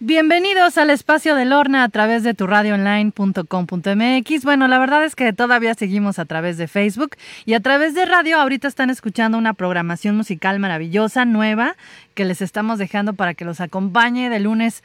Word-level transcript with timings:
Bienvenidos 0.00 0.78
al 0.78 0.90
espacio 0.90 1.34
de 1.34 1.44
Lorna 1.44 1.82
a 1.82 1.88
través 1.88 2.22
de 2.22 2.32
tu 2.32 2.46
radioonline.com.mx. 2.46 4.44
Bueno, 4.44 4.68
la 4.68 4.78
verdad 4.78 5.04
es 5.04 5.16
que 5.16 5.32
todavía 5.32 5.74
seguimos 5.74 6.20
a 6.20 6.24
través 6.24 6.56
de 6.56 6.68
Facebook 6.68 7.16
y 7.44 7.54
a 7.54 7.60
través 7.60 7.94
de 7.94 8.06
radio. 8.06 8.40
Ahorita 8.40 8.68
están 8.68 8.90
escuchando 8.90 9.36
una 9.36 9.54
programación 9.54 10.16
musical 10.16 10.60
maravillosa, 10.60 11.24
nueva, 11.24 11.74
que 12.14 12.24
les 12.24 12.42
estamos 12.42 12.78
dejando 12.78 13.14
para 13.14 13.34
que 13.34 13.44
los 13.44 13.60
acompañe 13.60 14.30
de 14.30 14.38
lunes 14.38 14.84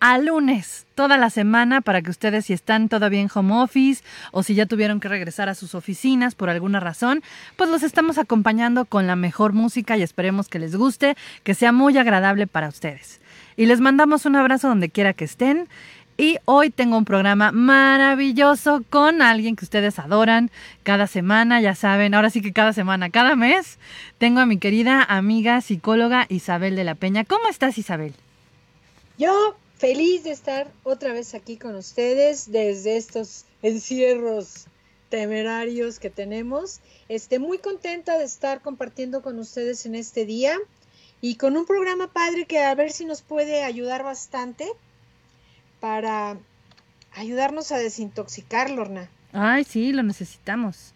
a 0.00 0.18
lunes, 0.18 0.86
toda 0.94 1.16
la 1.16 1.30
semana, 1.30 1.80
para 1.80 2.02
que 2.02 2.10
ustedes 2.10 2.46
si 2.46 2.52
están 2.52 2.88
todavía 2.88 3.20
en 3.20 3.30
home 3.32 3.54
office 3.54 4.04
o 4.32 4.42
si 4.42 4.54
ya 4.54 4.66
tuvieron 4.66 5.00
que 5.00 5.08
regresar 5.08 5.48
a 5.48 5.54
sus 5.54 5.74
oficinas 5.74 6.34
por 6.34 6.50
alguna 6.50 6.80
razón, 6.80 7.22
pues 7.56 7.70
los 7.70 7.82
estamos 7.82 8.18
acompañando 8.18 8.84
con 8.84 9.06
la 9.06 9.16
mejor 9.16 9.52
música 9.52 9.96
y 9.96 10.02
esperemos 10.02 10.48
que 10.48 10.58
les 10.58 10.76
guste, 10.76 11.16
que 11.44 11.54
sea 11.54 11.72
muy 11.72 11.96
agradable 11.96 12.46
para 12.46 12.68
ustedes. 12.68 13.20
Y 13.56 13.66
les 13.66 13.80
mandamos 13.80 14.26
un 14.26 14.36
abrazo 14.36 14.68
donde 14.68 14.90
quiera 14.90 15.14
que 15.14 15.24
estén. 15.24 15.68
Y 16.18 16.38
hoy 16.46 16.70
tengo 16.70 16.96
un 16.96 17.04
programa 17.04 17.52
maravilloso 17.52 18.82
con 18.88 19.20
alguien 19.20 19.54
que 19.54 19.66
ustedes 19.66 19.98
adoran 19.98 20.50
cada 20.82 21.06
semana, 21.06 21.60
ya 21.60 21.74
saben, 21.74 22.14
ahora 22.14 22.30
sí 22.30 22.40
que 22.40 22.54
cada 22.54 22.72
semana, 22.72 23.10
cada 23.10 23.36
mes, 23.36 23.78
tengo 24.16 24.40
a 24.40 24.46
mi 24.46 24.56
querida 24.56 25.02
amiga 25.02 25.60
psicóloga 25.60 26.24
Isabel 26.30 26.74
de 26.74 26.84
la 26.84 26.94
Peña. 26.94 27.24
¿Cómo 27.24 27.48
estás 27.48 27.76
Isabel? 27.76 28.14
Yo 29.18 29.56
feliz 29.76 30.24
de 30.24 30.30
estar 30.30 30.70
otra 30.84 31.12
vez 31.12 31.34
aquí 31.34 31.56
con 31.56 31.74
ustedes 31.74 32.50
desde 32.50 32.96
estos 32.96 33.44
encierros 33.62 34.66
temerarios 35.08 35.98
que 35.98 36.10
tenemos. 36.10 36.80
Este, 37.08 37.38
muy 37.38 37.58
contenta 37.58 38.18
de 38.18 38.24
estar 38.24 38.60
compartiendo 38.60 39.22
con 39.22 39.38
ustedes 39.38 39.86
en 39.86 39.94
este 39.94 40.24
día 40.24 40.56
y 41.20 41.36
con 41.36 41.56
un 41.56 41.66
programa 41.66 42.12
padre 42.12 42.46
que 42.46 42.60
a 42.60 42.74
ver 42.74 42.90
si 42.90 43.04
nos 43.04 43.22
puede 43.22 43.62
ayudar 43.62 44.02
bastante 44.02 44.66
para 45.80 46.36
ayudarnos 47.14 47.72
a 47.72 47.78
desintoxicar, 47.78 48.70
Lorna. 48.70 49.08
Ay, 49.32 49.64
sí, 49.64 49.92
lo 49.92 50.02
necesitamos. 50.02 50.94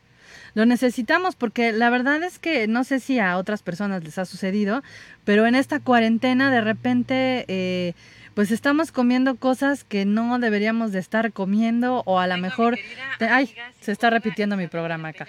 Lo 0.54 0.66
necesitamos 0.66 1.36
porque 1.36 1.72
la 1.72 1.90
verdad 1.90 2.22
es 2.22 2.38
que 2.38 2.66
no 2.66 2.84
sé 2.84 3.00
si 3.00 3.18
a 3.18 3.36
otras 3.36 3.62
personas 3.62 4.02
les 4.02 4.18
ha 4.18 4.24
sucedido, 4.24 4.82
pero 5.24 5.46
en 5.46 5.54
esta 5.54 5.80
cuarentena 5.80 6.50
de 6.50 6.60
repente 6.60 7.44
eh, 7.48 7.94
pues 8.34 8.50
estamos 8.50 8.92
comiendo 8.92 9.36
cosas 9.36 9.84
que 9.84 10.04
no 10.04 10.38
deberíamos 10.38 10.92
de 10.92 10.98
estar 10.98 11.32
comiendo 11.32 12.02
o 12.06 12.18
a 12.18 12.26
lo 12.26 12.36
mejor 12.38 12.78
ay, 13.20 13.54
se 13.80 13.92
está 13.92 14.10
repitiendo 14.10 14.56
mi 14.56 14.66
programa 14.66 15.08
acá. 15.08 15.26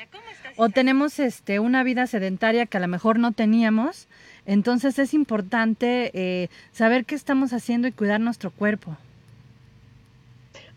O 0.57 0.69
tenemos 0.69 1.19
este 1.19 1.59
una 1.59 1.83
vida 1.83 2.07
sedentaria 2.07 2.65
que 2.65 2.77
a 2.77 2.81
lo 2.81 2.87
mejor 2.87 3.19
no 3.19 3.31
teníamos 3.31 4.07
entonces 4.45 4.97
es 4.99 5.13
importante 5.13 6.11
eh, 6.13 6.49
saber 6.73 7.05
qué 7.05 7.15
estamos 7.15 7.53
haciendo 7.53 7.87
y 7.87 7.91
cuidar 7.91 8.19
nuestro 8.19 8.51
cuerpo. 8.51 8.97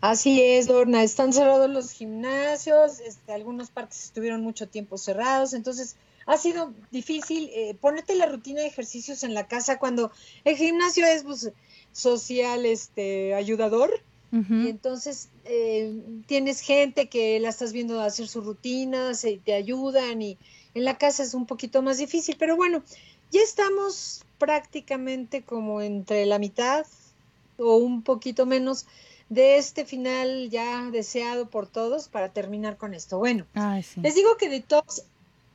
Así 0.01 0.41
es, 0.41 0.67
Lorna. 0.67 1.01
Están 1.01 1.33
cerrados 1.33 1.69
los 1.69 1.91
gimnasios, 1.91 2.99
este, 2.99 3.33
algunas 3.33 3.71
partes 3.71 4.03
estuvieron 4.03 4.41
mucho 4.41 4.67
tiempo 4.67 4.97
cerrados, 4.97 5.53
entonces 5.53 5.95
ha 6.25 6.37
sido 6.37 6.73
difícil 6.91 7.49
eh, 7.53 7.75
ponerte 7.79 8.15
la 8.15 8.25
rutina 8.25 8.61
de 8.61 8.67
ejercicios 8.67 9.23
en 9.23 9.33
la 9.33 9.47
casa 9.47 9.77
cuando 9.77 10.11
el 10.43 10.55
gimnasio 10.55 11.05
es 11.05 11.23
pues, 11.23 11.51
social, 11.91 12.65
este, 12.65 13.33
ayudador. 13.33 14.01
Y 14.31 14.67
entonces 14.67 15.29
eh, 15.45 15.97
tienes 16.25 16.59
gente 16.59 17.07
que 17.07 17.39
la 17.39 17.47
estás 17.47 17.71
viendo 17.71 18.01
hacer 18.01 18.27
sus 18.27 18.43
rutinas, 18.43 19.23
y 19.23 19.37
te 19.37 19.53
ayudan 19.53 20.21
y 20.21 20.37
en 20.73 20.83
la 20.83 20.97
casa 20.97 21.23
es 21.23 21.33
un 21.33 21.45
poquito 21.45 21.81
más 21.81 21.99
difícil, 21.99 22.35
pero 22.37 22.57
bueno, 22.57 22.83
ya 23.31 23.39
estamos 23.41 24.25
prácticamente 24.37 25.43
como 25.43 25.81
entre 25.81 26.25
la 26.25 26.37
mitad 26.37 26.85
o 27.57 27.77
un 27.77 28.01
poquito 28.01 28.45
menos 28.45 28.87
de 29.29 29.57
este 29.57 29.85
final 29.85 30.49
ya 30.49 30.89
deseado 30.91 31.49
por 31.49 31.67
todos 31.67 32.09
para 32.09 32.33
terminar 32.33 32.75
con 32.75 32.93
esto. 32.93 33.17
Bueno, 33.17 33.45
les 34.01 34.15
digo 34.15 34.35
que 34.37 34.49
detox 34.49 35.03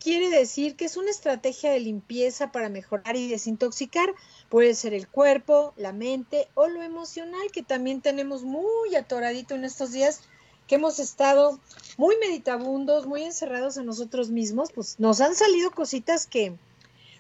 quiere 0.01 0.31
decir 0.31 0.75
que 0.75 0.87
es 0.87 0.97
una 0.97 1.11
estrategia 1.11 1.71
de 1.71 1.79
limpieza 1.79 2.51
para 2.51 2.69
mejorar 2.69 3.17
y 3.17 3.29
desintoxicar. 3.29 4.13
Puede 4.49 4.75
ser 4.75 4.95
el 4.95 5.07
cuerpo, 5.07 5.75
la 5.77 5.93
mente 5.93 6.49
o 6.55 6.67
lo 6.67 6.83
emocional 6.83 7.53
que 7.53 7.63
también 7.63 8.01
tenemos 8.01 8.43
muy 8.43 8.97
atoradito 8.97 9.55
en 9.55 9.65
estos 9.65 9.93
días 9.93 10.23
que 10.67 10.77
hemos 10.77 10.99
estado 10.99 11.61
muy 11.97 12.17
meditabundos, 12.19 13.07
muy 13.07 13.25
encerrados 13.25 13.77
en 13.77 13.87
nosotros 13.87 14.31
mismos, 14.31 14.73
pues 14.73 14.99
nos 14.99 15.21
han 15.21 15.35
salido 15.35 15.73
cositas 15.73 16.27
que, 16.27 16.55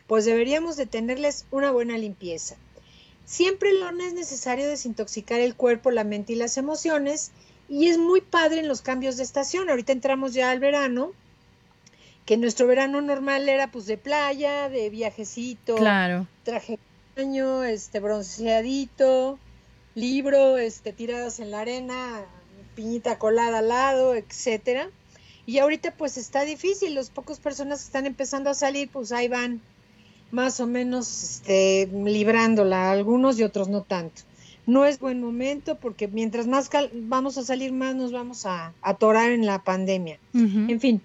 pues 0.06 0.24
deberíamos 0.24 0.76
de 0.76 0.86
tenerles 0.86 1.46
una 1.50 1.70
buena 1.70 1.98
limpieza. 1.98 2.56
Siempre 3.24 3.72
no 3.78 3.90
es 4.02 4.14
necesario 4.14 4.68
desintoxicar 4.68 5.40
el 5.40 5.54
cuerpo, 5.54 5.90
la 5.90 6.04
mente 6.04 6.32
y 6.32 6.36
las 6.36 6.56
emociones 6.56 7.32
y 7.68 7.88
es 7.88 7.98
muy 7.98 8.20
padre 8.20 8.60
en 8.60 8.68
los 8.68 8.82
cambios 8.82 9.16
de 9.16 9.22
estación. 9.22 9.68
Ahorita 9.68 9.92
entramos 9.92 10.32
ya 10.32 10.50
al 10.50 10.58
verano, 10.58 11.12
que 12.30 12.36
nuestro 12.36 12.68
verano 12.68 13.00
normal 13.00 13.48
era 13.48 13.72
pues 13.72 13.86
de 13.86 13.98
playa, 13.98 14.68
de 14.68 14.88
viajecito, 14.88 15.74
claro. 15.74 16.28
traje 16.44 16.78
de 17.16 17.24
baño, 17.24 17.64
este 17.64 17.98
bronceadito, 17.98 19.36
libro, 19.96 20.56
este 20.56 20.92
tiradas 20.92 21.40
en 21.40 21.50
la 21.50 21.62
arena, 21.62 22.20
piñita 22.76 23.18
colada 23.18 23.58
al 23.58 23.66
lado, 23.66 24.14
etcétera. 24.14 24.90
Y 25.44 25.58
ahorita 25.58 25.92
pues 25.96 26.16
está 26.18 26.42
difícil, 26.42 26.94
los 26.94 27.10
pocos 27.10 27.40
personas 27.40 27.80
que 27.80 27.86
están 27.86 28.06
empezando 28.06 28.48
a 28.48 28.54
salir, 28.54 28.88
pues 28.90 29.10
ahí 29.10 29.26
van 29.26 29.60
más 30.30 30.60
o 30.60 30.68
menos 30.68 31.24
este, 31.24 31.88
librándola, 31.92 32.92
algunos 32.92 33.40
y 33.40 33.42
otros 33.42 33.66
no 33.66 33.82
tanto. 33.82 34.22
No 34.68 34.84
es 34.84 35.00
buen 35.00 35.20
momento 35.20 35.78
porque 35.80 36.06
mientras 36.06 36.46
más 36.46 36.70
vamos 36.92 37.38
a 37.38 37.42
salir, 37.42 37.72
más 37.72 37.96
nos 37.96 38.12
vamos 38.12 38.46
a 38.46 38.72
atorar 38.82 39.32
en 39.32 39.46
la 39.46 39.64
pandemia. 39.64 40.20
En 40.32 40.78
fin. 40.78 41.02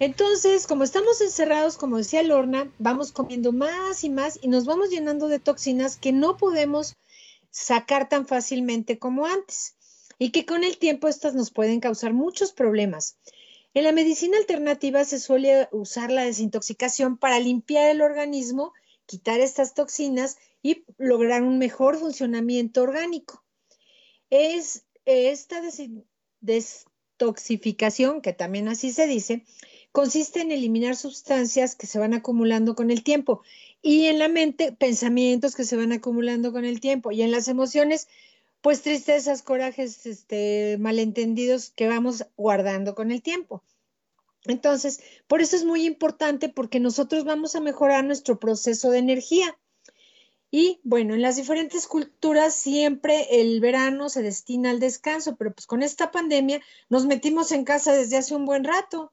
Entonces, 0.00 0.66
como 0.66 0.84
estamos 0.84 1.20
encerrados, 1.20 1.76
como 1.76 1.96
decía 1.96 2.22
Lorna, 2.22 2.72
vamos 2.78 3.10
comiendo 3.10 3.52
más 3.52 4.04
y 4.04 4.10
más 4.10 4.38
y 4.40 4.48
nos 4.48 4.64
vamos 4.64 4.90
llenando 4.90 5.26
de 5.26 5.40
toxinas 5.40 5.96
que 5.96 6.12
no 6.12 6.36
podemos 6.36 6.94
sacar 7.50 8.08
tan 8.08 8.26
fácilmente 8.26 8.98
como 8.98 9.26
antes 9.26 9.74
y 10.18 10.30
que 10.30 10.46
con 10.46 10.62
el 10.62 10.78
tiempo 10.78 11.08
estas 11.08 11.34
nos 11.34 11.50
pueden 11.50 11.80
causar 11.80 12.12
muchos 12.12 12.52
problemas. 12.52 13.18
En 13.74 13.84
la 13.84 13.92
medicina 13.92 14.38
alternativa 14.38 15.04
se 15.04 15.18
suele 15.18 15.68
usar 15.72 16.10
la 16.12 16.24
desintoxicación 16.24 17.18
para 17.18 17.38
limpiar 17.40 17.88
el 17.90 18.00
organismo, 18.00 18.72
quitar 19.06 19.40
estas 19.40 19.74
toxinas 19.74 20.38
y 20.62 20.84
lograr 20.96 21.42
un 21.42 21.58
mejor 21.58 21.98
funcionamiento 21.98 22.82
orgánico. 22.82 23.44
Es 24.30 24.84
esta 25.04 25.60
desintoxicación, 26.40 28.20
que 28.20 28.32
también 28.32 28.68
así 28.68 28.92
se 28.92 29.06
dice, 29.06 29.44
consiste 29.92 30.40
en 30.40 30.52
eliminar 30.52 30.96
sustancias 30.96 31.74
que 31.74 31.86
se 31.86 31.98
van 31.98 32.14
acumulando 32.14 32.74
con 32.74 32.90
el 32.90 33.02
tiempo 33.02 33.42
y 33.82 34.06
en 34.06 34.18
la 34.18 34.28
mente 34.28 34.72
pensamientos 34.72 35.54
que 35.54 35.64
se 35.64 35.76
van 35.76 35.92
acumulando 35.92 36.52
con 36.52 36.64
el 36.64 36.80
tiempo 36.80 37.10
y 37.10 37.22
en 37.22 37.30
las 37.30 37.48
emociones 37.48 38.08
pues 38.60 38.82
tristezas, 38.82 39.42
corajes, 39.42 40.04
este, 40.06 40.76
malentendidos 40.78 41.70
que 41.70 41.88
vamos 41.88 42.26
guardando 42.36 42.94
con 42.94 43.12
el 43.12 43.22
tiempo. 43.22 43.62
Entonces, 44.44 45.00
por 45.26 45.40
eso 45.40 45.56
es 45.56 45.64
muy 45.64 45.84
importante 45.84 46.48
porque 46.48 46.80
nosotros 46.80 47.24
vamos 47.24 47.54
a 47.54 47.60
mejorar 47.60 48.04
nuestro 48.04 48.38
proceso 48.38 48.90
de 48.90 48.98
energía. 48.98 49.58
Y 50.50 50.80
bueno, 50.82 51.14
en 51.14 51.20
las 51.20 51.36
diferentes 51.36 51.86
culturas 51.86 52.54
siempre 52.54 53.26
el 53.40 53.60
verano 53.60 54.08
se 54.08 54.22
destina 54.22 54.70
al 54.70 54.80
descanso, 54.80 55.36
pero 55.36 55.52
pues 55.52 55.66
con 55.66 55.82
esta 55.82 56.10
pandemia 56.10 56.60
nos 56.88 57.04
metimos 57.04 57.52
en 57.52 57.64
casa 57.64 57.92
desde 57.92 58.16
hace 58.16 58.34
un 58.34 58.46
buen 58.46 58.64
rato, 58.64 59.12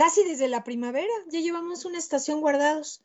casi 0.00 0.24
desde 0.24 0.48
la 0.48 0.64
primavera, 0.64 1.12
ya 1.30 1.40
llevamos 1.40 1.84
una 1.84 1.98
estación 1.98 2.40
guardados. 2.40 3.02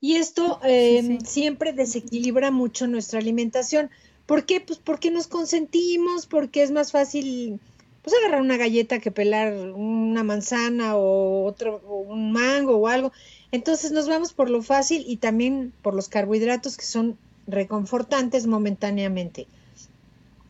Y 0.00 0.16
esto 0.16 0.58
eh, 0.64 1.18
siempre 1.22 1.74
desequilibra 1.74 2.50
mucho 2.50 2.86
nuestra 2.86 3.18
alimentación. 3.18 3.90
¿Por 4.24 4.46
qué? 4.46 4.62
Pues 4.62 4.78
porque 4.78 5.10
nos 5.10 5.26
consentimos, 5.26 6.24
porque 6.24 6.62
es 6.62 6.70
más 6.70 6.92
fácil 6.92 7.60
pues 8.00 8.16
agarrar 8.16 8.40
una 8.40 8.56
galleta 8.56 9.00
que 9.00 9.10
pelar 9.10 9.52
una 9.74 10.24
manzana 10.24 10.96
o 10.96 11.44
otro 11.44 11.82
un 12.08 12.32
mango 12.32 12.78
o 12.78 12.88
algo. 12.88 13.12
Entonces 13.52 13.92
nos 13.92 14.08
vamos 14.08 14.32
por 14.32 14.48
lo 14.48 14.62
fácil 14.62 15.04
y 15.06 15.18
también 15.18 15.74
por 15.82 15.92
los 15.92 16.08
carbohidratos 16.08 16.78
que 16.78 16.86
son 16.86 17.18
reconfortantes 17.46 18.46
momentáneamente. 18.46 19.46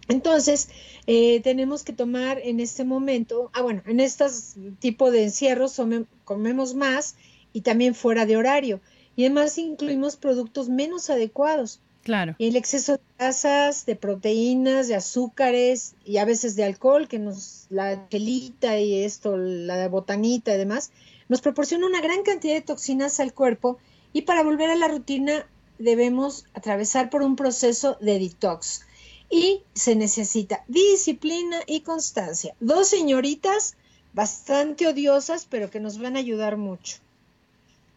Entonces, 0.08 0.68
eh, 1.06 1.40
tenemos 1.40 1.82
que 1.82 1.92
tomar 1.92 2.38
en 2.42 2.60
este 2.60 2.84
momento, 2.84 3.50
ah, 3.54 3.62
bueno, 3.62 3.82
en 3.86 4.00
estos 4.00 4.54
tipo 4.78 5.10
de 5.10 5.24
encierros 5.24 5.80
comemos 6.24 6.74
más 6.74 7.16
y 7.52 7.62
también 7.62 7.94
fuera 7.94 8.26
de 8.26 8.36
horario. 8.36 8.80
Y 9.16 9.24
además 9.24 9.56
incluimos 9.58 10.16
productos 10.16 10.68
menos 10.68 11.08
adecuados. 11.08 11.80
Claro. 12.02 12.34
Y 12.36 12.48
el 12.48 12.56
exceso 12.56 12.92
de 12.92 13.00
grasas, 13.18 13.86
de 13.86 13.96
proteínas, 13.96 14.88
de 14.88 14.94
azúcares 14.94 15.94
y 16.04 16.18
a 16.18 16.26
veces 16.26 16.54
de 16.54 16.64
alcohol, 16.64 17.08
que 17.08 17.18
nos, 17.18 17.66
la 17.70 18.08
chelita 18.10 18.78
y 18.78 19.04
esto, 19.04 19.38
la 19.38 19.88
botanita 19.88 20.54
y 20.54 20.58
demás, 20.58 20.90
nos 21.30 21.40
proporciona 21.40 21.86
una 21.86 22.02
gran 22.02 22.22
cantidad 22.22 22.54
de 22.54 22.60
toxinas 22.60 23.20
al 23.20 23.32
cuerpo 23.32 23.78
y 24.12 24.22
para 24.22 24.42
volver 24.42 24.68
a 24.68 24.76
la 24.76 24.88
rutina 24.88 25.46
debemos 25.78 26.44
atravesar 26.52 27.08
por 27.08 27.22
un 27.22 27.36
proceso 27.36 27.96
de 28.00 28.18
detox. 28.18 28.82
Y 29.30 29.62
se 29.74 29.96
necesita 29.96 30.64
disciplina 30.68 31.58
y 31.66 31.80
constancia. 31.80 32.54
Dos 32.60 32.88
señoritas 32.88 33.76
bastante 34.12 34.86
odiosas, 34.86 35.46
pero 35.48 35.70
que 35.70 35.80
nos 35.80 35.98
van 35.98 36.16
a 36.16 36.20
ayudar 36.20 36.56
mucho. 36.56 36.98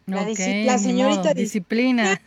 La, 0.06 0.78
señorita 0.78 1.34
disciplina. 1.34 2.20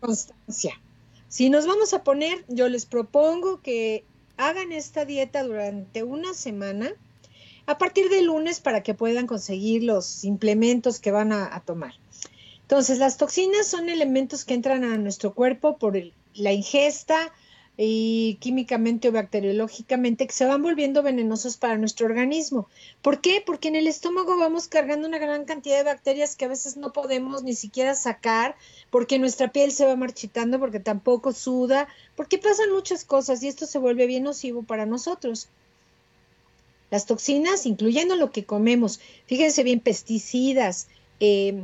constancia. 0.00 0.80
Si 1.28 1.50
nos 1.50 1.66
vamos 1.66 1.92
a 1.92 2.04
poner, 2.04 2.44
yo 2.48 2.68
les 2.68 2.86
propongo 2.86 3.60
que 3.60 4.04
hagan 4.36 4.72
esta 4.72 5.04
dieta 5.04 5.42
durante 5.42 6.02
una 6.02 6.32
semana 6.34 6.92
a 7.66 7.76
partir 7.76 8.08
de 8.08 8.22
lunes 8.22 8.60
para 8.60 8.82
que 8.82 8.94
puedan 8.94 9.26
conseguir 9.26 9.82
los 9.82 10.24
implementos 10.24 11.00
que 11.00 11.10
van 11.10 11.32
a, 11.32 11.60
tomar. 11.66 11.92
Entonces, 12.62 12.98
las 12.98 13.18
toxinas 13.18 13.66
son 13.66 13.90
elementos 13.90 14.44
que 14.44 14.54
entran 14.54 14.84
a 14.84 14.96
nuestro 14.96 15.34
cuerpo 15.34 15.76
por 15.76 15.96
la 16.38 16.52
ingesta, 16.52 17.32
y 17.80 18.38
químicamente 18.40 19.08
o 19.08 19.12
bacteriológicamente 19.12 20.26
que 20.26 20.32
se 20.32 20.44
van 20.44 20.62
volviendo 20.62 21.04
venenosos 21.04 21.56
para 21.56 21.78
nuestro 21.78 22.06
organismo. 22.06 22.68
¿Por 23.02 23.20
qué? 23.20 23.40
Porque 23.46 23.68
en 23.68 23.76
el 23.76 23.86
estómago 23.86 24.36
vamos 24.36 24.66
cargando 24.66 25.06
una 25.06 25.18
gran 25.18 25.44
cantidad 25.44 25.76
de 25.76 25.84
bacterias 25.84 26.34
que 26.34 26.46
a 26.46 26.48
veces 26.48 26.76
no 26.76 26.92
podemos 26.92 27.44
ni 27.44 27.54
siquiera 27.54 27.94
sacar 27.94 28.56
porque 28.90 29.20
nuestra 29.20 29.52
piel 29.52 29.70
se 29.70 29.86
va 29.86 29.94
marchitando, 29.94 30.58
porque 30.58 30.80
tampoco 30.80 31.32
suda, 31.32 31.86
porque 32.16 32.38
pasan 32.38 32.72
muchas 32.72 33.04
cosas 33.04 33.44
y 33.44 33.48
esto 33.48 33.64
se 33.64 33.78
vuelve 33.78 34.08
bien 34.08 34.24
nocivo 34.24 34.64
para 34.64 34.84
nosotros. 34.84 35.48
Las 36.90 37.06
toxinas, 37.06 37.64
incluyendo 37.64 38.16
lo 38.16 38.32
que 38.32 38.44
comemos, 38.44 38.98
fíjense 39.26 39.62
bien, 39.62 39.78
pesticidas, 39.78 40.88
eh, 41.20 41.62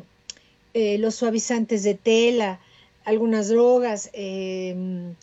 eh, 0.75 0.99
los 0.99 1.17
suavizantes 1.17 1.83
de 1.83 1.95
tela, 1.95 2.61
algunas 3.05 3.49
drogas, 3.49 4.11
eh, 4.13 5.15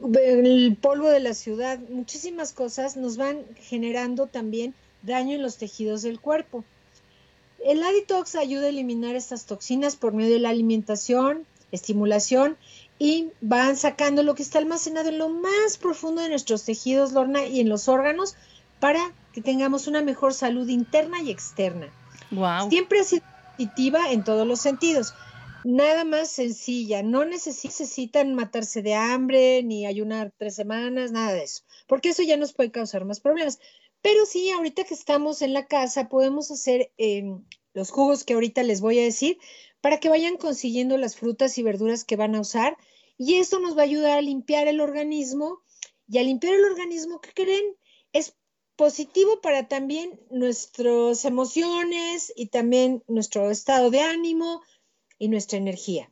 el 0.00 0.76
polvo 0.80 1.08
de 1.08 1.20
la 1.20 1.34
ciudad, 1.34 1.78
muchísimas 1.88 2.52
cosas 2.52 2.96
nos 2.96 3.16
van 3.16 3.44
generando 3.60 4.26
también 4.26 4.74
daño 5.02 5.34
en 5.34 5.42
los 5.42 5.56
tejidos 5.56 6.02
del 6.02 6.20
cuerpo. 6.20 6.64
El 7.64 7.82
Aditox 7.82 8.34
ayuda 8.34 8.66
a 8.66 8.68
eliminar 8.68 9.16
estas 9.16 9.46
toxinas 9.46 9.96
por 9.96 10.12
medio 10.12 10.34
de 10.34 10.40
la 10.40 10.50
alimentación, 10.50 11.46
estimulación 11.72 12.56
y 12.98 13.30
van 13.40 13.76
sacando 13.76 14.22
lo 14.22 14.34
que 14.34 14.42
está 14.42 14.58
almacenado 14.58 15.08
en 15.08 15.18
lo 15.18 15.30
más 15.30 15.78
profundo 15.80 16.22
de 16.22 16.28
nuestros 16.28 16.64
tejidos, 16.64 17.12
Lorna, 17.12 17.46
y 17.46 17.60
en 17.60 17.68
los 17.68 17.88
órganos 17.88 18.36
para 18.80 19.12
que 19.32 19.40
tengamos 19.40 19.86
una 19.86 20.02
mejor 20.02 20.34
salud 20.34 20.68
interna 20.68 21.22
y 21.22 21.30
externa. 21.30 21.88
Wow. 22.30 22.68
Siempre 22.68 23.00
ha 23.00 23.04
sido 23.04 23.24
positiva 23.56 24.12
en 24.12 24.24
todos 24.24 24.46
los 24.46 24.60
sentidos 24.60 25.14
nada 25.64 26.04
más 26.04 26.28
sencilla. 26.30 27.02
No 27.02 27.24
necesitan 27.24 28.34
matarse 28.34 28.82
de 28.82 28.94
hambre 28.94 29.62
ni 29.62 29.86
ayunar 29.86 30.32
tres 30.36 30.54
semanas, 30.54 31.12
nada 31.12 31.32
de 31.32 31.44
eso, 31.44 31.62
porque 31.86 32.10
eso 32.10 32.22
ya 32.22 32.36
nos 32.36 32.52
puede 32.52 32.70
causar 32.70 33.04
más 33.04 33.20
problemas. 33.20 33.58
Pero 34.02 34.26
sí, 34.26 34.50
ahorita 34.50 34.84
que 34.84 34.94
estamos 34.94 35.42
en 35.42 35.54
la 35.54 35.66
casa, 35.66 36.08
podemos 36.08 36.50
hacer 36.50 36.92
em, 36.98 37.42
los 37.72 37.90
jugos 37.90 38.24
que 38.24 38.34
ahorita 38.34 38.62
les 38.62 38.80
voy 38.80 38.98
a 38.98 39.04
decir 39.04 39.38
para 39.80 39.98
que 39.98 40.08
vayan 40.08 40.36
consiguiendo 40.36 40.96
las 40.98 41.16
frutas 41.16 41.56
y 41.58 41.62
verduras 41.62 42.04
que 42.04 42.16
van 42.16 42.34
a 42.34 42.40
usar. 42.40 42.76
Y 43.16 43.36
esto 43.36 43.60
nos 43.60 43.76
va 43.76 43.80
a 43.82 43.84
ayudar 43.84 44.18
a 44.18 44.22
limpiar 44.22 44.68
el 44.68 44.80
organismo. 44.80 45.62
Y 46.08 46.18
al 46.18 46.26
limpiar 46.26 46.54
el 46.54 46.64
organismo, 46.64 47.20
¿qué 47.20 47.30
creen? 47.32 47.64
Es 48.12 48.36
positivo 48.76 49.40
para 49.40 49.68
también 49.68 50.20
nuestras 50.30 51.24
emociones 51.24 52.32
y 52.36 52.46
también 52.46 53.02
nuestro 53.08 53.50
estado 53.50 53.90
de 53.90 54.00
ánimo, 54.00 54.62
y 55.24 55.28
nuestra 55.28 55.56
energía. 55.56 56.10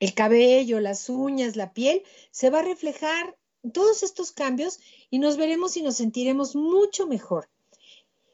El 0.00 0.14
cabello, 0.14 0.80
las 0.80 1.08
uñas, 1.08 1.54
la 1.54 1.72
piel, 1.72 2.02
se 2.32 2.50
va 2.50 2.58
a 2.58 2.62
reflejar 2.62 3.38
todos 3.72 4.02
estos 4.02 4.32
cambios 4.32 4.80
y 5.10 5.20
nos 5.20 5.36
veremos 5.36 5.76
y 5.76 5.82
nos 5.82 5.96
sentiremos 5.96 6.56
mucho 6.56 7.06
mejor. 7.06 7.48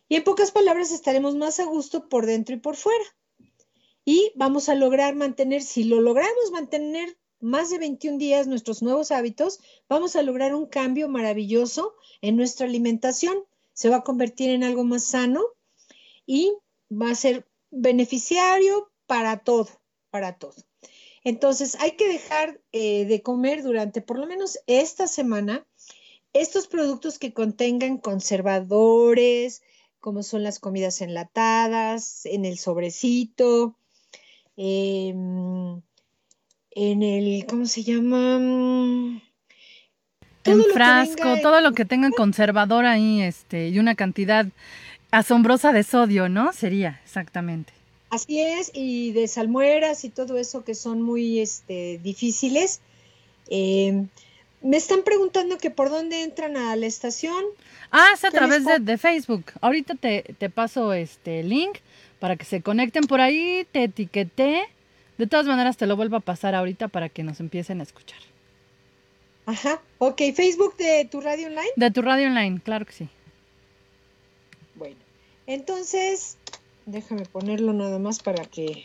Y 0.08 0.16
en 0.16 0.24
pocas 0.24 0.50
palabras 0.50 0.92
estaremos 0.92 1.34
más 1.34 1.60
a 1.60 1.66
gusto 1.66 2.08
por 2.08 2.24
dentro 2.24 2.54
y 2.54 2.58
por 2.58 2.76
fuera. 2.76 3.04
Y 4.02 4.32
vamos 4.34 4.70
a 4.70 4.74
lograr 4.74 5.14
mantener, 5.14 5.62
si 5.62 5.84
lo 5.84 6.00
logramos 6.00 6.52
mantener 6.52 7.18
más 7.40 7.68
de 7.68 7.78
21 7.78 8.16
días 8.16 8.46
nuestros 8.46 8.80
nuevos 8.80 9.10
hábitos, 9.10 9.60
vamos 9.90 10.16
a 10.16 10.22
lograr 10.22 10.54
un 10.54 10.64
cambio 10.64 11.06
maravilloso 11.10 11.96
en 12.22 12.36
nuestra 12.36 12.66
alimentación. 12.66 13.44
Se 13.74 13.90
va 13.90 13.96
a 13.96 14.04
convertir 14.04 14.48
en 14.48 14.64
algo 14.64 14.84
más 14.84 15.04
sano 15.04 15.44
y 16.24 16.54
va 16.90 17.10
a 17.10 17.14
ser 17.14 17.46
beneficiario 17.70 18.90
para 19.06 19.38
todo, 19.38 19.68
para 20.10 20.38
todo. 20.38 20.54
Entonces, 21.24 21.76
hay 21.80 21.92
que 21.92 22.08
dejar 22.08 22.60
eh, 22.72 23.04
de 23.04 23.22
comer 23.22 23.62
durante 23.62 24.00
por 24.00 24.18
lo 24.18 24.26
menos 24.26 24.58
esta 24.66 25.08
semana 25.08 25.66
estos 26.32 26.66
productos 26.66 27.18
que 27.18 27.32
contengan 27.32 27.98
conservadores, 27.98 29.62
como 29.98 30.22
son 30.22 30.42
las 30.42 30.60
comidas 30.60 31.00
enlatadas, 31.00 32.26
en 32.26 32.44
el 32.44 32.58
sobrecito, 32.58 33.76
em, 34.56 35.82
en 36.70 37.02
el, 37.02 37.46
¿cómo 37.46 37.66
se 37.66 37.82
llama? 37.82 39.22
en 40.44 40.62
frasco, 40.72 41.40
todo 41.42 41.60
lo 41.60 41.72
que 41.72 41.84
tenga 41.84 42.10
conservador 42.10 42.84
ahí, 42.84 43.22
este, 43.22 43.68
y 43.68 43.78
una 43.80 43.96
cantidad 43.96 44.46
asombrosa 45.10 45.72
de 45.72 45.82
sodio, 45.82 46.28
¿no? 46.28 46.52
Sería, 46.52 47.00
exactamente. 47.04 47.72
Así 48.16 48.40
es, 48.40 48.70
y 48.72 49.12
de 49.12 49.28
salmueras 49.28 50.04
y 50.04 50.08
todo 50.08 50.38
eso 50.38 50.64
que 50.64 50.74
son 50.74 51.02
muy 51.02 51.38
este, 51.38 52.00
difíciles. 52.02 52.80
Eh, 53.50 54.06
me 54.62 54.78
están 54.78 55.02
preguntando 55.02 55.58
que 55.58 55.70
por 55.70 55.90
dónde 55.90 56.22
entran 56.22 56.56
a 56.56 56.74
la 56.76 56.86
estación. 56.86 57.44
Ah, 57.90 58.08
es 58.14 58.24
a 58.24 58.30
través 58.30 58.64
de, 58.64 58.96
Facebook. 58.96 59.52
Ahorita 59.60 59.96
te, 59.96 60.34
te, 60.38 60.48
paso 60.48 60.94
este 60.94 61.42
link 61.42 61.76
para 62.18 62.36
que 62.36 62.46
se 62.46 62.62
conecten 62.62 63.04
por 63.04 63.20
ahí, 63.20 63.66
te 63.70 63.84
etiqueté. 63.84 64.62
De 65.18 65.26
todas 65.26 65.44
maneras 65.44 65.76
te 65.76 65.86
lo 65.86 65.94
vuelvo 65.94 66.16
a 66.16 66.20
pasar 66.20 66.54
ahorita 66.54 66.88
para 66.88 67.10
que 67.10 67.22
nos 67.22 67.38
empiecen 67.40 67.80
a 67.80 67.82
escuchar. 67.82 68.20
Ajá, 69.44 69.82
ok, 69.98 70.22
Facebook 70.34 70.74
de 70.78 71.04
tu 71.04 71.20
radio 71.20 71.48
online. 71.48 71.72
De 71.76 71.90
tu 71.90 72.00
radio 72.00 72.28
online, 72.28 72.62
claro 72.64 72.86
que 72.86 72.92
sí. 72.92 73.10
Bueno, 74.74 74.96
entonces 75.46 76.38
Déjame 76.86 77.26
ponerlo 77.26 77.72
nada 77.72 77.98
más 77.98 78.20
para 78.20 78.44
que... 78.44 78.84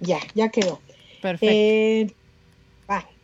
Ya, 0.00 0.20
ya 0.34 0.48
quedó. 0.50 0.80
Perfecto. 1.20 1.46
Eh, 1.52 2.14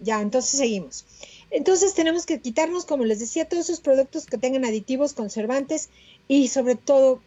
ya, 0.01 0.21
entonces 0.21 0.59
seguimos. 0.59 1.05
Entonces 1.51 1.95
tenemos 1.95 2.27
que 2.27 2.41
quitarnos, 2.41 2.85
como 2.85 3.05
les 3.05 3.21
decía, 3.21 3.49
todos 3.49 3.69
esos 3.69 3.81
productos 3.81 4.27
que 4.27 4.39
tengan 4.39 4.65
aditivos, 4.65 5.13
conservantes 5.13 5.91
y 6.27 6.49
sobre 6.49 6.75
todo 6.75 7.23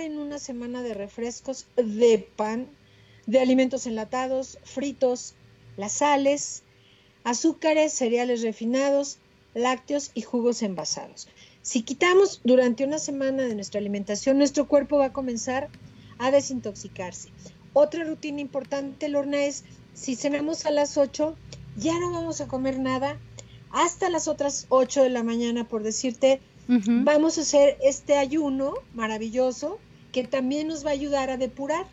en 0.00 0.18
una 0.18 0.38
semana 0.38 0.82
de 0.82 0.92
refrescos, 0.92 1.66
de 1.76 2.18
pan, 2.36 2.68
de 3.26 3.40
alimentos 3.40 3.86
enlatados, 3.86 4.58
fritos, 4.64 5.34
las 5.76 5.92
sales, 5.92 6.62
azúcares, 7.24 7.94
cereales 7.94 8.42
refinados, 8.42 9.18
lácteos 9.54 10.10
y 10.14 10.22
jugos 10.22 10.62
envasados. 10.62 11.26
Si 11.62 11.82
quitamos 11.82 12.40
durante 12.44 12.84
una 12.84 12.98
semana 12.98 13.44
de 13.44 13.54
nuestra 13.54 13.80
alimentación, 13.80 14.38
nuestro 14.38 14.66
cuerpo 14.66 14.98
va 14.98 15.06
a 15.06 15.12
comenzar 15.12 15.68
a 16.18 16.30
desintoxicarse. 16.30 17.28
Otra 17.72 18.04
rutina 18.04 18.40
importante, 18.40 19.08
Lorna, 19.08 19.44
es 19.44 19.64
si 19.94 20.16
cenamos 20.16 20.66
a 20.66 20.70
las 20.70 20.98
8, 20.98 21.36
ya 21.76 21.98
no 22.00 22.12
vamos 22.12 22.40
a 22.40 22.48
comer 22.48 22.78
nada 22.78 23.18
hasta 23.70 24.10
las 24.10 24.28
otras 24.28 24.66
8 24.68 25.02
de 25.02 25.10
la 25.10 25.22
mañana, 25.22 25.66
por 25.66 25.82
decirte, 25.82 26.40
vamos 26.66 27.38
a 27.38 27.42
hacer 27.42 27.78
este 27.82 28.16
ayuno 28.16 28.74
maravilloso 28.94 29.78
que 30.12 30.24
también 30.24 30.68
nos 30.68 30.84
va 30.84 30.90
a 30.90 30.94
ayudar 30.94 31.30
a 31.30 31.36
depurar. 31.36 31.86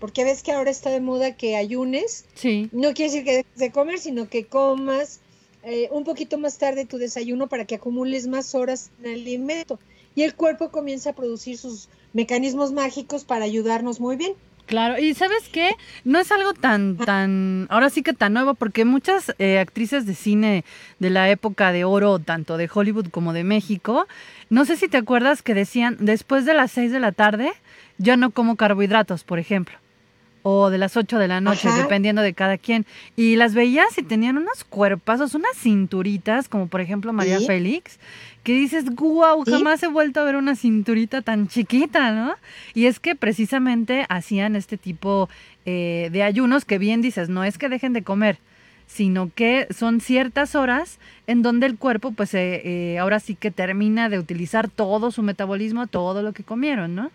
Porque 0.00 0.24
ves 0.24 0.42
que 0.42 0.50
ahora 0.50 0.70
está 0.70 0.88
de 0.88 1.00
moda 1.00 1.36
que 1.36 1.56
ayunes. 1.56 2.24
Sí. 2.34 2.70
No 2.72 2.94
quiere 2.94 3.12
decir 3.12 3.24
que 3.24 3.36
dejes 3.36 3.56
de 3.56 3.70
comer, 3.70 3.98
sino 3.98 4.30
que 4.30 4.46
comas 4.46 5.20
eh, 5.62 5.88
un 5.90 6.04
poquito 6.04 6.38
más 6.38 6.58
tarde 6.58 6.86
tu 6.86 6.98
desayuno 6.98 7.48
para 7.48 7.64
que 7.64 7.74
acumules 7.74 8.26
más 8.26 8.54
horas 8.54 8.90
en 9.00 9.10
el 9.10 9.20
alimento. 9.20 9.78
Y 10.14 10.22
el 10.22 10.34
cuerpo 10.34 10.70
comienza 10.70 11.10
a 11.10 11.14
producir 11.14 11.58
sus 11.58 11.88
mecanismos 12.12 12.72
mágicos 12.72 13.24
para 13.24 13.44
ayudarnos 13.44 14.00
muy 14.00 14.16
bien. 14.16 14.32
Claro, 14.66 14.98
y 15.00 15.14
sabes 15.14 15.48
qué, 15.50 15.72
no 16.04 16.20
es 16.20 16.30
algo 16.30 16.54
tan, 16.54 16.96
tan, 16.96 17.66
ahora 17.70 17.90
sí 17.90 18.02
que 18.02 18.12
tan 18.12 18.34
nuevo, 18.34 18.54
porque 18.54 18.84
muchas 18.84 19.34
eh, 19.40 19.58
actrices 19.58 20.06
de 20.06 20.14
cine 20.14 20.64
de 21.00 21.10
la 21.10 21.28
época 21.28 21.72
de 21.72 21.82
oro, 21.82 22.20
tanto 22.20 22.56
de 22.56 22.70
Hollywood 22.72 23.08
como 23.08 23.32
de 23.32 23.42
México, 23.42 24.06
no 24.48 24.64
sé 24.64 24.76
si 24.76 24.86
te 24.86 24.96
acuerdas 24.96 25.42
que 25.42 25.54
decían, 25.54 25.96
después 25.98 26.44
de 26.44 26.54
las 26.54 26.70
6 26.70 26.92
de 26.92 27.00
la 27.00 27.10
tarde, 27.10 27.50
yo 27.98 28.16
no 28.16 28.30
como 28.30 28.54
carbohidratos, 28.54 29.24
por 29.24 29.40
ejemplo 29.40 29.76
o 30.42 30.70
de 30.70 30.78
las 30.78 30.96
8 30.96 31.18
de 31.18 31.28
la 31.28 31.40
noche, 31.40 31.68
dependiendo 31.76 32.22
de 32.22 32.32
cada 32.32 32.58
quien. 32.58 32.86
Y 33.16 33.36
las 33.36 33.54
veías 33.54 33.96
y 33.98 34.02
tenían 34.02 34.38
unos 34.38 34.64
cuerpazos, 34.64 35.34
unas 35.34 35.56
cinturitas, 35.56 36.48
como 36.48 36.66
por 36.68 36.80
ejemplo 36.80 37.12
María 37.12 37.40
Félix, 37.40 37.98
que 38.42 38.54
dices, 38.54 38.94
guau, 38.94 39.44
jamás 39.44 39.82
he 39.82 39.88
vuelto 39.88 40.20
a 40.20 40.24
ver 40.24 40.36
una 40.36 40.56
cinturita 40.56 41.22
tan 41.22 41.48
chiquita, 41.48 42.12
¿no? 42.12 42.34
Y 42.74 42.86
es 42.86 42.98
que 42.98 43.14
precisamente 43.14 44.06
hacían 44.08 44.56
este 44.56 44.78
tipo 44.78 45.28
eh, 45.66 46.08
de 46.10 46.22
ayunos 46.22 46.64
que 46.64 46.78
bien 46.78 47.02
dices, 47.02 47.28
no 47.28 47.44
es 47.44 47.58
que 47.58 47.68
dejen 47.68 47.92
de 47.92 48.02
comer, 48.02 48.38
sino 48.86 49.30
que 49.34 49.68
son 49.70 50.00
ciertas 50.00 50.54
horas 50.54 50.98
en 51.26 51.42
donde 51.42 51.66
el 51.66 51.76
cuerpo, 51.76 52.12
pues 52.12 52.34
eh, 52.34 52.62
eh, 52.64 52.98
ahora 52.98 53.20
sí 53.20 53.34
que 53.34 53.50
termina 53.50 54.08
de 54.08 54.18
utilizar 54.18 54.68
todo 54.68 55.10
su 55.10 55.22
metabolismo, 55.22 55.86
todo 55.86 56.22
lo 56.22 56.32
que 56.32 56.42
comieron, 56.42 56.94
¿no? 56.94 57.10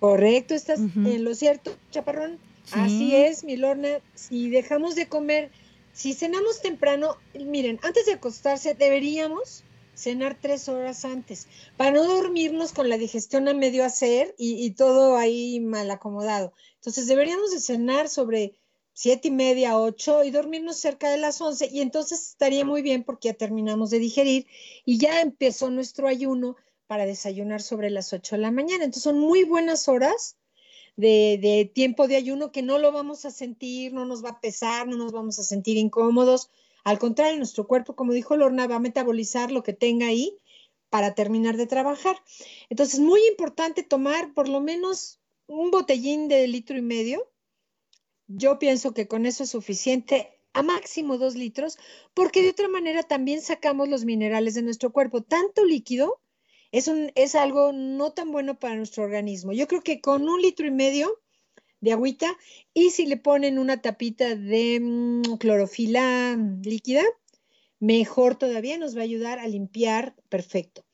Correcto, 0.00 0.54
estás 0.54 0.80
en 0.80 1.24
lo 1.24 1.34
cierto, 1.34 1.76
chaparrón. 1.90 2.38
Así 2.72 3.14
es, 3.14 3.44
mi 3.44 3.56
Lorna. 3.56 4.00
Si 4.14 4.48
dejamos 4.48 4.94
de 4.94 5.08
comer, 5.08 5.50
si 5.92 6.14
cenamos 6.14 6.62
temprano, 6.62 7.16
miren, 7.34 7.78
antes 7.82 8.06
de 8.06 8.14
acostarse 8.14 8.74
deberíamos 8.74 9.62
cenar 9.94 10.38
tres 10.40 10.68
horas 10.68 11.04
antes, 11.04 11.46
para 11.76 11.90
no 11.90 12.04
dormirnos 12.04 12.72
con 12.72 12.88
la 12.88 12.96
digestión 12.96 13.48
a 13.48 13.54
medio 13.54 13.84
hacer 13.84 14.34
y, 14.38 14.70
todo 14.70 15.16
ahí 15.16 15.60
mal 15.60 15.90
acomodado. 15.90 16.54
Entonces 16.76 17.06
deberíamos 17.06 17.50
de 17.50 17.60
cenar 17.60 18.08
sobre 18.08 18.54
siete 18.94 19.28
y 19.28 19.32
media, 19.32 19.78
ocho 19.78 20.24
y 20.24 20.30
dormirnos 20.30 20.78
cerca 20.78 21.10
de 21.10 21.18
las 21.18 21.40
once 21.42 21.68
y 21.70 21.82
entonces 21.82 22.30
estaría 22.30 22.64
muy 22.64 22.80
bien 22.80 23.04
porque 23.04 23.28
ya 23.28 23.34
terminamos 23.34 23.90
de 23.90 23.98
digerir 23.98 24.46
y 24.86 24.98
ya 24.98 25.20
empezó 25.20 25.70
nuestro 25.70 26.08
ayuno 26.08 26.56
para 26.90 27.06
desayunar 27.06 27.62
sobre 27.62 27.88
las 27.88 28.12
ocho 28.12 28.34
de 28.34 28.42
la 28.42 28.50
mañana. 28.50 28.82
Entonces 28.82 29.04
son 29.04 29.20
muy 29.20 29.44
buenas 29.44 29.86
horas 29.86 30.36
de, 30.96 31.38
de, 31.40 31.70
tiempo 31.72 32.08
de 32.08 32.16
ayuno 32.16 32.50
que 32.50 32.62
no 32.62 32.78
lo 32.78 32.90
vamos 32.90 33.24
a 33.24 33.30
sentir, 33.30 33.92
no 33.92 34.06
nos 34.06 34.24
va 34.24 34.30
a 34.30 34.40
pesar, 34.40 34.88
no 34.88 34.96
nos 34.96 35.12
vamos 35.12 35.38
a 35.38 35.44
sentir 35.44 35.76
incómodos. 35.76 36.50
Al 36.82 36.98
contrario, 36.98 37.36
nuestro 37.36 37.68
cuerpo, 37.68 37.94
como 37.94 38.12
dijo 38.12 38.36
Lorna, 38.36 38.66
va 38.66 38.74
a 38.74 38.80
metabolizar 38.80 39.52
lo 39.52 39.62
que 39.62 39.72
tenga 39.72 40.08
ahí 40.08 40.36
para 40.88 41.14
terminar 41.14 41.56
de 41.56 41.68
trabajar. 41.68 42.16
Entonces, 42.70 42.98
muy 42.98 43.24
importante 43.28 43.84
tomar 43.84 44.34
por 44.34 44.48
lo 44.48 44.60
menos 44.60 45.20
un 45.46 45.70
botellín 45.70 46.26
de 46.26 46.48
litro 46.48 46.76
y 46.76 46.82
medio. 46.82 47.30
Yo 48.26 48.58
pienso 48.58 48.94
que 48.94 49.06
con 49.06 49.26
eso 49.26 49.44
es 49.44 49.50
suficiente, 49.50 50.40
a 50.54 50.64
máximo 50.64 51.18
dos 51.18 51.36
litros, 51.36 51.78
porque 52.14 52.42
de 52.42 52.50
otra 52.50 52.66
manera 52.66 53.04
también 53.04 53.42
sacamos 53.42 53.88
los 53.88 54.04
minerales 54.04 54.54
de 54.54 54.62
nuestro 54.62 54.90
cuerpo. 54.90 55.22
Tanto 55.22 55.64
líquido 55.64 56.20
es, 56.72 56.88
un, 56.88 57.12
es 57.14 57.34
algo 57.34 57.72
no 57.72 58.12
tan 58.12 58.30
bueno 58.30 58.58
para 58.58 58.76
nuestro 58.76 59.04
organismo. 59.04 59.52
Yo 59.52 59.66
creo 59.66 59.82
que 59.82 60.00
con 60.00 60.28
un 60.28 60.40
litro 60.40 60.66
y 60.66 60.70
medio 60.70 61.20
de 61.80 61.92
agüita 61.92 62.36
y 62.74 62.90
si 62.90 63.06
le 63.06 63.16
ponen 63.16 63.58
una 63.58 63.80
tapita 63.80 64.36
de 64.36 64.78
mm, 64.80 65.36
clorofila 65.38 66.36
líquida, 66.62 67.02
mejor 67.78 68.36
todavía 68.36 68.78
nos 68.78 68.96
va 68.96 69.00
a 69.00 69.04
ayudar 69.04 69.38
a 69.38 69.48
limpiar 69.48 70.14
perfecto. 70.28 70.84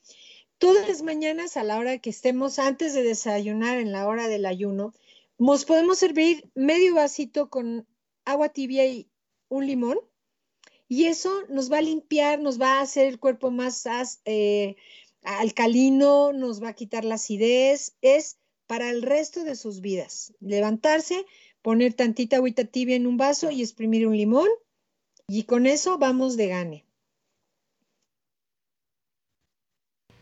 Todas 0.58 0.88
las 0.88 1.02
mañanas 1.02 1.56
a 1.56 1.64
la 1.64 1.78
hora 1.78 1.98
que 1.98 2.08
estemos 2.08 2.58
antes 2.58 2.94
de 2.94 3.02
desayunar, 3.02 3.78
en 3.78 3.92
la 3.92 4.06
hora 4.06 4.28
del 4.28 4.46
ayuno, 4.46 4.94
nos 5.38 5.66
podemos 5.66 5.98
servir 5.98 6.50
medio 6.54 6.94
vasito 6.94 7.50
con 7.50 7.86
agua 8.24 8.48
tibia 8.48 8.86
y 8.86 9.10
un 9.48 9.66
limón 9.66 9.98
y 10.88 11.06
eso 11.06 11.42
nos 11.48 11.70
va 11.70 11.78
a 11.78 11.82
limpiar, 11.82 12.40
nos 12.40 12.60
va 12.60 12.78
a 12.78 12.80
hacer 12.80 13.06
el 13.06 13.18
cuerpo 13.18 13.50
más 13.50 13.86
eh, 14.24 14.76
alcalino, 15.22 16.32
nos 16.32 16.62
va 16.62 16.70
a 16.70 16.74
quitar 16.74 17.04
la 17.04 17.16
acidez, 17.16 17.96
es 18.00 18.38
para 18.66 18.90
el 18.90 19.02
resto 19.02 19.44
de 19.44 19.56
sus 19.56 19.80
vidas. 19.80 20.34
Levantarse, 20.40 21.24
poner 21.62 21.94
tantita 21.94 22.36
agüita 22.36 22.64
tibia 22.64 22.96
en 22.96 23.06
un 23.06 23.16
vaso 23.16 23.50
y 23.50 23.62
exprimir 23.62 24.06
un 24.06 24.16
limón 24.16 24.48
y 25.28 25.44
con 25.44 25.66
eso 25.66 25.98
vamos 25.98 26.36
de 26.36 26.48
gane. 26.48 26.86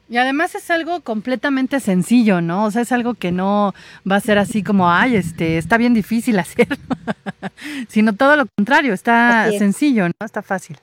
Y 0.09 0.19
además 0.19 0.55
es 0.55 0.71
algo 0.71 1.01
completamente 1.01 1.81
sencillo, 1.81 2.41
¿no? 2.41 2.67
O 2.67 2.71
sea, 2.71 2.83
es 2.83 2.93
algo 2.93 3.15
que 3.15 3.33
no 3.33 3.75
va 4.11 4.17
a 4.17 4.21
ser 4.21 4.39
así 4.39 4.63
como, 4.63 4.91
ay, 4.91 5.17
este, 5.17 5.57
está 5.57 5.79
bien 5.79 5.95
difícil 5.95 6.39
hacer, 6.39 6.69
sino 7.89 8.15
todo 8.15 8.37
lo 8.37 8.47
contrario, 8.57 8.93
está 8.93 9.51
sencillo, 9.59 10.07
¿no? 10.09 10.15
Está 10.25 10.43
fácil. 10.43 10.77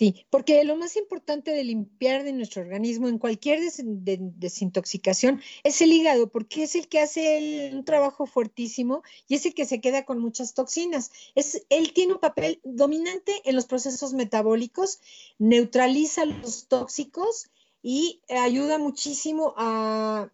Sí, 0.00 0.24
porque 0.30 0.64
lo 0.64 0.76
más 0.76 0.96
importante 0.96 1.50
de 1.50 1.62
limpiar 1.62 2.24
de 2.24 2.32
nuestro 2.32 2.62
organismo 2.62 3.06
en 3.08 3.18
cualquier 3.18 3.60
desintoxicación 3.60 5.42
es 5.62 5.82
el 5.82 5.92
hígado, 5.92 6.30
porque 6.30 6.62
es 6.62 6.74
el 6.74 6.88
que 6.88 7.00
hace 7.00 7.70
un 7.74 7.84
trabajo 7.84 8.24
fuertísimo 8.24 9.02
y 9.28 9.34
es 9.34 9.44
el 9.44 9.52
que 9.52 9.66
se 9.66 9.82
queda 9.82 10.06
con 10.06 10.18
muchas 10.18 10.54
toxinas. 10.54 11.12
Es, 11.34 11.66
él 11.68 11.92
tiene 11.92 12.14
un 12.14 12.18
papel 12.18 12.62
dominante 12.64 13.42
en 13.44 13.54
los 13.54 13.66
procesos 13.66 14.14
metabólicos, 14.14 15.00
neutraliza 15.38 16.24
los 16.24 16.66
tóxicos 16.66 17.50
y 17.82 18.22
ayuda 18.30 18.78
muchísimo 18.78 19.52
a, 19.58 20.32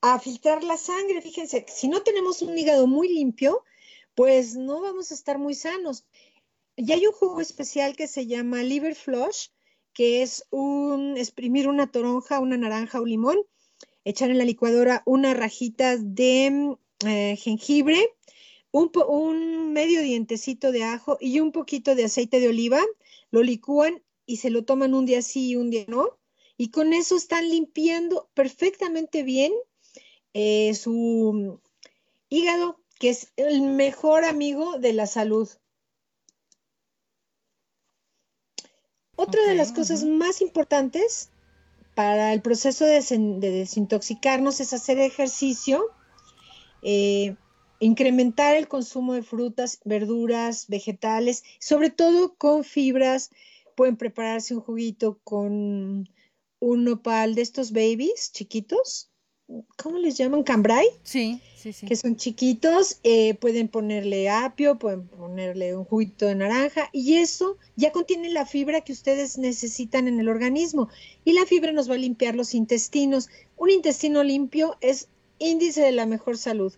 a 0.00 0.18
filtrar 0.18 0.64
la 0.64 0.76
sangre. 0.76 1.22
Fíjense, 1.22 1.64
si 1.68 1.86
no 1.86 2.02
tenemos 2.02 2.42
un 2.42 2.58
hígado 2.58 2.88
muy 2.88 3.08
limpio, 3.14 3.62
pues 4.16 4.56
no 4.56 4.80
vamos 4.80 5.12
a 5.12 5.14
estar 5.14 5.38
muy 5.38 5.54
sanos. 5.54 6.04
Y 6.76 6.92
hay 6.92 7.06
un 7.06 7.12
jugo 7.12 7.40
especial 7.40 7.94
que 7.96 8.08
se 8.08 8.26
llama 8.26 8.62
Liver 8.62 8.94
Flush, 8.94 9.48
que 9.92 10.22
es 10.22 10.44
un 10.50 11.16
exprimir 11.16 11.68
una 11.68 11.90
toronja, 11.90 12.40
una 12.40 12.56
naranja 12.56 13.00
o 13.00 13.06
limón, 13.06 13.38
echar 14.04 14.30
en 14.30 14.38
la 14.38 14.44
licuadora 14.44 15.02
una 15.06 15.34
rajita 15.34 15.96
de 15.96 16.76
eh, 17.06 17.36
jengibre, 17.36 18.16
un, 18.72 18.90
un, 19.08 19.72
medio 19.72 20.02
dientecito 20.02 20.72
de 20.72 20.82
ajo 20.82 21.16
y 21.20 21.38
un 21.38 21.52
poquito 21.52 21.94
de 21.94 22.04
aceite 22.04 22.40
de 22.40 22.48
oliva, 22.48 22.82
lo 23.30 23.42
licúan 23.42 24.02
y 24.26 24.38
se 24.38 24.50
lo 24.50 24.64
toman 24.64 24.94
un 24.94 25.06
día 25.06 25.22
sí 25.22 25.50
y 25.50 25.56
un 25.56 25.70
día 25.70 25.84
no. 25.86 26.18
Y 26.56 26.70
con 26.70 26.92
eso 26.92 27.16
están 27.16 27.48
limpiando 27.48 28.30
perfectamente 28.34 29.22
bien 29.22 29.52
eh, 30.34 30.74
su 30.74 31.60
hígado, 32.28 32.80
que 32.98 33.10
es 33.10 33.32
el 33.36 33.62
mejor 33.62 34.24
amigo 34.24 34.78
de 34.78 34.92
la 34.92 35.06
salud. 35.06 35.48
Otra 39.16 39.42
de 39.46 39.54
las 39.54 39.72
cosas 39.72 40.04
más 40.04 40.40
importantes 40.40 41.30
para 41.94 42.32
el 42.32 42.42
proceso 42.42 42.84
de, 42.84 43.00
desintoxicarnos 43.40 44.60
es 44.60 44.72
hacer 44.72 44.98
ejercicio, 44.98 45.84
eh, 46.82 47.36
incrementar 47.78 48.56
el 48.56 48.66
consumo 48.66 49.14
de 49.14 49.22
frutas, 49.22 49.80
verduras, 49.84 50.66
vegetales, 50.68 51.44
sobre 51.60 51.90
todo 51.90 52.34
con 52.34 52.64
fibras. 52.64 53.30
Pueden 53.76 53.96
prepararse 53.96 54.54
un 54.54 54.60
juguito 54.60 55.20
con 55.22 56.08
un 56.60 56.84
nopal 56.84 57.34
de 57.34 57.42
estos 57.42 57.72
babies 57.72 58.32
chiquitos. 58.32 59.10
¿Cómo 59.76 59.98
les 59.98 60.16
llaman? 60.16 60.42
¿Cambrai? 60.42 60.86
Sí 61.02 61.40
que 61.72 61.96
son 61.96 62.16
chiquitos, 62.16 62.98
eh, 63.04 63.34
pueden 63.34 63.68
ponerle 63.68 64.28
apio, 64.28 64.78
pueden 64.78 65.06
ponerle 65.08 65.74
un 65.74 65.84
juguito 65.84 66.26
de 66.26 66.34
naranja 66.34 66.90
y 66.92 67.16
eso 67.16 67.56
ya 67.76 67.90
contiene 67.90 68.28
la 68.28 68.44
fibra 68.44 68.82
que 68.82 68.92
ustedes 68.92 69.38
necesitan 69.38 70.06
en 70.06 70.20
el 70.20 70.28
organismo 70.28 70.88
y 71.24 71.32
la 71.32 71.46
fibra 71.46 71.72
nos 71.72 71.88
va 71.88 71.94
a 71.94 71.98
limpiar 71.98 72.34
los 72.34 72.54
intestinos. 72.54 73.30
Un 73.56 73.70
intestino 73.70 74.22
limpio 74.22 74.76
es 74.80 75.08
índice 75.38 75.80
de 75.80 75.92
la 75.92 76.06
mejor 76.06 76.36
salud. 76.36 76.74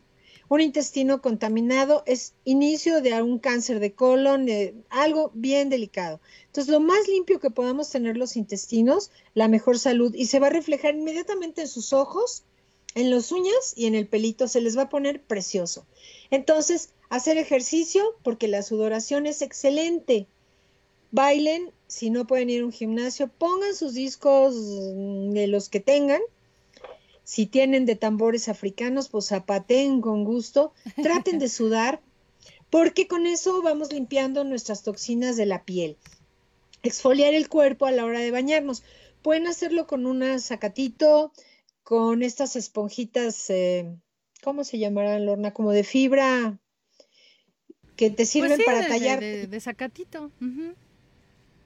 Un 0.49 0.61
intestino 0.61 1.21
contaminado 1.21 2.05
es 2.07 2.35
inicio 2.45 3.01
de 3.01 3.21
un 3.21 3.41
cáncer 3.41 3.81
de 3.81 3.95
colon, 3.95 4.47
algo 4.91 5.33
bien 5.35 5.69
delicado. 5.69 6.21
Entonces, 6.47 6.71
lo 6.71 6.79
más 6.79 7.09
limpio 7.09 7.41
que 7.41 7.51
podamos 7.51 7.91
tener 7.91 8.17
los 8.17 8.37
intestinos, 8.37 9.11
la 9.35 9.49
mejor 9.49 9.81
salud 9.81 10.15
y 10.15 10.27
se 10.27 10.39
va 10.39 10.47
a 10.47 10.51
reflejar 10.51 10.95
inmediatamente 10.95 11.63
en 11.63 11.69
sus 11.69 11.93
ojos, 11.93 12.45
en 12.97 13.11
los 13.11 13.31
uñas 13.31 13.75
y 13.77 13.87
en 13.87 13.95
el 13.95 14.09
pelito 14.09 14.49
se 14.49 14.63
les 14.63 14.77
va 14.77 14.83
a 14.83 14.89
poner 14.89 15.23
precioso. 15.23 15.87
Entonces, 16.31 16.89
hacer 17.11 17.37
ejercicio 17.37 18.17
porque 18.23 18.49
la 18.49 18.63
sudoración 18.63 19.27
es 19.27 19.43
excelente. 19.43 20.27
Bailen, 21.13 21.71
si 21.87 22.09
no 22.09 22.27
pueden 22.27 22.49
ir 22.49 22.63
a 22.63 22.65
un 22.65 22.73
gimnasio, 22.73 23.29
pongan 23.29 23.77
sus 23.77 23.93
discos 23.93 24.55
de 24.57 25.47
los 25.47 25.69
que 25.69 25.79
tengan. 25.79 26.23
Si 27.23 27.45
tienen 27.45 27.85
de 27.85 27.97
tambores 27.97 28.49
africanos, 28.49 29.11
pues 29.11 29.27
zapateen 29.27 30.01
con 30.01 30.25
gusto. 30.25 30.73
Traten 31.03 31.39
de 31.39 31.51
sudar, 31.51 32.01
porque 32.71 33.07
con 33.07 33.27
eso 33.27 33.61
vamos 33.61 33.93
limpiando 33.93 34.43
nuestras 34.43 34.83
toxinas 34.83 35.37
de 35.37 35.45
la 35.45 35.65
piel. 35.65 35.99
Exfoliar 36.83 37.35
el 37.35 37.51
cuerpo 37.51 37.85
a 37.85 37.91
la 37.91 38.07
hora 38.07 38.21
de 38.21 38.31
bañarnos. 38.31 38.85
Pueden 39.21 39.49
hacerlo 39.49 39.87
con 39.87 40.07
un 40.07 40.41
sacatito, 40.41 41.33
con 41.87 42.25
estas 42.25 42.57
esponjitas, 42.57 43.49
eh, 43.49 43.97
¿cómo 44.43 44.65
se 44.65 44.77
llamarán, 44.77 45.25
Lorna? 45.25 45.55
Como 45.55 45.71
de 45.71 45.85
fibra 45.85 46.59
que 47.95 48.11
te 48.11 48.17
pues 48.17 48.29
sirven 48.29 48.61
para 48.67 48.89
tallar. 48.89 49.21
De, 49.21 49.47
de, 49.47 49.61
sacatito. 49.61 50.33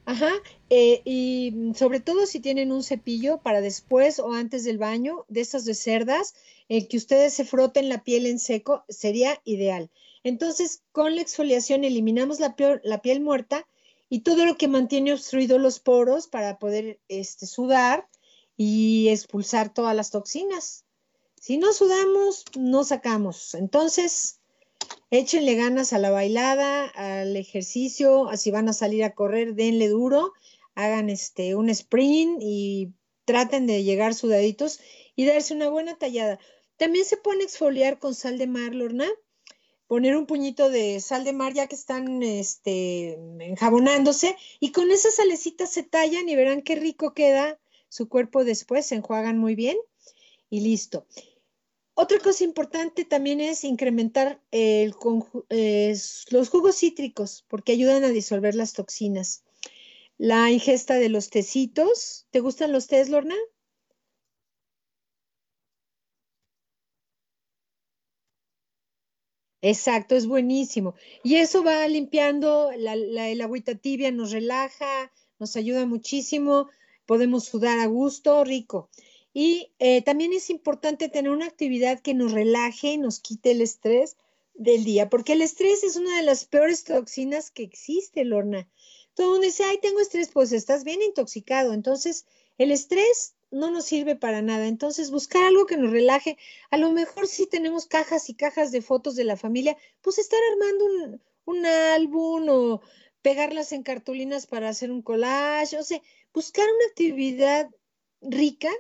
Ajá, 0.05 0.31
eh, 0.69 1.01
y 1.07 1.73
sobre 1.75 2.01
todo 2.01 2.27
si 2.27 2.39
tienen 2.39 2.71
un 2.71 2.83
cepillo 2.83 3.39
para 3.39 3.63
después 3.63 4.19
o 4.19 4.35
antes 4.35 4.63
del 4.63 4.77
baño, 4.77 5.25
de 5.29 5.41
estas 5.41 5.65
de 5.65 5.73
cerdas, 5.73 6.35
el 6.69 6.87
que 6.87 6.99
ustedes 6.99 7.33
se 7.33 7.47
froten 7.47 7.89
la 7.89 8.05
piel 8.05 8.27
en 8.27 8.39
seco 8.39 8.85
sería 8.91 9.41
ideal. 9.45 9.91
Entonces, 10.23 10.83
con 10.93 11.17
la 11.17 11.23
exfoliación 11.23 11.83
eliminamos 11.83 12.41
la 12.41 12.57
piel, 12.57 12.83
la 12.85 13.01
piel 13.01 13.23
muerta 13.23 13.67
y 14.11 14.21
todo 14.21 14.45
lo 14.45 14.59
que 14.59 14.69
mantiene 14.69 15.15
obstruidos 15.15 15.59
los 15.59 15.81
poros 15.81 16.27
para 16.29 16.59
poder 16.59 17.01
este, 17.09 17.47
sudar 17.47 18.07
y 18.63 19.09
expulsar 19.09 19.73
todas 19.73 19.97
las 19.97 20.11
toxinas. 20.11 20.85
Si 21.41 21.57
no 21.57 21.73
sudamos, 21.73 22.45
no 22.59 22.85
sacamos. 22.85 23.55
Entonces, 23.55 24.39
échenle 25.11 25.55
ganas 25.55 25.95
a 25.95 25.99
la 25.99 26.11
bailada, 26.11 26.85
al 26.89 27.39
ejercicio, 27.39 28.29
así 28.29 28.51
van 28.51 28.69
a 28.69 28.75
salir 28.75 29.03
a 29.03 29.15
correr, 29.15 29.55
denle 29.55 29.89
duro, 29.89 30.35
hagan 30.75 31.09
este 31.09 31.55
un 31.55 31.71
sprint 31.71 32.43
y 32.43 32.93
traten 33.25 33.67
de 33.67 33.83
llegar 33.83 34.13
sudaditos 34.13 34.79
y 35.17 35.25
darse 35.25 35.55
una 35.55 35.71
buena 35.71 35.97
tallada. 35.97 36.39
También 36.77 37.07
se 37.07 37.17
pone 37.17 37.45
exfoliar 37.45 37.99
con 37.99 38.15
sal 38.15 38.37
de 38.37 38.47
mar, 38.47 38.75
Lorna. 38.75 39.09
Poner 39.87 40.19
un 40.19 40.27
puñito 40.27 40.69
de 40.69 41.01
sal 41.01 41.25
de 41.25 41.33
mar 41.33 41.55
ya 41.55 41.67
que 41.67 41.77
están 41.77 42.23
este, 42.23 43.15
enjabonándose 43.41 44.37
y 44.61 44.71
con 44.73 44.91
esa 44.91 45.11
salecita 45.11 45.67
se 45.67 45.83
tallan 45.83 46.29
y 46.29 46.37
verán 46.37 46.61
qué 46.61 46.75
rico 46.75 47.15
queda 47.15 47.59
su 47.91 48.09
cuerpo 48.09 48.45
después, 48.45 48.87
se 48.87 48.95
enjuagan 48.95 49.37
muy 49.37 49.55
bien 49.55 49.77
y 50.49 50.61
listo. 50.61 51.07
Otra 51.95 52.19
cosa 52.19 52.45
importante 52.45 53.05
también 53.05 53.43
es 53.43 53.65
incrementar 53.65 54.41
el, 54.53 54.95
los 56.31 56.49
jugos 56.49 56.77
cítricos 56.77 57.45
porque 57.49 57.73
ayudan 57.73 58.05
a 58.05 58.09
disolver 58.09 58.55
las 58.55 58.73
toxinas. 58.73 59.45
La 60.17 60.51
ingesta 60.51 60.95
de 60.95 61.11
los 61.11 61.29
tecitos. 61.29 62.27
¿Te 62.31 62.41
gustan 62.41 62.73
los 62.73 62.87
tés, 62.87 63.11
Lorna? 63.11 63.37
Exacto, 69.63 70.17
es 70.17 70.27
buenísimo. 70.27 70.95
Y 71.23 71.35
eso 71.37 71.63
va 71.63 71.87
limpiando 71.87 72.71
el 72.71 73.41
agüita 73.43 73.75
tibia, 73.75 74.11
nos 74.11 74.31
relaja, 74.31 75.13
nos 75.39 75.57
ayuda 75.57 75.85
muchísimo, 75.85 76.71
podemos 77.07 77.45
sudar 77.45 77.79
a 77.79 77.87
gusto, 77.87 78.45
rico. 78.45 78.89
Y 79.33 79.73
eh, 79.79 80.03
también 80.03 80.33
es 80.33 80.51
importante 80.51 81.09
tener 81.09 81.31
una 81.31 81.47
actividad 81.47 82.01
que 82.01 82.15
nos 82.15 82.33
relaje 82.33 82.93
y 82.93 82.99
nos 82.99 83.21
quite 83.21 83.53
el 83.53 83.61
estrés 83.61 84.17
del 84.55 84.85
día, 84.85 85.09
porque 85.09 85.35
el 85.35 85.43
estrés 85.43 85.85
es 85.85 85.97
una 85.97 86.17
de 86.17 86.23
las 86.23 86.45
peores 86.45 86.85
toxinas 86.85 87.51
que 87.51 87.63
existe, 87.63 88.25
Lorna. 88.25 88.69
Todo 89.15 89.29
el 89.29 89.33
mundo 89.33 89.47
dice, 89.47 89.65
ay, 89.65 89.79
tengo 89.81 90.01
estrés, 90.01 90.31
pues 90.31 90.53
estás 90.53 90.85
bien 90.85 91.03
intoxicado. 91.03 91.73
Entonces, 91.73 92.27
el 92.59 92.73
estrés 92.73 93.35
no 93.51 93.71
nos 93.71 93.85
sirve 93.85 94.17
para 94.17 94.43
nada. 94.43 94.67
Entonces, 94.67 95.11
buscar 95.11 95.45
algo 95.45 95.67
que 95.67 95.77
nos 95.77 95.91
relaje. 95.91 96.37
A 96.71 96.77
lo 96.77 96.91
mejor 96.91 97.27
si 97.27 97.47
tenemos 97.47 97.87
cajas 97.87 98.29
y 98.29 98.35
cajas 98.35 98.71
de 98.73 98.83
fotos 98.83 99.17
de 99.17 99.25
la 99.25 99.37
familia, 99.37 99.77
pues 100.03 100.19
estar 100.19 100.39
armando 100.53 100.85
un, 100.85 101.23
un 101.47 101.67
álbum 101.67 102.49
o 102.49 102.81
pegarlas 103.23 103.73
en 103.73 103.83
cartulinas 103.83 104.47
para 104.47 104.69
hacer 104.69 104.91
un 104.91 105.03
collage, 105.03 105.79
o 105.79 105.83
sea, 105.83 106.01
buscar 106.33 106.67
una 106.67 106.87
actividad 106.89 107.71
rica 108.21 108.71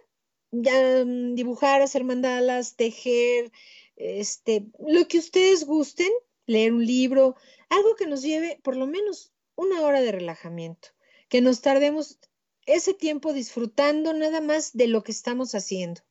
mm, 0.52 1.34
dibujar, 1.34 1.82
hacer 1.82 2.04
mandalas, 2.04 2.76
tejer, 2.76 3.50
este, 3.96 4.66
lo 4.78 5.06
que 5.08 5.18
ustedes 5.18 5.64
gusten, 5.64 6.10
leer 6.46 6.72
un 6.72 6.84
libro, 6.86 7.36
algo 7.68 7.94
que 7.96 8.06
nos 8.06 8.22
lleve 8.22 8.58
por 8.62 8.76
lo 8.76 8.86
menos 8.86 9.32
una 9.56 9.82
hora 9.82 10.00
de 10.00 10.12
relajamiento, 10.12 10.88
que 11.28 11.40
nos 11.40 11.60
tardemos 11.60 12.18
ese 12.66 12.94
tiempo 12.94 13.32
disfrutando 13.32 14.12
nada 14.12 14.40
más 14.40 14.72
de 14.72 14.86
lo 14.88 15.02
que 15.02 15.12
estamos 15.12 15.54
haciendo, 15.54 16.02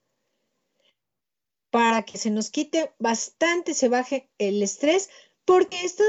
para 1.70 2.04
que 2.04 2.18
se 2.18 2.32
nos 2.32 2.50
quite 2.50 2.94
bastante, 3.00 3.74
se 3.74 3.90
baje 3.90 4.30
el 4.38 4.62
estrés, 4.62 5.10
porque 5.46 5.84
esto 5.84 6.04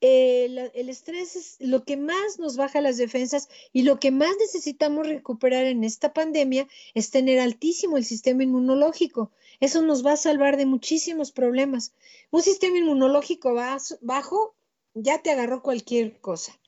el, 0.00 0.88
estrés 0.88 1.34
es 1.36 1.56
lo 1.58 1.84
que 1.84 1.96
más 1.96 2.38
nos 2.38 2.56
baja 2.56 2.80
las 2.80 2.96
defensas 2.96 3.48
y 3.72 3.82
lo 3.82 3.98
que 3.98 4.10
más 4.10 4.30
necesitamos 4.38 5.06
recuperar 5.06 5.66
en 5.66 5.82
esta 5.82 6.12
pandemia 6.12 6.68
es 6.94 7.10
tener 7.10 7.40
altísimo 7.40 7.96
el 7.96 8.04
sistema 8.04 8.44
inmunológico. 8.44 9.32
Eso 9.60 9.82
nos 9.82 10.06
va 10.06 10.12
a 10.12 10.16
salvar 10.16 10.56
de 10.56 10.66
muchísimos 10.66 11.32
problemas. 11.32 11.92
Un 12.30 12.42
sistema 12.42 12.78
inmunológico 12.78 13.54
bajo 14.00 14.54
ya 14.94 15.20
te 15.20 15.30
agarró 15.30 15.62
cualquier 15.62 16.20
cosa. 16.20 16.58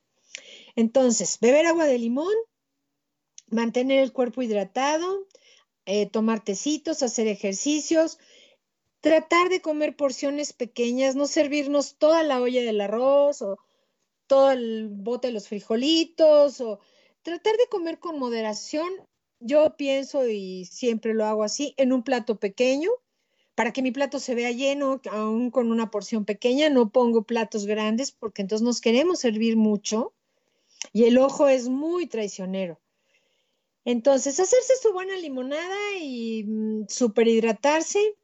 Entonces, 0.74 1.38
beber 1.40 1.66
agua 1.66 1.86
de 1.86 1.98
limón, 1.98 2.34
mantener 3.48 4.00
el 4.00 4.12
cuerpo 4.12 4.42
hidratado, 4.42 5.26
eh, 5.86 6.06
tomar 6.06 6.44
tecitos, 6.44 7.02
hacer 7.02 7.26
ejercicios, 7.26 8.18
tratar 9.00 9.48
de 9.48 9.60
comer 9.60 9.96
porciones 9.96 10.52
pequeñas, 10.52 11.16
no 11.16 11.26
servirnos 11.26 11.96
toda 11.96 12.22
la 12.22 12.40
olla 12.40 12.62
del 12.62 12.80
arroz 12.80 13.42
o 13.42 13.58
todo 14.26 14.52
el 14.52 14.88
bote 14.88 15.28
de 15.28 15.34
los 15.34 15.48
frijolitos 15.48 16.60
o 16.60 16.80
tratar 17.22 17.56
de 17.56 17.66
comer 17.68 17.98
con 17.98 18.18
moderación. 18.18 18.88
Yo 19.40 19.76
pienso 19.76 20.28
y 20.28 20.66
siempre 20.66 21.14
lo 21.14 21.24
hago 21.24 21.42
así, 21.42 21.74
en 21.78 21.92
un 21.92 22.02
plato 22.02 22.38
pequeño, 22.38 22.90
para 23.54 23.72
que 23.72 23.82
mi 23.82 23.90
plato 23.90 24.18
se 24.20 24.34
vea 24.34 24.50
lleno, 24.50 25.00
aún 25.10 25.50
con 25.50 25.70
una 25.70 25.90
porción 25.90 26.24
pequeña, 26.24 26.68
no 26.68 26.90
pongo 26.90 27.22
platos 27.22 27.66
grandes 27.66 28.12
porque 28.12 28.42
entonces 28.42 28.64
nos 28.64 28.80
queremos 28.80 29.20
servir 29.20 29.56
mucho 29.56 30.12
y 30.92 31.04
el 31.04 31.18
ojo 31.18 31.48
es 31.48 31.68
muy 31.68 32.06
traicionero. 32.06 32.80
Entonces, 33.86 34.38
hacerse 34.38 34.74
su 34.76 34.92
buena 34.92 35.16
limonada 35.16 35.96
y 35.98 36.44
mm, 36.44 36.86
superhidratarse 36.88 38.14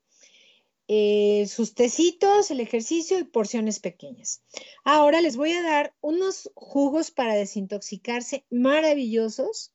eh, 0.88 1.46
sus 1.49 1.75
tecitos, 1.75 2.51
el 2.51 2.61
ejercicio 2.61 3.18
y 3.18 3.25
porciones 3.25 3.81
pequeñas. 3.81 4.42
Ahora 4.85 5.20
les 5.20 5.37
voy 5.37 5.53
a 5.53 5.62
dar 5.62 5.94
unos 6.01 6.51
jugos 6.55 7.11
para 7.11 7.35
desintoxicarse 7.35 8.44
maravillosos. 8.51 9.72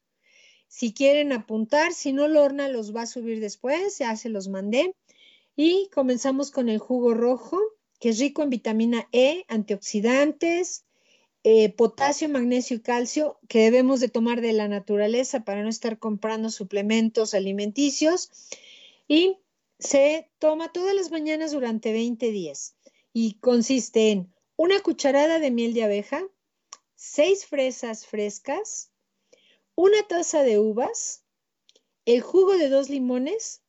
Si 0.68 0.94
quieren 0.94 1.34
apuntar, 1.34 1.94
si 1.94 2.14
no, 2.14 2.30
Lorna 2.30 2.70
los 2.70 2.96
va 2.96 3.02
a 3.02 3.08
subir 3.08 3.42
después, 3.42 3.98
ya 3.98 4.16
se 4.16 4.30
los 4.30 4.48
mandé. 4.48 4.96
Y 5.58 5.90
comenzamos 5.94 6.50
con 6.50 6.70
el 6.70 6.80
jugo 6.80 7.14
rojo, 7.14 7.60
que 8.00 8.10
es 8.10 8.20
rico 8.20 8.42
en 8.42 8.50
vitamina 8.50 9.10
E, 9.12 9.44
antioxidantes, 9.50 10.86
eh, 11.44 11.74
potasio, 11.74 12.30
magnesio 12.30 12.78
y 12.78 12.80
calcio, 12.80 13.38
que 13.50 13.60
debemos 13.60 14.00
de 14.00 14.08
tomar 14.08 14.40
de 14.40 14.54
la 14.54 14.70
naturaleza 14.70 15.44
para 15.44 15.62
no 15.62 15.68
estar 15.68 16.00
comprando 16.00 16.50
suplementos 16.50 17.34
alimenticios. 17.34 18.32
Y 19.10 19.41
se 19.82 20.30
toma 20.38 20.72
todas 20.72 20.94
las 20.94 21.12
mañanas 21.12 21.52
durante 21.52 21.92
20 21.92 22.32
días 22.32 22.76
y 23.14 23.40
consiste 23.40 24.12
en 24.12 24.34
una 24.56 24.80
cucharada 24.82 25.40
de 25.40 25.50
miel 25.50 25.74
de 25.74 25.84
abeja, 25.84 26.24
seis 26.96 27.48
fresas 27.48 28.06
frescas, 28.06 28.92
una 29.74 30.04
taza 30.04 30.44
de 30.44 30.60
uvas, 30.60 31.24
el 32.06 32.22
jugo 32.22 32.58
de 32.58 32.70
dos 32.70 32.90
limones, 32.90 33.64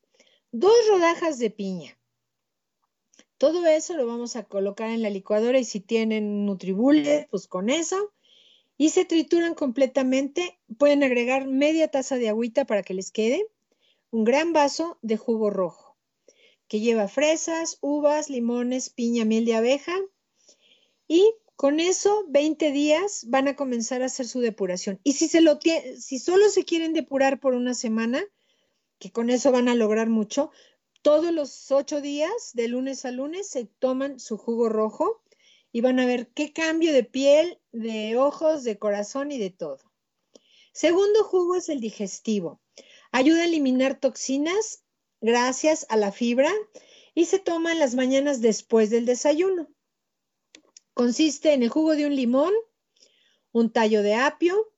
dos 0.50 0.76
rodajas 0.88 1.38
de 1.38 1.50
piña. 1.50 1.98
Todo 3.38 3.64
eso 3.66 3.94
lo 3.94 4.06
vamos 4.06 4.36
a 4.36 4.44
colocar 4.44 4.90
en 4.90 5.02
la 5.02 5.10
licuadora 5.10 5.58
y 5.58 5.64
si 5.64 5.80
tienen 5.80 6.44
Nutribullet, 6.44 7.28
pues 7.30 7.48
con 7.48 7.70
eso. 7.70 8.12
Y 8.76 8.90
se 8.90 9.04
trituran 9.04 9.54
completamente. 9.54 10.60
Pueden 10.78 11.02
agregar 11.02 11.48
media 11.48 11.88
taza 11.88 12.16
de 12.16 12.28
agüita 12.28 12.66
para 12.66 12.82
que 12.82 12.94
les 12.94 13.10
quede. 13.10 13.44
Un 14.10 14.22
gran 14.22 14.52
vaso 14.52 14.98
de 15.02 15.16
jugo 15.16 15.50
rojo 15.50 15.81
que 16.72 16.80
lleva 16.80 17.06
fresas, 17.06 17.76
uvas, 17.82 18.30
limones, 18.30 18.88
piña, 18.88 19.26
miel 19.26 19.44
de 19.44 19.56
abeja. 19.56 19.94
Y 21.06 21.34
con 21.54 21.80
eso, 21.80 22.24
20 22.28 22.72
días 22.72 23.26
van 23.28 23.46
a 23.46 23.56
comenzar 23.56 24.00
a 24.00 24.06
hacer 24.06 24.26
su 24.26 24.40
depuración. 24.40 24.98
Y 25.04 25.12
si, 25.12 25.28
solo 25.28 26.48
se 26.48 26.64
quieren 26.64 26.94
depurar 26.94 27.40
por 27.40 27.52
una 27.52 27.74
semana, 27.74 28.24
que 28.98 29.12
con 29.12 29.28
eso 29.28 29.52
van 29.52 29.68
a 29.68 29.74
lograr 29.74 30.08
mucho, 30.08 30.50
todos 31.02 31.30
los 31.30 31.70
ocho 31.70 32.00
días, 32.00 32.52
de 32.54 32.68
lunes 32.68 33.04
a 33.04 33.10
lunes, 33.10 33.50
se 33.50 33.66
toman 33.66 34.18
su 34.18 34.38
jugo 34.38 34.70
rojo 34.70 35.22
y 35.72 35.82
van 35.82 36.00
a 36.00 36.06
ver 36.06 36.28
qué 36.28 36.54
cambio 36.54 36.94
de 36.94 37.04
piel, 37.04 37.58
de 37.72 38.16
ojos, 38.16 38.64
de 38.64 38.78
corazón 38.78 39.30
y 39.30 39.36
de 39.36 39.50
todo. 39.50 39.92
Segundo 40.72 41.22
jugo 41.22 41.54
es 41.54 41.68
el 41.68 41.80
digestivo. 41.80 42.62
Ayuda 43.10 43.42
a 43.42 43.44
eliminar 43.44 44.00
toxinas 44.00 44.82
gracias 45.22 45.86
a 45.88 45.96
la 45.96 46.12
fibra 46.12 46.52
y 47.14 47.24
se 47.26 47.38
toma 47.38 47.72
en 47.72 47.78
las 47.78 47.94
mañanas 47.94 48.42
después 48.42 48.90
del 48.90 49.06
desayuno. 49.06 49.68
Consiste 50.92 51.54
en 51.54 51.62
el 51.62 51.70
jugo 51.70 51.96
de 51.96 52.06
un 52.06 52.14
limón, 52.14 52.52
un 53.52 53.70
tallo 53.72 54.02
de 54.02 54.14
apio, 54.14 54.72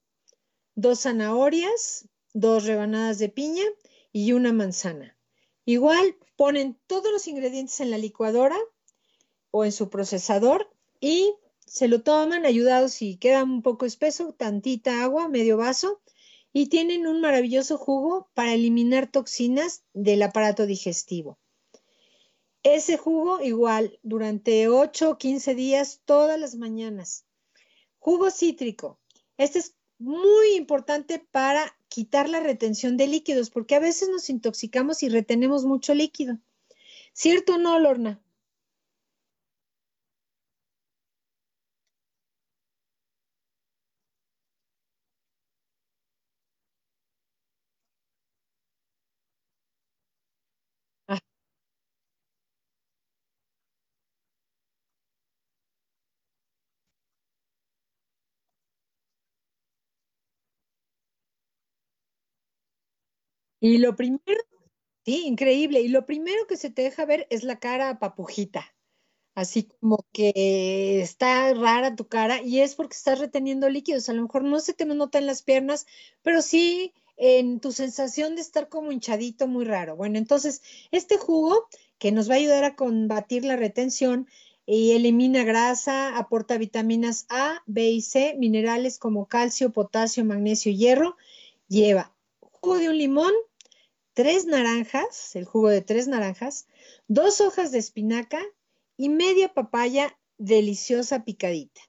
dos 0.75 1.01
zanahorias, 1.01 2.09
dos 2.35 2.65
rebanadas 2.65 3.19
de 3.19 3.31
piña 3.31 3.65
y 4.13 4.33
una 4.33 4.53
manzana. 4.53 5.17
Igual 5.65 6.17
ponen 6.37 6.79
todos 6.87 7.11
los 7.11 7.27
ingredientes 7.27 7.81
en 7.81 7.91
la 7.91 7.99
licuadora 7.99 8.59
o 9.51 9.65
en 9.65 9.73
su 9.73 9.89
procesador 9.89 10.71
y 11.01 11.35
se 11.67 11.89
lo 11.89 12.03
toman 12.03 12.45
ayudados 12.45 12.93
si 12.93 13.17
queda 13.17 13.43
un 13.43 13.63
poco 13.63 13.87
espeso, 13.87 14.35
tantita 14.35 15.03
agua, 15.03 15.29
medio 15.29 15.57
vaso 15.57 16.03
y 16.57 16.69
tienen 16.69 17.09
un 17.09 17.21
maravilloso 17.21 17.77
jugo 17.77 18.31
para 18.33 18.55
eliminar 18.55 19.11
toxinas 19.11 19.83
del 19.93 20.23
aparato 20.23 20.67
digestivo. 20.67 21.37
Ese 22.63 22.97
jugo 22.97 23.41
igual 23.43 23.99
durante 24.03 24.69
8 24.69 25.11
o 25.11 25.19
15 25.19 25.55
días 25.57 26.01
todas 26.05 26.39
las 26.39 26.55
mañanas. 26.55 27.27
Jugo 27.99 28.31
cítrico. 28.31 29.01
Este 29.37 29.59
es 29.59 29.75
muy 29.99 30.55
importante 30.55 31.19
para 31.19 31.77
quitar 31.89 32.29
la 32.29 32.39
retención 32.39 32.97
de 32.97 33.09
líquidos 33.09 33.51
porque 33.51 33.75
a 33.75 33.81
veces 33.81 34.09
nos 34.09 34.31
intoxicamos 34.31 35.03
y 35.03 35.09
retenemos 35.09 35.65
mucho 35.65 35.93
líquido. 35.93 36.39
¿Cierto 37.13 37.57
o 37.57 37.59
no, 37.59 37.81
Lorna? 37.81 38.24
Y 63.65 63.79
lo 63.79 63.97
primero, 63.97 64.43
sí, 65.07 65.25
increíble. 65.25 65.81
Y 65.81 65.89
lo 65.89 66.05
primero 66.05 66.47
que 66.47 66.59
se 66.59 66.69
te 66.69 66.83
deja 66.83 67.07
ver 67.07 67.27
es 67.31 67.45
la 67.45 67.59
cara 67.59 67.99
papujita. 67.99 68.75
Así 69.35 69.63
como 69.81 70.05
que 70.13 71.01
está 71.01 71.55
rara 71.55 71.97
tu 71.97 72.07
cara 72.07 72.43
y 72.43 72.61
es 72.61 72.75
porque 72.75 72.95
estás 72.95 73.21
reteniendo 73.21 73.71
líquidos. 73.71 74.11
A 74.11 74.13
lo 74.13 74.21
mejor 74.21 74.45
no 74.45 74.61
se 74.61 74.75
te 74.75 74.85
nota 74.85 75.17
en 75.17 75.25
las 75.25 75.41
piernas, 75.41 75.87
pero 76.21 76.43
sí 76.43 76.93
en 77.17 77.59
tu 77.59 77.73
sensación 77.73 78.35
de 78.35 78.43
estar 78.43 78.69
como 78.69 78.93
hinchadito, 78.93 79.49
muy 79.49 79.65
raro. 79.65 79.97
Bueno, 79.97 80.19
entonces, 80.19 80.61
este 80.91 81.17
jugo 81.17 81.67
que 81.97 82.13
nos 82.13 82.29
va 82.29 82.35
a 82.35 82.37
ayudar 82.37 82.65
a 82.65 82.77
combatir 82.77 83.47
la 83.47 83.57
retención 83.57 84.29
y 84.67 84.91
elimina 84.91 85.43
grasa, 85.43 86.19
aporta 86.19 86.59
vitaminas 86.59 87.25
A, 87.31 87.63
B 87.65 87.89
y 87.89 88.03
C, 88.03 88.35
minerales 88.39 88.99
como 88.99 89.27
calcio, 89.27 89.73
potasio, 89.73 90.23
magnesio 90.23 90.71
y 90.71 90.77
hierro, 90.77 91.17
lleva 91.67 92.15
jugo 92.65 92.79
de 92.79 92.89
un 92.89 92.97
limón, 92.97 93.33
tres 94.15 94.47
naranjas, 94.47 95.35
el 95.37 95.45
jugo 95.45 95.69
de 95.69 95.83
tres 95.83 96.09
naranjas, 96.09 96.67
dos 97.09 97.41
hojas 97.41 97.73
de 97.73 97.79
espinaca 97.79 98.41
y 98.97 99.09
media 99.09 99.53
papaya 99.53 100.19
deliciosa 100.39 101.25
picadita. 101.25 101.81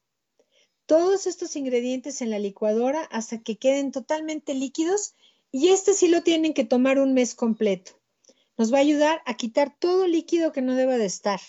Todos 0.87 1.27
estos 1.27 1.55
ingredientes 1.55 2.21
en 2.21 2.31
la 2.31 2.39
licuadora 2.39 3.03
hasta 3.03 3.41
que 3.41 3.57
queden 3.57 3.91
totalmente 3.91 4.53
líquidos 4.53 5.15
y 5.51 5.69
este 5.69 5.93
sí 5.93 6.07
lo 6.07 6.21
tienen 6.23 6.53
que 6.53 6.65
tomar 6.65 6.99
un 6.99 7.13
mes 7.13 7.35
completo. 7.35 7.99
Nos 8.57 8.73
va 8.73 8.77
a 8.77 8.81
ayudar 8.81 9.21
a 9.25 9.35
quitar 9.35 9.75
todo 9.77 10.07
líquido 10.07 10.51
que 10.51 10.61
no 10.61 10.75
deba 10.75 10.97
de 10.97 11.05
estar. 11.05 11.39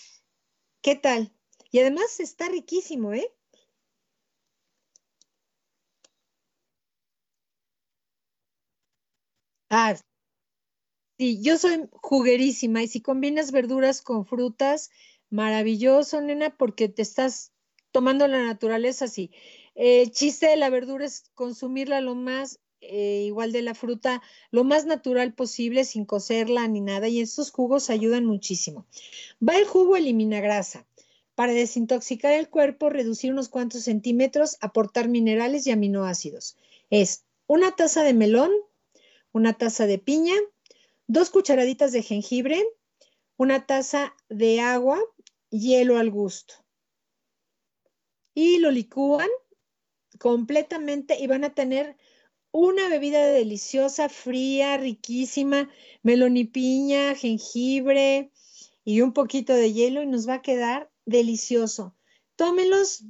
¿Qué 0.81 0.95
tal? 0.95 1.33
Y 1.71 1.79
además 1.79 2.19
está 2.19 2.49
riquísimo, 2.49 3.13
¿eh? 3.13 3.31
Ah, 9.69 9.95
sí, 11.17 11.41
yo 11.41 11.57
soy 11.57 11.87
juguerísima 11.91 12.83
y 12.83 12.87
si 12.87 13.01
combinas 13.01 13.51
verduras 13.51 14.01
con 14.01 14.25
frutas, 14.25 14.89
maravilloso, 15.29 16.21
nena, 16.21 16.55
porque 16.55 16.89
te 16.89 17.01
estás 17.01 17.51
tomando 17.91 18.27
la 18.27 18.43
naturaleza 18.43 19.05
así. 19.05 19.31
El 19.75 20.11
chiste 20.11 20.47
de 20.47 20.57
la 20.57 20.69
verdura 20.69 21.05
es 21.05 21.29
consumirla 21.35 22.01
lo 22.01 22.15
más 22.15 22.59
eh, 22.81 23.23
igual 23.25 23.51
de 23.51 23.63
la 23.63 23.73
fruta, 23.73 24.21
lo 24.51 24.63
más 24.63 24.85
natural 24.85 25.33
posible, 25.33 25.83
sin 25.83 26.05
cocerla 26.05 26.67
ni 26.67 26.81
nada, 26.81 27.07
y 27.07 27.21
estos 27.21 27.51
jugos 27.51 27.89
ayudan 27.89 28.25
muchísimo. 28.25 28.85
Va 29.47 29.57
el 29.57 29.65
jugo, 29.65 29.95
elimina 29.95 30.41
grasa. 30.41 30.85
Para 31.35 31.53
desintoxicar 31.53 32.33
el 32.33 32.49
cuerpo, 32.49 32.89
reducir 32.89 33.31
unos 33.31 33.49
cuantos 33.49 33.83
centímetros, 33.83 34.57
aportar 34.61 35.07
minerales 35.07 35.67
y 35.67 35.71
aminoácidos. 35.71 36.57
Es 36.89 37.25
una 37.45 37.75
taza 37.75 38.03
de 38.03 38.13
melón, 38.13 38.51
una 39.31 39.53
taza 39.53 39.85
de 39.85 39.99
piña, 39.99 40.33
dos 41.07 41.29
cucharaditas 41.29 41.91
de 41.91 42.03
jengibre, 42.03 42.63
una 43.37 43.65
taza 43.65 44.15
de 44.29 44.59
agua, 44.59 44.99
hielo 45.49 45.97
al 45.97 46.11
gusto. 46.11 46.53
Y 48.33 48.59
lo 48.59 48.69
licúan 48.71 49.29
completamente 50.19 51.17
y 51.19 51.27
van 51.27 51.43
a 51.43 51.53
tener 51.53 51.97
una 52.51 52.89
bebida 52.89 53.25
deliciosa, 53.25 54.09
fría, 54.09 54.77
riquísima, 54.77 55.69
melón 56.01 56.37
y 56.37 56.45
piña, 56.45 57.15
jengibre 57.15 58.31
y 58.83 59.01
un 59.01 59.13
poquito 59.13 59.53
de 59.53 59.73
hielo 59.73 60.01
y 60.01 60.07
nos 60.07 60.27
va 60.27 60.35
a 60.35 60.41
quedar 60.41 60.91
delicioso. 61.05 61.95
Tómenlos 62.35 63.03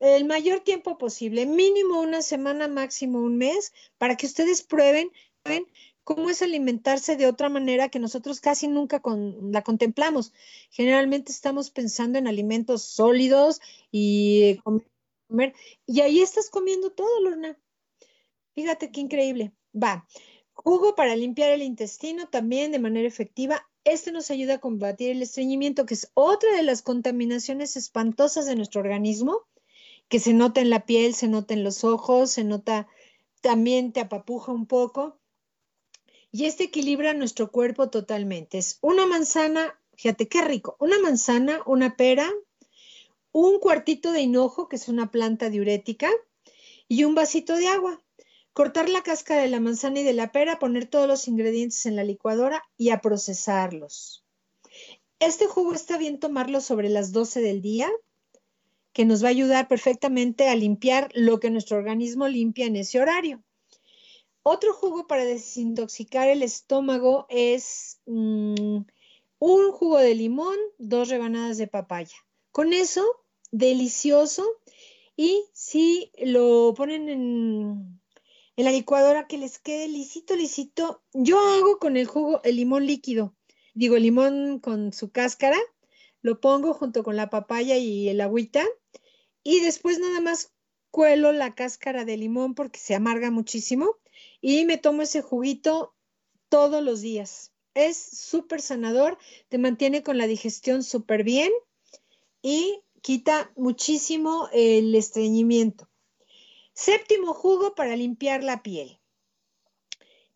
el 0.00 0.24
mayor 0.24 0.60
tiempo 0.60 0.98
posible, 0.98 1.46
mínimo 1.46 2.00
una 2.00 2.22
semana, 2.22 2.68
máximo 2.68 3.20
un 3.20 3.36
mes, 3.36 3.72
para 3.98 4.16
que 4.16 4.26
ustedes 4.26 4.62
prueben, 4.62 5.10
cómo 6.04 6.30
es 6.30 6.42
alimentarse 6.42 7.16
de 7.16 7.26
otra 7.26 7.48
manera 7.48 7.88
que 7.88 7.98
nosotros 7.98 8.40
casi 8.40 8.68
nunca 8.68 9.02
la 9.42 9.62
contemplamos. 9.62 10.32
Generalmente 10.70 11.32
estamos 11.32 11.70
pensando 11.70 12.18
en 12.18 12.26
alimentos 12.26 12.82
sólidos 12.82 13.60
y 13.90 14.58
comer, 15.28 15.54
y 15.86 16.00
ahí 16.00 16.20
estás 16.20 16.50
comiendo 16.50 16.90
todo, 16.90 17.20
Lorna. 17.20 17.58
Fíjate 18.54 18.90
qué 18.90 19.00
increíble. 19.00 19.52
Va. 19.74 20.06
Jugo 20.52 20.94
para 20.94 21.16
limpiar 21.16 21.50
el 21.50 21.62
intestino 21.62 22.28
también 22.28 22.72
de 22.72 22.78
manera 22.78 23.08
efectiva. 23.08 23.66
Este 23.84 24.12
nos 24.12 24.30
ayuda 24.30 24.54
a 24.54 24.60
combatir 24.60 25.10
el 25.10 25.22
estreñimiento, 25.22 25.86
que 25.86 25.94
es 25.94 26.10
otra 26.14 26.54
de 26.54 26.62
las 26.62 26.82
contaminaciones 26.82 27.76
espantosas 27.76 28.46
de 28.46 28.56
nuestro 28.56 28.80
organismo, 28.80 29.46
que 30.08 30.18
se 30.18 30.34
nota 30.34 30.60
en 30.60 30.68
la 30.68 30.84
piel, 30.84 31.14
se 31.14 31.28
nota 31.28 31.54
en 31.54 31.64
los 31.64 31.84
ojos, 31.84 32.32
se 32.32 32.44
nota 32.44 32.88
también 33.40 33.92
te 33.92 34.00
apapuja 34.00 34.52
un 34.52 34.66
poco. 34.66 35.19
Y 36.32 36.44
este 36.44 36.64
equilibra 36.64 37.12
nuestro 37.14 37.50
cuerpo 37.50 37.90
totalmente. 37.90 38.58
Es 38.58 38.78
una 38.82 39.06
manzana, 39.06 39.78
fíjate 39.96 40.28
qué 40.28 40.42
rico, 40.42 40.76
una 40.78 40.98
manzana, 40.98 41.60
una 41.66 41.96
pera, 41.96 42.30
un 43.32 43.58
cuartito 43.58 44.12
de 44.12 44.22
hinojo, 44.22 44.68
que 44.68 44.76
es 44.76 44.88
una 44.88 45.10
planta 45.10 45.50
diurética, 45.50 46.10
y 46.88 47.04
un 47.04 47.14
vasito 47.14 47.56
de 47.56 47.68
agua. 47.68 48.02
Cortar 48.52 48.88
la 48.88 49.02
cáscara 49.02 49.42
de 49.42 49.48
la 49.48 49.60
manzana 49.60 50.00
y 50.00 50.02
de 50.02 50.12
la 50.12 50.32
pera, 50.32 50.58
poner 50.58 50.86
todos 50.86 51.06
los 51.06 51.28
ingredientes 51.28 51.86
en 51.86 51.96
la 51.96 52.04
licuadora 52.04 52.62
y 52.76 52.90
a 52.90 53.00
procesarlos. 53.00 54.24
Este 55.20 55.46
jugo 55.46 55.74
está 55.74 55.98
bien 55.98 56.18
tomarlo 56.18 56.60
sobre 56.60 56.88
las 56.88 57.12
12 57.12 57.40
del 57.40 57.62
día, 57.62 57.90
que 58.92 59.04
nos 59.04 59.22
va 59.22 59.28
a 59.28 59.30
ayudar 59.30 59.68
perfectamente 59.68 60.48
a 60.48 60.56
limpiar 60.56 61.10
lo 61.14 61.38
que 61.38 61.50
nuestro 61.50 61.76
organismo 61.76 62.26
limpia 62.26 62.66
en 62.66 62.76
ese 62.76 63.00
horario. 63.00 63.42
Otro 64.42 64.72
jugo 64.72 65.06
para 65.06 65.24
desintoxicar 65.24 66.28
el 66.28 66.42
estómago 66.42 67.26
es 67.28 68.00
mm, 68.06 68.78
un 69.38 69.72
jugo 69.72 69.98
de 69.98 70.14
limón, 70.14 70.56
dos 70.78 71.08
rebanadas 71.08 71.58
de 71.58 71.66
papaya. 71.66 72.16
Con 72.50 72.72
eso, 72.72 73.04
delicioso. 73.50 74.46
Y 75.16 75.44
si 75.52 76.10
lo 76.18 76.72
ponen 76.74 77.08
en 77.08 78.00
en 78.60 78.66
la 78.66 78.72
licuadora 78.72 79.26
que 79.26 79.38
les 79.38 79.58
quede 79.58 79.88
lisito, 79.88 80.36
lisito. 80.36 81.02
Yo 81.14 81.38
hago 81.38 81.78
con 81.78 81.96
el 81.96 82.06
jugo 82.06 82.42
el 82.44 82.56
limón 82.56 82.86
líquido, 82.86 83.34
digo 83.72 83.96
el 83.96 84.02
limón 84.02 84.58
con 84.58 84.92
su 84.92 85.10
cáscara, 85.10 85.58
lo 86.20 86.42
pongo 86.42 86.74
junto 86.74 87.02
con 87.02 87.16
la 87.16 87.30
papaya 87.30 87.78
y 87.78 88.10
el 88.10 88.20
agüita 88.20 88.62
y 89.42 89.60
después 89.60 89.98
nada 89.98 90.20
más 90.20 90.52
cuelo 90.90 91.32
la 91.32 91.54
cáscara 91.54 92.04
de 92.04 92.18
limón 92.18 92.54
porque 92.54 92.78
se 92.78 92.94
amarga 92.94 93.30
muchísimo 93.30 93.96
y 94.40 94.64
me 94.64 94.78
tomo 94.78 95.02
ese 95.02 95.22
juguito 95.22 95.94
todos 96.48 96.82
los 96.82 97.00
días. 97.00 97.52
Es 97.74 97.96
súper 97.96 98.60
sanador, 98.60 99.18
te 99.48 99.58
mantiene 99.58 100.02
con 100.02 100.18
la 100.18 100.26
digestión 100.26 100.82
súper 100.82 101.24
bien 101.24 101.52
y 102.42 102.80
quita 103.02 103.52
muchísimo 103.56 104.48
el 104.52 104.94
estreñimiento. 104.94 105.88
Séptimo 106.72 107.34
jugo 107.34 107.74
para 107.74 107.96
limpiar 107.96 108.42
la 108.42 108.62
piel. 108.62 108.98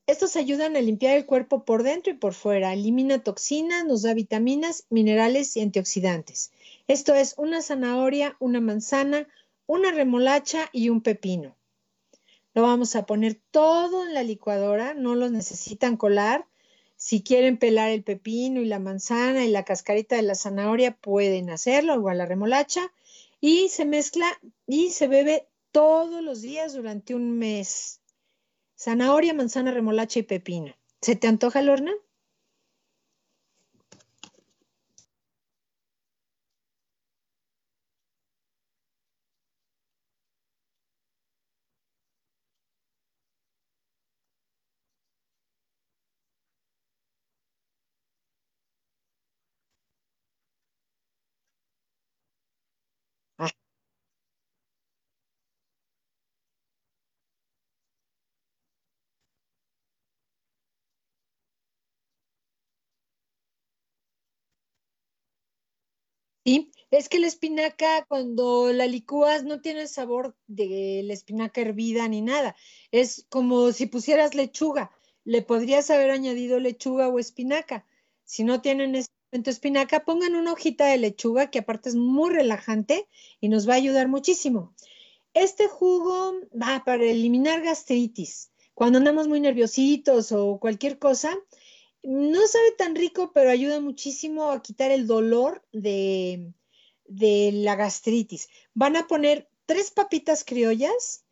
Estos 0.06 0.36
ayudan 0.36 0.76
a 0.76 0.82
limpiar 0.82 1.16
el 1.16 1.24
cuerpo 1.24 1.64
por 1.64 1.82
dentro 1.82 2.12
y 2.12 2.16
por 2.16 2.34
fuera, 2.34 2.74
elimina 2.74 3.22
toxinas, 3.22 3.86
nos 3.86 4.02
da 4.02 4.12
vitaminas, 4.12 4.84
minerales 4.90 5.56
y 5.56 5.62
antioxidantes. 5.62 6.52
Esto 6.88 7.14
es 7.14 7.34
una 7.38 7.62
zanahoria, 7.62 8.36
una 8.38 8.60
manzana, 8.60 9.26
una 9.66 9.92
remolacha 9.92 10.68
y 10.72 10.90
un 10.90 11.00
pepino. 11.00 11.56
Lo 12.54 12.62
vamos 12.62 12.94
a 12.94 13.04
poner 13.04 13.40
todo 13.50 14.06
en 14.06 14.14
la 14.14 14.22
licuadora, 14.22 14.94
no 14.94 15.16
los 15.16 15.32
necesitan 15.32 15.96
colar. 15.96 16.46
Si 16.96 17.22
quieren 17.22 17.58
pelar 17.58 17.90
el 17.90 18.04
pepino 18.04 18.60
y 18.60 18.66
la 18.66 18.78
manzana 18.78 19.44
y 19.44 19.48
la 19.50 19.64
cascarita 19.64 20.14
de 20.14 20.22
la 20.22 20.36
zanahoria, 20.36 20.96
pueden 20.96 21.50
hacerlo, 21.50 21.96
igual 21.96 22.18
la 22.18 22.26
remolacha, 22.26 22.92
y 23.40 23.68
se 23.68 23.84
mezcla 23.84 24.26
y 24.66 24.90
se 24.90 25.08
bebe 25.08 25.48
todos 25.72 26.22
los 26.22 26.42
días 26.42 26.72
durante 26.72 27.16
un 27.16 27.36
mes. 27.36 28.00
Zanahoria, 28.78 29.34
manzana, 29.34 29.72
remolacha 29.72 30.20
y 30.20 30.22
pepino. 30.22 30.74
¿Se 31.00 31.16
te 31.16 31.26
antoja, 31.26 31.60
Lorna? 31.60 31.92
Sí, 66.44 66.72
es 66.90 67.08
que 67.08 67.18
la 67.20 67.26
espinaca 67.26 68.04
cuando 68.06 68.70
la 68.72 68.86
licúas 68.86 69.44
no 69.44 69.62
tiene 69.62 69.86
sabor 69.86 70.36
de 70.46 71.00
la 71.04 71.14
espinaca 71.14 71.62
hervida 71.62 72.06
ni 72.06 72.20
nada. 72.20 72.54
Es 72.92 73.26
como 73.30 73.72
si 73.72 73.86
pusieras 73.86 74.34
lechuga. 74.34 74.90
le 75.24 75.40
podrías 75.40 75.88
haber 75.90 76.10
añadido 76.10 76.60
lechuga 76.60 77.08
o 77.08 77.18
espinaca. 77.18 77.86
Si 78.24 78.44
no 78.44 78.60
tienen 78.60 78.94
este 78.94 79.50
espinaca, 79.50 80.04
pongan 80.04 80.36
una 80.36 80.52
hojita 80.52 80.86
de 80.86 80.98
lechuga 80.98 81.50
que 81.50 81.60
aparte 81.60 81.88
es 81.88 81.94
muy 81.94 82.30
relajante 82.30 83.08
y 83.40 83.48
nos 83.48 83.66
va 83.66 83.72
a 83.72 83.76
ayudar 83.76 84.08
muchísimo. 84.08 84.74
Este 85.32 85.66
jugo 85.66 86.34
va 86.52 86.84
para 86.84 87.04
eliminar 87.04 87.62
gastritis. 87.62 88.52
Cuando 88.74 88.98
andamos 88.98 89.28
muy 89.28 89.40
nerviositos 89.40 90.30
o 90.32 90.58
cualquier 90.60 90.98
cosa, 90.98 91.38
no 92.04 92.46
sabe 92.46 92.72
tan 92.72 92.94
rico, 92.94 93.32
pero 93.32 93.50
ayuda 93.50 93.80
muchísimo 93.80 94.50
a 94.50 94.62
quitar 94.62 94.90
el 94.90 95.06
dolor 95.06 95.64
de, 95.72 96.52
de 97.06 97.50
la 97.52 97.76
gastritis. 97.76 98.48
Van 98.74 98.96
a 98.96 99.06
poner 99.06 99.48
tres 99.66 99.90
papitas 99.90 100.44
criollas 100.44 101.24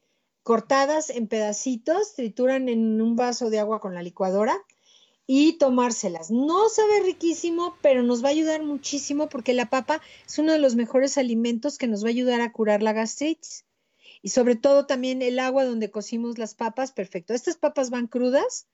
cortadas 0.42 1.10
en 1.10 1.28
pedacitos, 1.28 2.14
trituran 2.14 2.68
en 2.68 3.00
un 3.00 3.16
vaso 3.16 3.50
de 3.50 3.58
agua 3.58 3.80
con 3.80 3.94
la 3.94 4.02
licuadora 4.02 4.58
y 5.26 5.54
tomárselas. 5.58 6.30
No 6.30 6.68
sabe 6.68 7.00
riquísimo, 7.00 7.76
pero 7.80 8.02
nos 8.02 8.24
va 8.24 8.28
a 8.28 8.32
ayudar 8.32 8.62
muchísimo 8.62 9.28
porque 9.28 9.52
la 9.52 9.70
papa 9.70 10.00
es 10.26 10.38
uno 10.38 10.52
de 10.52 10.58
los 10.58 10.74
mejores 10.74 11.16
alimentos 11.16 11.78
que 11.78 11.86
nos 11.86 12.02
va 12.02 12.08
a 12.08 12.10
ayudar 12.10 12.40
a 12.40 12.52
curar 12.52 12.82
la 12.82 12.92
gastritis. 12.92 13.64
Y 14.20 14.30
sobre 14.30 14.56
todo 14.56 14.86
también 14.86 15.20
el 15.22 15.38
agua 15.38 15.64
donde 15.64 15.90
cocimos 15.90 16.38
las 16.38 16.54
papas, 16.54 16.92
perfecto. 16.92 17.34
Estas 17.34 17.56
papas 17.56 17.90
van 17.90 18.06
crudas, 18.06 18.66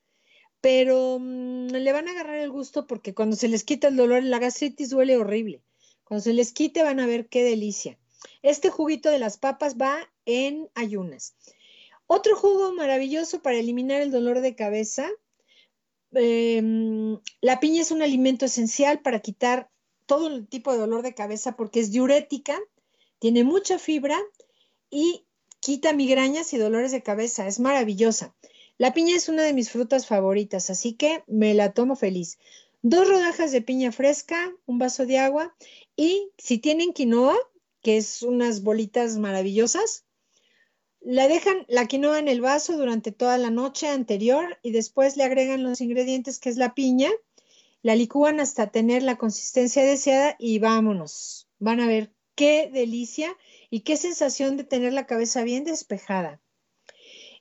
pero 0.61 1.17
mm, 1.19 1.67
le 1.67 1.93
van 1.93 2.07
a 2.07 2.11
agarrar 2.11 2.37
el 2.37 2.51
gusto 2.51 2.87
porque 2.87 3.13
cuando 3.13 3.35
se 3.35 3.47
les 3.47 3.63
quita 3.63 3.87
el 3.87 3.95
dolor, 3.95 4.23
la 4.23 4.39
gastritis 4.39 4.89
duele 4.89 5.17
horrible. 5.17 5.61
Cuando 6.03 6.23
se 6.23 6.33
les 6.33 6.51
quite 6.53 6.83
van 6.83 6.99
a 6.99 7.05
ver 7.05 7.27
qué 7.27 7.43
delicia. 7.43 7.97
Este 8.41 8.69
juguito 8.69 9.09
de 9.09 9.19
las 9.19 9.37
papas 9.37 9.77
va 9.77 10.09
en 10.25 10.69
ayunas. 10.75 11.35
Otro 12.07 12.35
jugo 12.35 12.73
maravilloso 12.73 13.41
para 13.41 13.57
eliminar 13.57 14.01
el 14.01 14.11
dolor 14.11 14.41
de 14.41 14.55
cabeza. 14.55 15.09
Em, 16.13 17.19
la 17.41 17.59
piña 17.59 17.81
es 17.81 17.91
un 17.91 18.01
alimento 18.01 18.45
esencial 18.45 19.01
para 19.01 19.19
quitar 19.19 19.69
todo 20.07 20.27
el 20.27 20.47
tipo 20.47 20.71
de 20.71 20.79
dolor 20.79 21.03
de 21.03 21.13
cabeza 21.13 21.55
porque 21.55 21.79
es 21.79 21.91
diurética, 21.91 22.59
tiene 23.19 23.43
mucha 23.43 23.77
fibra 23.77 24.19
y 24.89 25.27
quita 25.59 25.93
migrañas 25.93 26.51
y 26.53 26.57
dolores 26.57 26.91
de 26.91 27.03
cabeza. 27.03 27.45
Es 27.45 27.59
maravillosa. 27.59 28.33
La 28.79 28.93
piña 28.93 29.17
es 29.17 29.27
una 29.27 29.43
de 29.43 29.51
mis 29.51 29.71
frutas 29.71 30.07
favoritas, 30.07 30.69
así 30.69 30.93
que 30.93 31.25
me 31.27 31.53
la 31.53 31.73
tomo 31.73 31.97
feliz. 31.97 32.39
Dos 32.81 33.09
rodajas 33.09 33.51
de 33.51 33.61
piña 33.61 33.91
fresca, 33.91 34.55
un 34.65 34.79
vaso 34.79 35.05
de 35.05 35.17
agua 35.17 35.53
y 35.97 36.31
si 36.37 36.59
tienen 36.59 36.93
quinoa, 36.93 37.37
que 37.81 37.97
es 37.97 38.23
unas 38.23 38.63
bolitas 38.63 39.17
maravillosas, 39.17 40.05
la 41.01 41.27
dejan 41.27 41.65
la 41.67 41.87
quinoa 41.87 42.19
en 42.19 42.29
el 42.29 42.39
vaso 42.39 42.77
durante 42.77 43.11
toda 43.11 43.37
la 43.37 43.49
noche 43.49 43.89
anterior 43.89 44.57
y 44.61 44.71
después 44.71 45.17
le 45.17 45.25
agregan 45.25 45.61
los 45.61 45.81
ingredientes 45.81 46.39
que 46.39 46.47
es 46.47 46.55
la 46.55 46.73
piña, 46.73 47.09
la 47.81 47.95
licúan 47.95 48.39
hasta 48.39 48.71
tener 48.71 49.03
la 49.03 49.17
consistencia 49.17 49.83
deseada 49.83 50.37
y 50.39 50.59
vámonos. 50.59 51.49
Van 51.59 51.81
a 51.81 51.87
ver 51.87 52.13
qué 52.33 52.69
delicia 52.71 53.35
y 53.69 53.81
qué 53.81 53.97
sensación 53.97 54.55
de 54.55 54.63
tener 54.63 54.93
la 54.93 55.05
cabeza 55.05 55.43
bien 55.43 55.65
despejada. 55.65 56.39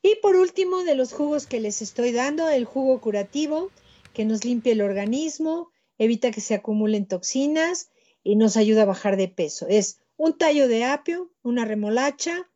Y 0.02 0.16
por 0.22 0.36
último, 0.36 0.84
de 0.84 0.94
los 0.94 1.12
jugos 1.12 1.46
que 1.46 1.60
les 1.60 1.82
estoy 1.82 2.12
dando, 2.12 2.48
el 2.48 2.64
jugo 2.64 3.00
curativo, 3.00 3.70
que 4.12 4.24
nos 4.24 4.44
limpia 4.44 4.72
el 4.72 4.82
organismo, 4.82 5.70
evita 5.98 6.30
que 6.30 6.40
se 6.40 6.54
acumulen 6.54 7.06
toxinas 7.06 7.90
y 8.22 8.36
nos 8.36 8.56
ayuda 8.56 8.82
a 8.82 8.86
bajar 8.86 9.16
de 9.16 9.28
peso. 9.28 9.66
Es 9.68 9.98
un 10.16 10.36
tallo 10.36 10.68
de 10.68 10.84
apio, 10.84 11.30
una 11.42 11.64
remolacha, 11.64 12.48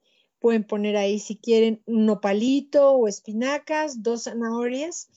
Pueden 0.42 0.64
poner 0.64 0.96
ahí 0.96 1.20
si 1.20 1.36
quieren 1.36 1.84
un 1.86 2.04
nopalito 2.04 2.90
o 2.90 3.06
espinacas, 3.06 4.02
dos 4.02 4.24
zanahorias. 4.24 5.08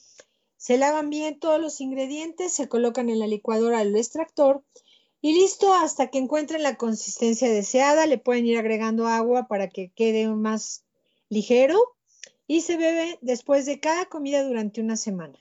Se 0.55 0.77
lavan 0.77 1.09
bien 1.09 1.39
todos 1.39 1.59
los 1.59 1.81
ingredientes, 1.81 2.53
se 2.53 2.69
colocan 2.69 3.09
en 3.09 3.17
la 3.17 3.25
licuadora 3.25 3.79
del 3.79 3.95
extractor 3.95 4.63
y 5.21 5.33
listo 5.33 5.73
hasta 5.73 6.11
que 6.11 6.19
encuentren 6.19 6.61
la 6.61 6.77
consistencia 6.77 7.49
deseada. 7.49 8.05
Le 8.05 8.19
pueden 8.19 8.45
ir 8.45 8.59
agregando 8.59 9.07
agua 9.07 9.47
para 9.47 9.67
que 9.67 9.91
quede 9.95 10.27
más 10.27 10.85
ligero 11.27 11.95
y 12.47 12.61
se 12.61 12.77
bebe 12.77 13.17
después 13.21 13.65
de 13.65 13.79
cada 13.79 14.05
comida 14.05 14.43
durante 14.43 14.81
una 14.81 14.97
semana. 14.97 15.39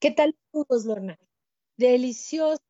¿Qué 0.00 0.10
tal 0.10 0.34
jugos, 0.50 0.84
Lorna? 0.86 1.18
Delicioso. 1.76 2.60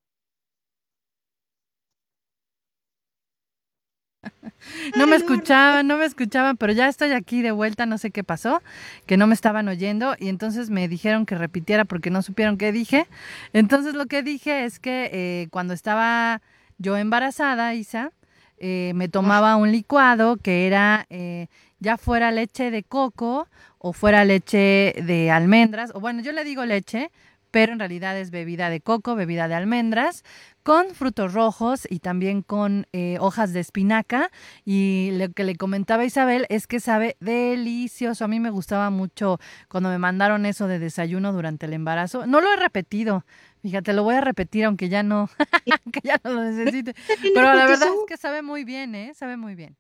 No 4.97 5.07
me 5.07 5.17
escuchaban, 5.17 5.87
no 5.87 5.97
me 5.97 6.05
escuchaban, 6.05 6.57
pero 6.57 6.73
ya 6.73 6.89
estoy 6.89 7.13
aquí 7.13 7.43
de 7.43 7.53
vuelta, 7.53 7.87
no 7.87 7.99
sé 7.99 8.11
qué 8.11 8.25
pasó, 8.25 8.63
que 9.07 9.17
no 9.17 9.27
me 9.27 9.35
estaban 9.35 9.69
oyendo 9.69 10.15
y 10.19 10.29
entonces 10.29 10.71
me 10.71 10.89
dijeron 10.89 11.27
que 11.27 11.37
repitiera 11.37 11.85
porque 11.85 12.11
no 12.11 12.23
supieron 12.23 12.59
qué 12.59 12.73
dije. 12.73 13.07
Entonces 13.53 13.95
lo 13.95 14.07
que 14.07 14.23
dije 14.23 14.65
es 14.65 14.79
que 14.79 15.11
eh, 15.13 15.49
cuando 15.51 15.75
estaba 15.75 16.43
yo 16.79 16.97
embarazada, 16.97 17.75
Isa, 17.75 18.13
eh, 18.59 18.93
me 18.95 19.09
tomaba 19.09 19.57
un 19.57 19.73
licuado 19.73 20.37
que 20.37 20.67
era 20.67 21.07
eh, 21.11 21.49
ya 21.81 21.97
fuera 21.97 22.31
leche 22.31 22.71
de 22.71 22.83
coco 22.83 23.49
o 23.79 23.93
fuera 23.93 24.25
leche 24.25 24.95
de 25.05 25.31
almendras, 25.31 25.91
o 25.95 26.01
bueno, 26.01 26.23
yo 26.23 26.33
le 26.33 26.45
digo 26.45 26.65
leche, 26.65 27.11
pero 27.51 27.73
en 27.73 27.79
realidad 27.79 28.17
es 28.17 28.31
bebida 28.31 28.71
de 28.71 28.81
coco, 28.81 29.15
bebida 29.15 29.49
de 29.49 29.55
almendras, 29.55 30.25
con 30.63 30.95
frutos 30.95 31.33
rojos 31.33 31.87
y 31.91 31.99
también 31.99 32.43
con 32.43 32.87
eh, 32.93 33.17
hojas 33.21 33.53
de 33.53 33.61
espinaca. 33.61 34.31
Y 34.65 35.11
lo 35.15 35.33
que 35.33 35.45
le 35.45 35.57
comentaba 35.57 36.05
Isabel 36.05 36.47
es 36.49 36.67
que 36.67 36.81
sabe 36.81 37.17
delicioso. 37.21 38.25
A 38.25 38.29
mí 38.29 38.39
me 38.41 38.51
gustaba 38.51 38.91
mucho 38.91 39.41
cuando 39.69 39.89
me 39.89 39.99
mandaron 39.99 40.47
eso 40.47 40.69
de 40.69 40.79
desayuno 40.79 41.33
durante 41.33 41.67
el 41.67 41.73
embarazo. 41.73 42.27
No 42.27 42.41
lo 42.41 42.53
he 42.53 42.57
repetido. 42.57 43.25
Fíjate, 43.63 43.93
lo 43.93 44.05
voy 44.05 44.15
a 44.15 44.21
repetir 44.21 44.65
aunque 44.65 44.89
ya 44.89 45.03
no, 45.03 45.29
aunque 45.85 46.01
ya 46.05 46.21
no 46.23 46.33
lo 46.33 46.45
necesite. 46.45 46.95
Pero 47.35 47.55
la 47.55 47.67
verdad 47.67 47.89
es 47.89 48.05
que 48.07 48.17
sabe 48.17 48.43
muy 48.43 48.65
bien, 48.65 48.95
¿eh? 48.95 49.13
Sabe 49.15 49.37
muy 49.37 49.55
bien. 49.55 49.77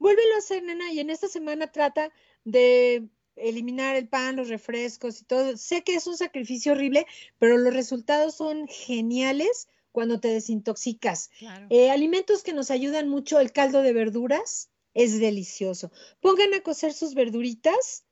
Vuélvelo 0.00 0.34
a 0.34 0.38
hacer, 0.38 0.64
nena, 0.64 0.92
y 0.92 0.98
en 0.98 1.10
esta 1.10 1.28
semana 1.28 1.70
trata 1.70 2.10
de 2.44 3.08
eliminar 3.36 3.94
el 3.94 4.08
pan, 4.08 4.36
los 4.36 4.48
refrescos 4.48 5.20
y 5.20 5.24
todo. 5.24 5.56
Sé 5.56 5.82
que 5.82 5.94
es 5.94 6.06
un 6.06 6.16
sacrificio 6.16 6.72
horrible, 6.72 7.06
pero 7.38 7.56
los 7.58 7.72
resultados 7.72 8.34
son 8.34 8.66
geniales 8.66 9.68
cuando 9.92 10.18
te 10.18 10.28
desintoxicas. 10.28 11.30
Eh, 11.68 11.90
alimentos 11.90 12.42
que 12.42 12.52
nos 12.52 12.70
ayudan 12.70 13.08
mucho, 13.08 13.40
el 13.40 13.52
caldo 13.52 13.82
de 13.82 13.92
verduras 13.92 14.70
es 14.94 15.20
delicioso. 15.20 15.92
Pongan 16.20 16.54
a 16.54 16.62
cocer 16.62 16.92
sus 16.92 17.14
verduritas 17.14 18.04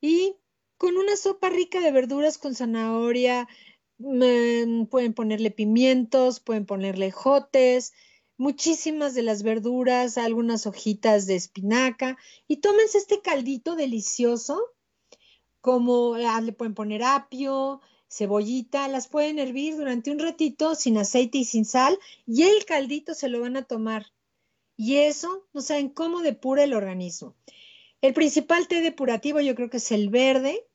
y 0.00 0.36
con 0.78 0.96
una 0.96 1.16
sopa 1.16 1.48
rica 1.48 1.80
de 1.80 1.92
verduras 1.92 2.38
con 2.38 2.54
zanahoria, 2.54 3.48
mm, 3.98 4.86
pueden 4.86 5.14
ponerle 5.14 5.50
pimientos, 5.50 6.40
pueden 6.40 6.66
ponerle 6.66 7.10
jotes, 7.10 7.92
muchísimas 8.38 9.14
de 9.14 9.22
las 9.22 9.42
verduras, 9.42 10.18
algunas 10.18 10.66
hojitas 10.66 11.26
de 11.26 11.36
espinaca 11.36 12.16
y 12.46 12.58
tómense 12.58 12.98
este 12.98 13.20
caldito 13.20 13.76
delicioso, 13.76 14.60
como 15.60 16.14
ah, 16.14 16.40
le 16.40 16.52
pueden 16.52 16.74
poner 16.74 17.02
apio, 17.02 17.80
cebollita, 18.08 18.88
las 18.88 19.08
pueden 19.08 19.38
hervir 19.38 19.76
durante 19.76 20.10
un 20.10 20.18
ratito 20.18 20.74
sin 20.74 20.98
aceite 20.98 21.38
y 21.38 21.44
sin 21.44 21.64
sal 21.64 21.98
y 22.26 22.42
el 22.42 22.64
caldito 22.64 23.14
se 23.14 23.28
lo 23.28 23.40
van 23.40 23.56
a 23.56 23.62
tomar. 23.62 24.06
Y 24.76 24.96
eso, 24.96 25.46
no 25.54 25.62
saben 25.62 25.88
cómo 25.88 26.20
depura 26.20 26.64
el 26.64 26.74
organismo. 26.74 27.34
El 28.02 28.12
principal 28.12 28.68
té 28.68 28.82
depurativo 28.82 29.40
yo 29.40 29.54
creo 29.54 29.70
que 29.70 29.78
es 29.78 29.90
el 29.90 30.10
verde, 30.10 30.66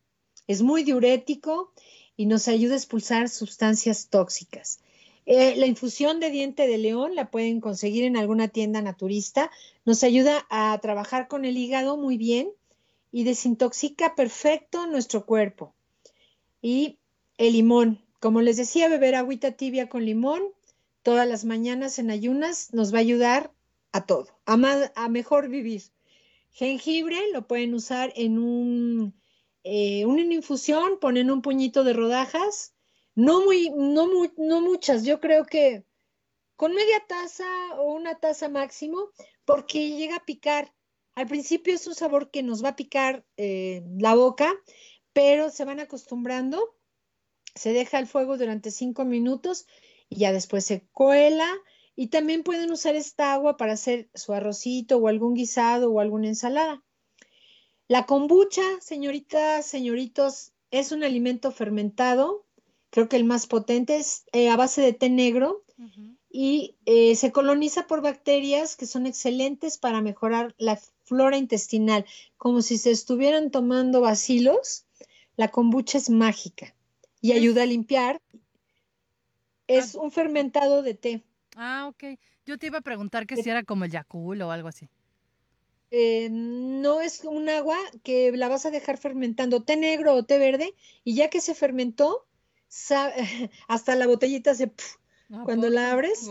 es 0.47 0.63
muy 0.63 0.84
diurético 0.84 1.71
y 2.17 2.26
nos 2.26 2.47
ayuda 2.47 2.74
a 2.74 2.78
expulsar 2.78 3.30
sustancias 3.30 4.10
tóxicas. 4.10 4.82
Eh, 5.25 5.55
la 5.55 5.67
infusión 5.67 6.19
de 6.19 6.31
diente 6.31 6.67
de 6.67 6.77
león 6.77 7.15
la 7.15 7.29
pueden 7.29 7.62
conseguir 7.62 8.03
en 8.03 8.17
alguna 8.17 8.47
tienda 8.47 8.81
naturista. 8.81 9.51
Nos 9.86 10.03
ayuda 10.03 10.45
a 10.49 10.77
trabajar 10.81 11.27
con 11.27 11.45
el 11.45 11.57
hígado 11.57 11.97
muy 11.97 12.17
bien 12.17 12.51
y 13.12 13.23
desintoxica 13.23 14.15
perfecto 14.15 14.88
nuestro 14.88 15.25
cuerpo. 15.25 15.73
Y 16.62 16.97
el 17.38 17.53
limón, 17.53 18.03
como 18.19 18.41
les 18.41 18.57
decía, 18.57 18.88
beber 18.88 19.15
agüita 19.15 19.51
tibia 19.51 19.89
con 19.89 20.05
limón 20.05 20.41
todas 21.03 21.27
las 21.27 21.45
mañanas 21.45 21.99
en 21.99 22.12
ayunas 22.12 22.73
nos 22.73 22.93
va 22.93 22.97
a 22.97 23.01
ayudar 23.01 23.51
a 23.91 24.05
todo, 24.05 24.27
a, 24.45 24.57
a 24.95 25.10
mejor 25.10 25.49
vivir. 25.49 25.84
Jengibre 26.51 27.17
lo 27.34 27.47
pueden 27.47 27.73
usar 27.73 28.13
en 28.15 28.38
un, 28.38 29.13
eh, 29.63 30.05
una 30.05 30.21
infusión, 30.21 30.99
ponen 30.99 31.31
un 31.31 31.41
puñito 31.41 31.84
de 31.84 31.93
rodajas 31.93 32.70
no 33.15 33.43
muy, 33.43 33.69
no, 33.71 34.08
no 34.38 34.62
muchas, 34.62 35.04
yo 35.04 35.19
creo 35.19 35.45
que 35.45 35.84
con 36.62 36.76
media 36.76 37.04
taza 37.08 37.47
o 37.80 37.93
una 37.93 38.19
taza 38.19 38.47
máximo, 38.47 39.10
porque 39.45 39.97
llega 39.97 40.17
a 40.17 40.26
picar. 40.26 40.71
Al 41.15 41.26
principio 41.26 41.74
es 41.74 41.88
un 41.88 41.95
sabor 41.95 42.30
que 42.30 42.43
nos 42.43 42.63
va 42.63 42.69
a 42.69 42.76
picar 42.76 43.26
eh, 43.36 43.82
la 43.97 44.13
boca, 44.13 44.54
pero 45.12 45.50
se 45.50 45.65
van 45.65 45.80
acostumbrando. 45.80 46.78
Se 47.56 47.74
deja 47.74 47.97
al 47.97 48.06
fuego 48.06 48.38
durante 48.38 48.69
cinco 48.69 49.06
minutos 49.06 49.65
y 50.08 50.17
ya 50.17 50.32
después 50.32 50.63
se 50.63 50.86
cuela. 50.91 51.50
Y 51.95 52.10
también 52.10 52.43
pueden 52.43 52.71
usar 52.71 52.93
esta 52.93 53.34
agua 53.34 53.58
para 53.58 53.74
hacer 53.74 54.12
su 54.13 54.32
arrocito 54.32 54.97
o 54.97 55.08
algún 55.08 55.34
guisado 55.34 55.91
o 55.91 56.00
alguna 56.00 56.28
ensalada. 56.28 56.84
La 57.88 58.06
kombucha, 58.06 58.62
señoritas, 58.82 59.65
señoritos, 59.65 60.54
es 60.69 60.91
un 60.91 61.04
alimento 61.04 61.52
fermentado, 61.52 62.45
creo 62.91 63.10
que 63.10 63.15
el 63.15 63.23
más 63.23 63.47
potente 63.47 63.97
es 63.97 64.25
eh, 64.32 64.49
a 64.49 64.56
base 64.56 64.82
de 64.82 64.93
té 64.93 65.10
negro 65.10 65.63
y 66.30 66.75
eh, 66.86 67.15
se 67.15 67.32
coloniza 67.32 67.88
por 67.88 68.01
bacterias 68.01 68.75
que 68.75 68.86
son 68.86 69.08
excelentes 69.08 69.80
para 69.80 70.01
mejorar 70.01 70.54
la 70.60 70.80
flora 71.04 71.38
intestinal, 71.38 72.06
como 72.38 72.62
si 72.62 72.77
se 72.77 72.91
estuvieran 72.91 73.49
tomando 73.49 73.99
bacilos. 73.99 74.86
La 75.36 75.47
kombucha 75.47 75.97
es 75.97 76.10
mágica 76.10 76.75
y 77.19 77.32
ayuda 77.32 77.63
a 77.63 77.65
limpiar. 77.65 78.21
Es 79.67 79.95
un 79.95 80.12
fermentado 80.12 80.84
de 80.84 80.93
té. 80.93 81.23
Ah, 81.56 81.88
ok. 81.89 82.19
Yo 82.45 82.58
te 82.58 82.67
iba 82.67 82.77
a 82.77 82.82
preguntar 82.82 83.25
que 83.25 83.41
si 83.41 83.49
era 83.49 83.63
como 83.63 83.86
el 83.86 83.91
Yakul 83.91 84.41
o 84.41 84.51
algo 84.51 84.67
así. 84.67 84.88
Eh, 85.89 86.30
no 86.32 87.01
es 87.01 87.23
un 87.25 87.49
agua 87.49 87.77
que 88.04 88.32
la 88.32 88.47
vas 88.47 88.65
a 88.65 88.71
dejar 88.71 88.97
fermentando, 88.97 89.63
té 89.63 89.75
negro 89.75 90.13
o 90.13 90.23
té 90.23 90.38
verde, 90.38 90.73
y 91.04 91.15
ya 91.15 91.30
que 91.30 91.41
se 91.41 91.54
fermentó, 91.54 92.25
hasta 93.67 93.95
la 93.95 94.07
botellita 94.07 94.55
se... 94.55 94.71
cuando 95.45 95.69
la 95.69 95.91
abres, 95.91 96.29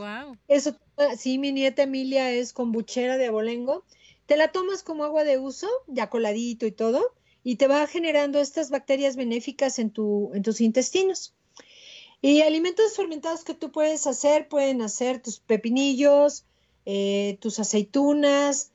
eso, 0.48 0.76
sí, 1.18 1.38
mi 1.38 1.52
nieta 1.52 1.82
Emilia 1.82 2.30
es 2.32 2.52
kombuchera 2.52 3.16
de 3.16 3.26
abolengo, 3.26 3.84
te 4.26 4.36
la 4.36 4.52
tomas 4.52 4.82
como 4.82 5.04
agua 5.04 5.24
de 5.24 5.38
uso, 5.38 5.68
ya 5.86 6.08
coladito 6.08 6.66
y 6.66 6.72
todo, 6.72 7.14
y 7.42 7.56
te 7.56 7.66
va 7.66 7.86
generando 7.86 8.40
estas 8.40 8.70
bacterias 8.70 9.16
benéficas 9.16 9.78
en, 9.78 9.90
tu, 9.90 10.30
en 10.34 10.42
tus 10.42 10.60
intestinos. 10.60 11.34
Y 12.22 12.42
alimentos 12.42 12.96
fermentados 12.96 13.44
que 13.44 13.54
tú 13.54 13.72
puedes 13.72 14.06
hacer, 14.06 14.48
pueden 14.48 14.82
hacer 14.82 15.22
tus 15.22 15.40
pepinillos, 15.40 16.44
eh, 16.84 17.38
tus 17.40 17.58
aceitunas, 17.58 18.72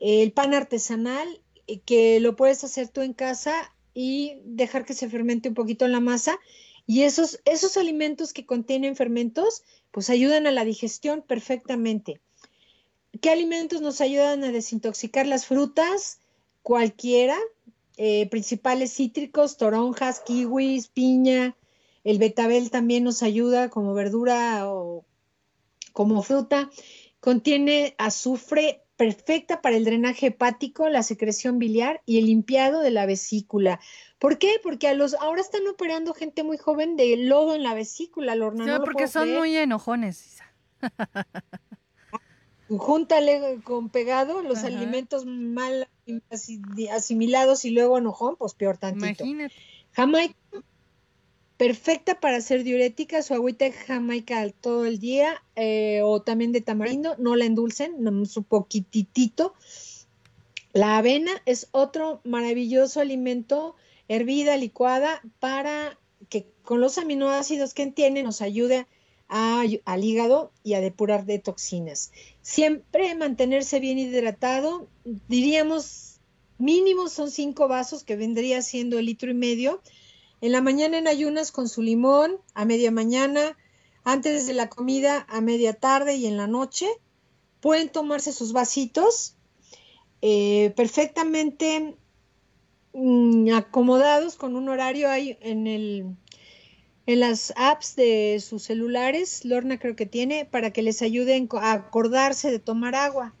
el 0.00 0.32
pan 0.32 0.54
artesanal, 0.54 1.28
eh, 1.66 1.80
que 1.80 2.20
lo 2.20 2.36
puedes 2.36 2.64
hacer 2.64 2.88
tú 2.88 3.02
en 3.02 3.12
casa 3.12 3.74
y 3.92 4.38
dejar 4.44 4.84
que 4.86 4.94
se 4.94 5.10
fermente 5.10 5.48
un 5.48 5.54
poquito 5.54 5.84
en 5.84 5.92
la 5.92 6.00
masa. 6.00 6.38
Y 6.86 7.02
esos, 7.02 7.40
esos 7.44 7.76
alimentos 7.76 8.32
que 8.32 8.46
contienen 8.46 8.96
fermentos, 8.96 9.62
pues 9.90 10.08
ayudan 10.10 10.46
a 10.46 10.52
la 10.52 10.64
digestión 10.64 11.22
perfectamente. 11.22 12.20
¿Qué 13.20 13.30
alimentos 13.30 13.80
nos 13.80 14.00
ayudan 14.00 14.44
a 14.44 14.52
desintoxicar 14.52 15.26
las 15.26 15.46
frutas? 15.46 16.20
Cualquiera, 16.62 17.36
eh, 17.96 18.28
principales 18.28 18.92
cítricos, 18.92 19.56
toronjas, 19.56 20.20
kiwis, 20.20 20.88
piña. 20.88 21.56
El 22.04 22.18
betabel 22.18 22.70
también 22.70 23.04
nos 23.04 23.22
ayuda 23.22 23.68
como 23.68 23.94
verdura 23.94 24.70
o 24.70 25.04
como 25.92 26.22
fruta. 26.22 26.70
Contiene 27.20 27.94
azufre 27.98 28.82
perfecta 28.96 29.60
para 29.60 29.76
el 29.76 29.84
drenaje 29.84 30.26
hepático, 30.28 30.88
la 30.88 31.02
secreción 31.02 31.58
biliar 31.58 32.02
y 32.06 32.18
el 32.18 32.26
limpiado 32.26 32.80
de 32.80 32.90
la 32.90 33.06
vesícula. 33.06 33.80
¿Por 34.18 34.38
qué? 34.38 34.54
Porque 34.62 34.88
a 34.88 34.94
los 34.94 35.14
ahora 35.14 35.40
están 35.40 35.66
operando 35.66 36.14
gente 36.14 36.42
muy 36.42 36.56
joven 36.56 36.96
de 36.96 37.16
lodo 37.16 37.54
en 37.54 37.62
la 37.62 37.74
vesícula, 37.74 38.34
Lorna. 38.34 38.64
no 38.64 38.84
porque 38.84 39.08
son 39.08 39.32
muy 39.34 39.56
enojones. 39.56 40.38
Júntale 42.68 43.60
con 43.62 43.90
pegado 43.90 44.42
los 44.42 44.64
alimentos 44.64 45.24
mal 45.24 45.88
asimilados 46.90 47.64
y 47.64 47.70
luego 47.70 47.98
enojón, 47.98 48.36
pues 48.36 48.54
peor 48.54 48.76
tantito. 48.76 49.24
Imagínate. 49.24 49.54
Jamaica 49.92 50.34
perfecta 51.56 52.20
para 52.20 52.36
hacer 52.36 52.64
diurética, 52.64 53.22
su 53.22 53.34
agüita 53.34 53.64
de 53.64 53.72
jamaica 53.72 54.48
todo 54.60 54.84
el 54.84 54.98
día 54.98 55.42
eh, 55.54 56.00
o 56.02 56.20
también 56.20 56.52
de 56.52 56.60
tamarindo, 56.60 57.16
no 57.18 57.34
la 57.36 57.46
endulcen, 57.46 58.06
un 58.06 58.44
poquitito. 58.46 59.54
La 60.72 60.98
avena 60.98 61.30
es 61.46 61.68
otro 61.70 62.20
maravilloso 62.24 63.00
alimento 63.00 63.74
hervida, 64.08 64.56
licuada, 64.56 65.22
para 65.40 65.98
que 66.28 66.46
con 66.62 66.80
los 66.80 66.98
aminoácidos 66.98 67.74
que 67.74 67.86
tiene 67.86 68.22
nos 68.22 68.42
ayude 68.42 68.86
al 69.28 70.04
hígado 70.04 70.52
y 70.62 70.74
a 70.74 70.80
depurar 70.80 71.26
de 71.26 71.38
toxinas. 71.38 72.12
Siempre 72.42 73.14
mantenerse 73.16 73.80
bien 73.80 73.98
hidratado, 73.98 74.88
diríamos 75.28 76.20
mínimo 76.58 77.08
son 77.08 77.30
cinco 77.30 77.68
vasos, 77.68 78.04
que 78.04 78.16
vendría 78.16 78.62
siendo 78.62 78.98
el 78.98 79.06
litro 79.06 79.30
y 79.30 79.34
medio, 79.34 79.82
en 80.40 80.52
la 80.52 80.60
mañana 80.60 80.98
en 80.98 81.08
ayunas 81.08 81.50
con 81.50 81.68
su 81.68 81.82
limón, 81.82 82.38
a 82.54 82.64
media 82.64 82.90
mañana, 82.90 83.56
antes 84.04 84.46
de 84.46 84.54
la 84.54 84.68
comida, 84.68 85.26
a 85.28 85.40
media 85.40 85.74
tarde 85.74 86.16
y 86.16 86.26
en 86.26 86.36
la 86.36 86.46
noche. 86.46 86.86
Pueden 87.60 87.88
tomarse 87.88 88.32
sus 88.32 88.52
vasitos 88.52 89.34
eh, 90.22 90.72
perfectamente 90.76 91.96
acomodados 93.54 94.36
con 94.36 94.56
un 94.56 94.68
horario 94.68 95.10
ahí 95.10 95.36
en 95.40 95.66
el 95.66 96.16
en 97.06 97.20
las 97.20 97.52
apps 97.56 97.94
de 97.94 98.42
sus 98.46 98.64
celulares, 98.64 99.44
Lorna 99.44 99.78
creo 99.78 99.94
que 99.94 100.06
tiene, 100.06 100.44
para 100.44 100.72
que 100.72 100.82
les 100.82 101.02
ayuden 101.02 101.48
a 101.60 101.72
acordarse 101.72 102.50
de 102.50 102.58
tomar 102.58 102.96
agua. 102.96 103.32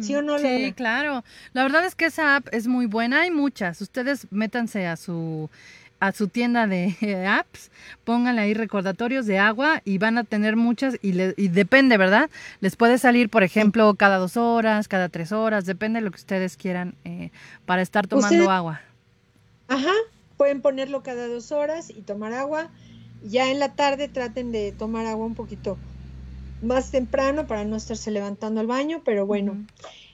¿Sí 0.00 0.14
o 0.14 0.22
no? 0.22 0.38
Sí, 0.38 0.72
claro. 0.74 1.22
La 1.52 1.62
verdad 1.62 1.84
es 1.84 1.94
que 1.94 2.06
esa 2.06 2.36
app 2.36 2.48
es 2.50 2.66
muy 2.66 2.86
buena. 2.86 3.20
Hay 3.20 3.30
muchas. 3.30 3.80
Ustedes 3.82 4.26
métanse 4.30 4.86
a 4.86 4.96
su 4.96 5.50
a 5.98 6.12
su 6.12 6.28
tienda 6.28 6.66
de 6.66 7.26
apps, 7.28 7.70
pónganle 8.04 8.42
ahí 8.42 8.54
recordatorios 8.54 9.24
de 9.24 9.38
agua 9.38 9.80
y 9.84 9.98
van 9.98 10.18
a 10.18 10.24
tener 10.24 10.54
muchas 10.54 10.98
y, 11.00 11.12
depende, 11.48 11.96
¿verdad? 11.96 12.28
Les 12.60 12.76
puede 12.76 12.98
salir, 12.98 13.30
por 13.30 13.42
ejemplo, 13.42 13.94
cada 13.94 14.18
dos 14.18 14.36
horas, 14.36 14.88
cada 14.88 15.08
tres 15.08 15.32
horas, 15.32 15.64
depende 15.64 16.00
de 16.00 16.04
lo 16.04 16.10
que 16.10 16.18
ustedes 16.18 16.56
quieran 16.56 16.94
eh, 17.04 17.30
para 17.64 17.80
estar 17.80 18.06
tomando 18.06 18.50
agua. 18.50 18.82
Ajá, 19.68 19.92
pueden 20.36 20.62
ponerlo 20.62 21.02
cada 21.02 21.28
dos 21.28 21.52
horas 21.52 21.90
y 21.90 22.02
tomar 22.02 22.32
agua. 22.32 22.72
Ya 23.20 23.50
en 23.50 23.58
la 23.58 23.74
tarde 23.74 24.08
traten 24.08 24.52
de 24.52 24.72
tomar 24.72 25.06
agua 25.06 25.26
un 25.26 25.34
poquito 25.34 25.78
más 26.60 26.90
temprano 26.90 27.46
para 27.46 27.64
no 27.64 27.76
estarse 27.76 28.10
levantando 28.10 28.60
al 28.60 28.66
baño, 28.66 29.02
pero 29.04 29.26
bueno. 29.26 29.66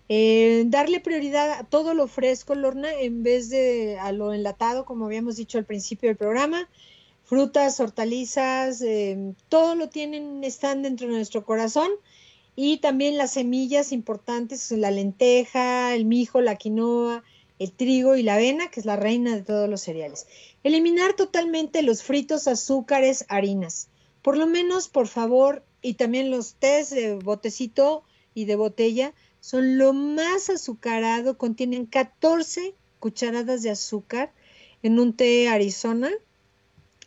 Eh, 0.08 0.64
darle 0.66 1.00
prioridad 1.00 1.52
a 1.52 1.64
todo 1.64 1.94
lo 1.94 2.06
fresco, 2.06 2.54
Lorna, 2.54 2.92
en 2.92 3.22
vez 3.22 3.48
de 3.48 3.98
a 3.98 4.12
lo 4.12 4.34
enlatado, 4.34 4.84
como 4.84 5.06
habíamos 5.06 5.36
dicho 5.36 5.58
al 5.58 5.64
principio 5.64 6.08
del 6.08 6.16
programa. 6.16 6.68
Frutas, 7.24 7.80
hortalizas, 7.80 8.82
eh, 8.82 9.34
todo 9.48 9.74
lo 9.74 9.88
tienen, 9.88 10.44
están 10.44 10.82
dentro 10.82 11.06
de 11.08 11.14
nuestro 11.14 11.44
corazón. 11.44 11.90
Y 12.54 12.78
también 12.78 13.16
las 13.16 13.32
semillas 13.32 13.92
importantes, 13.92 14.70
la 14.72 14.90
lenteja, 14.90 15.94
el 15.94 16.04
mijo, 16.04 16.42
la 16.42 16.56
quinoa, 16.56 17.24
el 17.58 17.72
trigo 17.72 18.16
y 18.16 18.22
la 18.22 18.34
avena, 18.34 18.70
que 18.70 18.80
es 18.80 18.86
la 18.86 18.96
reina 18.96 19.34
de 19.34 19.42
todos 19.42 19.68
los 19.68 19.80
cereales. 19.80 20.26
Eliminar 20.62 21.14
totalmente 21.14 21.82
los 21.82 22.02
fritos, 22.02 22.48
azúcares, 22.48 23.24
harinas. 23.28 23.88
Por 24.22 24.36
lo 24.36 24.46
menos, 24.46 24.88
por 24.88 25.08
favor, 25.08 25.64
y 25.80 25.94
también 25.94 26.30
los 26.30 26.54
tés 26.54 26.90
de 26.90 27.14
botecito 27.14 28.04
y 28.34 28.44
de 28.44 28.56
botella, 28.56 29.12
son 29.40 29.76
lo 29.76 29.92
más 29.92 30.48
azucarado, 30.48 31.36
contienen 31.36 31.86
14 31.86 32.74
cucharadas 33.00 33.62
de 33.62 33.70
azúcar 33.70 34.32
en 34.82 34.98
un 35.00 35.14
té 35.14 35.48
Arizona. 35.48 36.10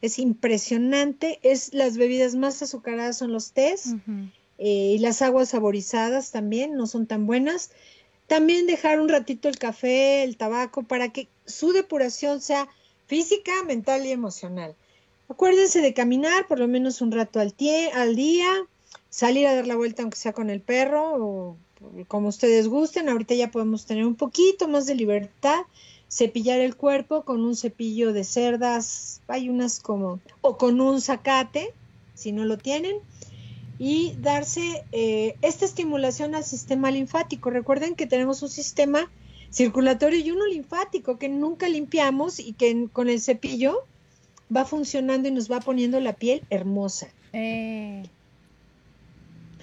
Es 0.01 0.19
impresionante, 0.19 1.39
es 1.41 1.73
las 1.73 1.97
bebidas 1.97 2.35
más 2.35 2.61
azucaradas 2.61 3.17
son 3.17 3.31
los 3.31 3.53
tés 3.53 3.95
eh, 4.57 4.93
y 4.95 4.97
las 4.99 5.21
aguas 5.21 5.49
saborizadas 5.49 6.31
también 6.31 6.75
no 6.75 6.85
son 6.85 7.07
tan 7.07 7.25
buenas. 7.25 7.71
También 8.27 8.65
dejar 8.65 8.99
un 8.99 9.09
ratito 9.09 9.47
el 9.49 9.57
café, 9.57 10.23
el 10.23 10.37
tabaco, 10.37 10.83
para 10.83 11.09
que 11.09 11.27
su 11.45 11.73
depuración 11.73 12.41
sea 12.41 12.67
física, 13.07 13.51
mental 13.65 14.05
y 14.05 14.11
emocional. 14.11 14.75
Acuérdense 15.29 15.81
de 15.81 15.93
caminar 15.93 16.47
por 16.47 16.59
lo 16.59 16.67
menos 16.67 17.01
un 17.01 17.11
rato 17.11 17.39
al, 17.39 17.55
al 17.93 18.15
día, 18.15 18.47
salir 19.09 19.47
a 19.47 19.55
dar 19.55 19.67
la 19.67 19.75
vuelta 19.75 20.01
aunque 20.01 20.17
sea 20.17 20.33
con 20.33 20.49
el 20.49 20.61
perro 20.61 21.15
o 21.15 21.57
como 22.07 22.29
ustedes 22.29 22.67
gusten. 22.67 23.09
Ahorita 23.09 23.33
ya 23.35 23.51
podemos 23.51 23.85
tener 23.85 24.05
un 24.05 24.15
poquito 24.15 24.67
más 24.67 24.85
de 24.85 24.95
libertad. 24.95 25.61
Cepillar 26.07 26.59
el 26.59 26.75
cuerpo 26.75 27.23
con 27.23 27.43
un 27.43 27.55
cepillo 27.55 28.13
de 28.13 28.23
cerdas, 28.23 29.21
hay 29.27 29.49
unas 29.49 29.79
como, 29.79 30.19
o 30.41 30.57
con 30.57 30.79
un 30.79 31.01
zacate, 31.01 31.73
si 32.13 32.31
no 32.31 32.45
lo 32.45 32.57
tienen, 32.57 32.97
y 33.77 34.15
darse 34.21 34.83
eh, 34.91 35.35
esta 35.41 35.65
estimulación 35.65 36.35
al 36.35 36.43
sistema 36.43 36.91
linfático. 36.91 37.49
Recuerden 37.49 37.95
que 37.95 38.07
tenemos 38.07 38.41
un 38.41 38.49
sistema 38.49 39.09
circulatorio 39.51 40.19
y 40.19 40.31
uno 40.31 40.45
linfático 40.47 41.17
que 41.17 41.29
nunca 41.29 41.67
limpiamos 41.67 42.39
y 42.39 42.53
que 42.53 42.87
con 42.91 43.09
el 43.09 43.21
cepillo 43.21 43.85
va 44.55 44.65
funcionando 44.65 45.27
y 45.27 45.31
nos 45.31 45.51
va 45.51 45.59
poniendo 45.59 45.99
la 45.99 46.13
piel 46.13 46.43
hermosa. 46.49 47.07
Eh, 47.33 48.03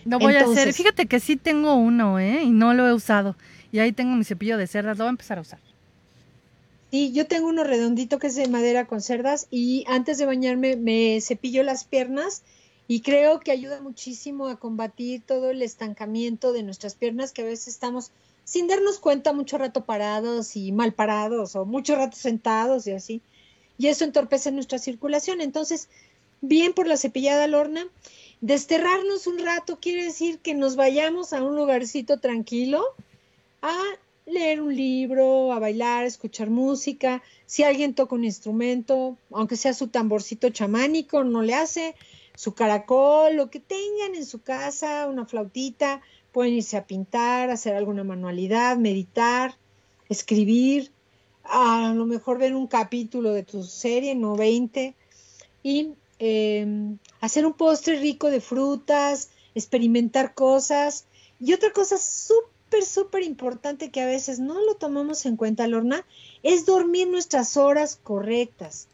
no 0.05 0.19
voy 0.19 0.35
a 0.37 0.45
hacer. 0.45 0.73
Fíjate 0.73 1.07
que 1.07 1.21
sí 1.21 1.37
tengo 1.37 1.75
uno, 1.75 2.19
¿eh? 2.19 2.43
Y 2.43 2.51
no 2.51 2.75
lo 2.75 2.87
he 2.87 2.93
usado. 2.93 3.37
Y 3.71 3.79
ahí 3.79 3.93
tengo 3.93 4.15
mi 4.15 4.25
cepillo 4.25 4.59
de 4.59 4.67
cerdas. 4.67 4.99
Lo 4.99 5.05
voy 5.05 5.11
a 5.11 5.11
empezar 5.11 5.39
a 5.39 5.43
usar. 5.43 5.59
Sí, 6.91 7.13
yo 7.13 7.27
tengo 7.27 7.49
uno 7.49 7.65
redondito 7.65 8.19
que 8.19 8.27
es 8.27 8.35
de 8.35 8.49
madera 8.49 8.87
con 8.87 9.01
cerdas 9.01 9.47
y 9.51 9.85
antes 9.89 10.19
de 10.19 10.27
bañarme 10.27 10.77
me 10.77 11.19
cepillo 11.23 11.63
las 11.63 11.85
piernas 11.85 12.43
y 12.93 13.01
creo 13.01 13.41
que 13.41 13.53
ayuda 13.53 13.81
muchísimo 13.81 14.49
a 14.49 14.57
combatir 14.57 15.23
todo 15.25 15.49
el 15.49 15.63
estancamiento 15.63 16.53
de 16.53 16.63
nuestras 16.63 16.95
piernas 16.95 17.33
que 17.33 17.41
a 17.41 17.47
veces 17.47 17.69
estamos 17.69 18.11
sin 18.45 18.67
darnos 18.67 18.99
cuenta 18.99 19.33
mucho 19.33 19.57
rato 19.57 19.87
parados 19.87 20.57
y 20.57 20.73
mal 20.73 20.93
parados 20.93 21.57
o 21.57 21.65
mucho 21.65 21.97
rato 21.97 22.19
sentados 22.19 22.87
y 22.87 22.91
así. 22.91 23.23
Y 23.79 23.87
eso 23.87 24.05
entorpece 24.05 24.53
nuestra 24.53 24.79
circulación. 24.79 25.41
Entonces, 25.41 25.89
bien 26.43 26.75
por 26.75 26.87
la 26.87 26.99
cepillada 26.99 27.47
lorna. 27.47 27.89
Desterrarnos 28.43 29.27
un 29.27 29.39
rato 29.39 29.79
quiere 29.81 30.05
decir 30.05 30.41
que 30.41 30.53
nos 30.53 30.77
vayamos 30.77 31.33
a 31.33 31.43
un 31.43 31.57
lugarcito 31.57 32.19
tranquilo 32.21 32.85
a 33.63 33.75
leer 34.27 34.61
un 34.61 34.77
libro, 34.77 35.55
a 35.55 35.59
bailar, 35.59 36.05
a 36.05 36.09
escuchar 36.09 36.51
música. 36.51 37.23
Si 37.47 37.63
alguien 37.63 37.95
toca 37.95 38.17
un 38.17 38.25
instrumento, 38.25 39.17
aunque 39.31 39.57
sea 39.57 39.73
su 39.73 39.89
tamborcito 39.89 40.51
chamánico, 40.51 41.25
no 41.25 41.41
le 41.41 41.55
hace, 41.55 41.95
su 42.35 42.55
caracol, 42.55 43.37
lo 43.37 43.51
que 43.51 43.61
tengan 43.61 44.15
en 44.15 44.27
su 44.27 44.43
casa, 44.43 45.07
una 45.07 45.27
flautita, 45.27 46.01
pueden 46.33 46.55
irse 46.55 46.77
a 46.77 46.87
pintar, 46.87 47.51
hacer 47.51 47.75
alguna 47.75 48.05
manualidad, 48.05 48.77
meditar, 48.77 49.57
escribir, 50.09 50.91
a 51.45 51.93
lo 51.95 52.07
mejor 52.07 52.39
ver 52.39 52.55
un 52.55 52.67
capítulo 52.67 53.33
de 53.33 53.43
tu 53.43 53.63
serie, 53.65 54.15
no 54.15 54.37
20, 54.37 54.95
y 55.63 55.95
em, 56.19 56.99
hacer 57.21 57.45
un 57.45 57.53
postre 57.53 57.99
rico 57.99 58.31
de 58.31 58.41
frutas, 58.41 59.31
experimentar 59.55 60.35
cosas. 60.35 61.07
Y 61.41 61.53
otra 61.53 61.73
cosa 61.73 61.99
súper, 61.99 62.85
súper 62.85 63.23
importante 63.23 63.91
que 63.91 64.01
a 64.01 64.07
veces 64.07 64.39
no 64.39 64.61
lo 64.65 64.77
tomamos 64.77 65.27
en 65.27 65.37
cuenta, 65.37 65.67
Lorna, 65.67 66.07
es 66.43 66.65
dormir 66.65 67.09
nuestras 67.09 67.57
horas 67.57 67.99
correctas. 68.03 68.89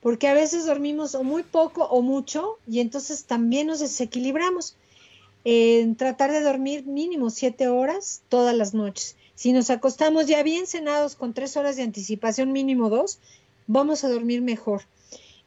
Porque 0.00 0.28
a 0.28 0.34
veces 0.34 0.66
dormimos 0.66 1.14
o 1.14 1.22
muy 1.22 1.42
poco 1.42 1.84
o 1.84 2.02
mucho 2.02 2.58
y 2.66 2.80
entonces 2.80 3.24
también 3.24 3.66
nos 3.66 3.80
desequilibramos. 3.80 4.76
En 5.44 5.96
tratar 5.96 6.32
de 6.32 6.42
dormir 6.42 6.84
mínimo 6.84 7.30
siete 7.30 7.68
horas 7.68 8.22
todas 8.28 8.54
las 8.54 8.74
noches. 8.74 9.16
Si 9.34 9.52
nos 9.52 9.70
acostamos 9.70 10.26
ya 10.26 10.42
bien 10.42 10.66
cenados 10.66 11.16
con 11.16 11.32
tres 11.32 11.56
horas 11.56 11.76
de 11.76 11.82
anticipación, 11.82 12.52
mínimo 12.52 12.90
dos, 12.90 13.18
vamos 13.66 14.04
a 14.04 14.10
dormir 14.10 14.42
mejor. 14.42 14.82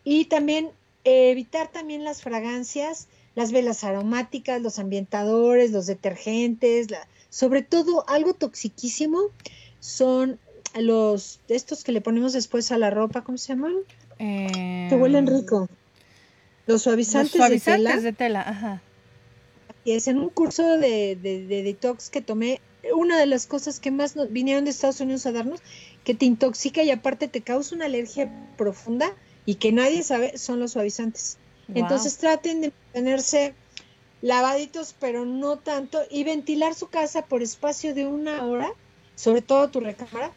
Y 0.03 0.25
también 0.25 0.71
evitar 1.03 1.71
también 1.71 2.03
las 2.03 2.21
fragancias, 2.21 3.07
las 3.35 3.51
velas 3.51 3.83
aromáticas, 3.83 4.61
los 4.61 4.79
ambientadores, 4.79 5.71
los 5.71 5.85
detergentes, 5.85 6.87
sobre 7.29 7.61
todo 7.61 8.07
algo 8.07 8.33
toxiquísimo 8.33 9.19
son 9.79 10.39
los 10.75 11.39
estos 11.47 11.83
que 11.83 11.91
le 11.91 12.01
ponemos 12.01 12.33
después 12.33 12.71
a 12.71 12.77
la 12.77 12.89
ropa, 12.89 13.23
¿cómo 13.23 13.37
se 13.37 13.49
llaman? 13.49 13.75
Que 14.17 14.95
huelen 14.95 15.27
rico. 15.27 15.69
Los 16.65 16.83
suavizantes, 16.83 17.35
los 17.35 17.45
suavizantes 17.47 18.03
de 18.03 18.13
tela. 18.13 18.41
ajá. 18.41 18.81
Y 19.85 19.91
es 19.91 20.07
en 20.07 20.17
un 20.17 20.29
curso 20.29 20.77
de, 20.77 21.17
de, 21.21 21.45
de 21.45 21.63
detox 21.63 22.09
que 22.09 22.21
tomé 22.21 22.61
una 22.95 23.17
de 23.17 23.25
las 23.25 23.47
cosas 23.47 23.79
que 23.79 23.91
más 23.91 24.15
nos 24.15 24.31
vinieron 24.31 24.65
de 24.65 24.71
Estados 24.71 24.99
Unidos 24.99 25.25
a 25.25 25.31
darnos, 25.31 25.61
que 26.03 26.13
te 26.13 26.25
intoxica 26.25 26.83
y 26.83 26.91
aparte 26.91 27.27
te 27.27 27.41
causa 27.41 27.75
una 27.75 27.85
alergia 27.85 28.31
profunda 28.57 29.13
y 29.45 29.55
que 29.55 29.71
nadie 29.71 30.03
sabe, 30.03 30.37
son 30.37 30.59
los 30.59 30.71
suavizantes. 30.71 31.37
Entonces 31.73 32.17
traten 32.17 32.61
de 32.61 32.73
mantenerse 32.93 33.53
lavaditos, 34.21 34.95
pero 34.99 35.25
no 35.25 35.57
tanto, 35.57 36.01
y 36.09 36.23
ventilar 36.23 36.75
su 36.75 36.87
casa 36.87 37.25
por 37.25 37.41
espacio 37.41 37.93
de 37.93 38.05
una 38.05 38.45
hora, 38.45 38.71
sobre 39.15 39.41
todo 39.41 39.69
tu 39.69 39.79
recámara, 39.79 40.31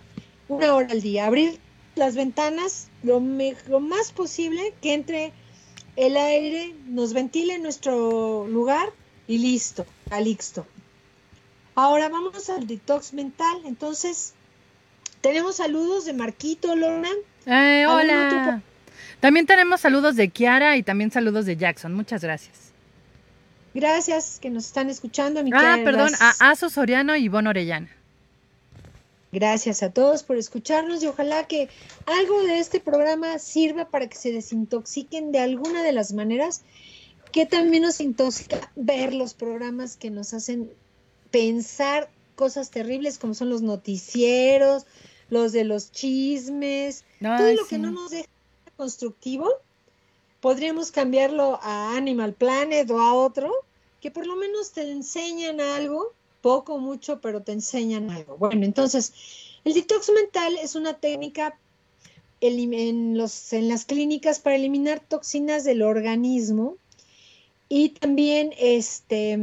una 0.48 0.74
hora 0.74 0.88
al 0.90 1.02
día. 1.02 1.26
Abrir 1.26 1.58
las 1.94 2.14
ventanas 2.14 2.88
lo, 3.06 3.22
lo 3.68 3.80
más 3.80 4.12
posible, 4.12 4.74
que 4.82 4.92
entre 4.92 5.32
el 5.96 6.16
aire, 6.16 6.74
nos 6.86 7.12
ventile 7.12 7.58
nuestro 7.58 8.46
lugar 8.46 8.90
y 9.26 9.38
listo, 9.38 9.86
calixto. 10.10 10.66
Ahora 11.74 12.08
vamos 12.08 12.48
al 12.50 12.66
detox 12.66 13.12
mental. 13.12 13.58
Entonces, 13.64 14.34
tenemos 15.20 15.56
saludos 15.56 16.04
de 16.04 16.12
Marquito, 16.12 16.74
Lorna. 16.74 17.10
Eh, 17.46 17.86
hola. 17.88 18.62
También 19.20 19.46
tenemos 19.46 19.80
saludos 19.80 20.16
de 20.16 20.28
Kiara 20.28 20.76
y 20.76 20.82
también 20.82 21.10
saludos 21.10 21.46
de 21.46 21.56
Jackson. 21.56 21.94
Muchas 21.94 22.22
gracias. 22.22 22.72
Gracias 23.74 24.38
que 24.40 24.50
nos 24.50 24.66
están 24.66 24.88
escuchando. 24.88 25.42
Mi 25.44 25.50
ah, 25.54 25.78
perdón, 25.84 26.12
a 26.20 26.50
Aso 26.50 26.70
Soriano 26.70 27.14
y 27.16 27.28
Bon 27.28 27.46
Orellana. 27.46 27.88
Gracias 29.36 29.82
a 29.82 29.90
todos 29.90 30.22
por 30.22 30.38
escucharnos 30.38 31.02
y 31.02 31.08
ojalá 31.08 31.46
que 31.46 31.68
algo 32.06 32.42
de 32.44 32.58
este 32.58 32.80
programa 32.80 33.38
sirva 33.38 33.86
para 33.90 34.08
que 34.08 34.16
se 34.16 34.32
desintoxiquen 34.32 35.30
de 35.30 35.40
alguna 35.40 35.82
de 35.82 35.92
las 35.92 36.14
maneras 36.14 36.62
que 37.32 37.44
también 37.44 37.82
nos 37.82 38.00
intoxica 38.00 38.72
ver 38.76 39.12
los 39.12 39.34
programas 39.34 39.98
que 39.98 40.08
nos 40.08 40.32
hacen 40.32 40.72
pensar 41.30 42.08
cosas 42.34 42.70
terribles 42.70 43.18
como 43.18 43.34
son 43.34 43.50
los 43.50 43.60
noticieros, 43.60 44.86
los 45.28 45.52
de 45.52 45.64
los 45.64 45.92
chismes, 45.92 47.04
todo 47.20 47.52
lo 47.52 47.66
que 47.66 47.76
no 47.76 47.90
nos 47.90 48.12
deja 48.12 48.30
constructivo, 48.78 49.50
podríamos 50.40 50.92
cambiarlo 50.92 51.58
a 51.60 51.94
Animal 51.94 52.32
Planet 52.32 52.90
o 52.90 53.00
a 53.00 53.12
otro, 53.12 53.52
que 54.00 54.10
por 54.10 54.26
lo 54.26 54.36
menos 54.36 54.72
te 54.72 54.90
enseñan 54.90 55.60
algo, 55.60 56.14
poco 56.46 56.78
mucho, 56.78 57.20
pero 57.20 57.42
te 57.42 57.50
enseñan 57.50 58.08
algo. 58.08 58.36
Bueno, 58.38 58.64
entonces, 58.64 59.12
el 59.64 59.74
detox 59.74 60.12
mental 60.14 60.56
es 60.62 60.76
una 60.76 60.94
técnica 60.94 61.58
en, 62.40 63.18
los, 63.18 63.52
en 63.52 63.68
las 63.68 63.84
clínicas 63.84 64.38
para 64.38 64.54
eliminar 64.54 65.00
toxinas 65.00 65.64
del 65.64 65.82
organismo 65.82 66.76
y 67.68 67.88
también 67.88 68.52
este, 68.60 69.36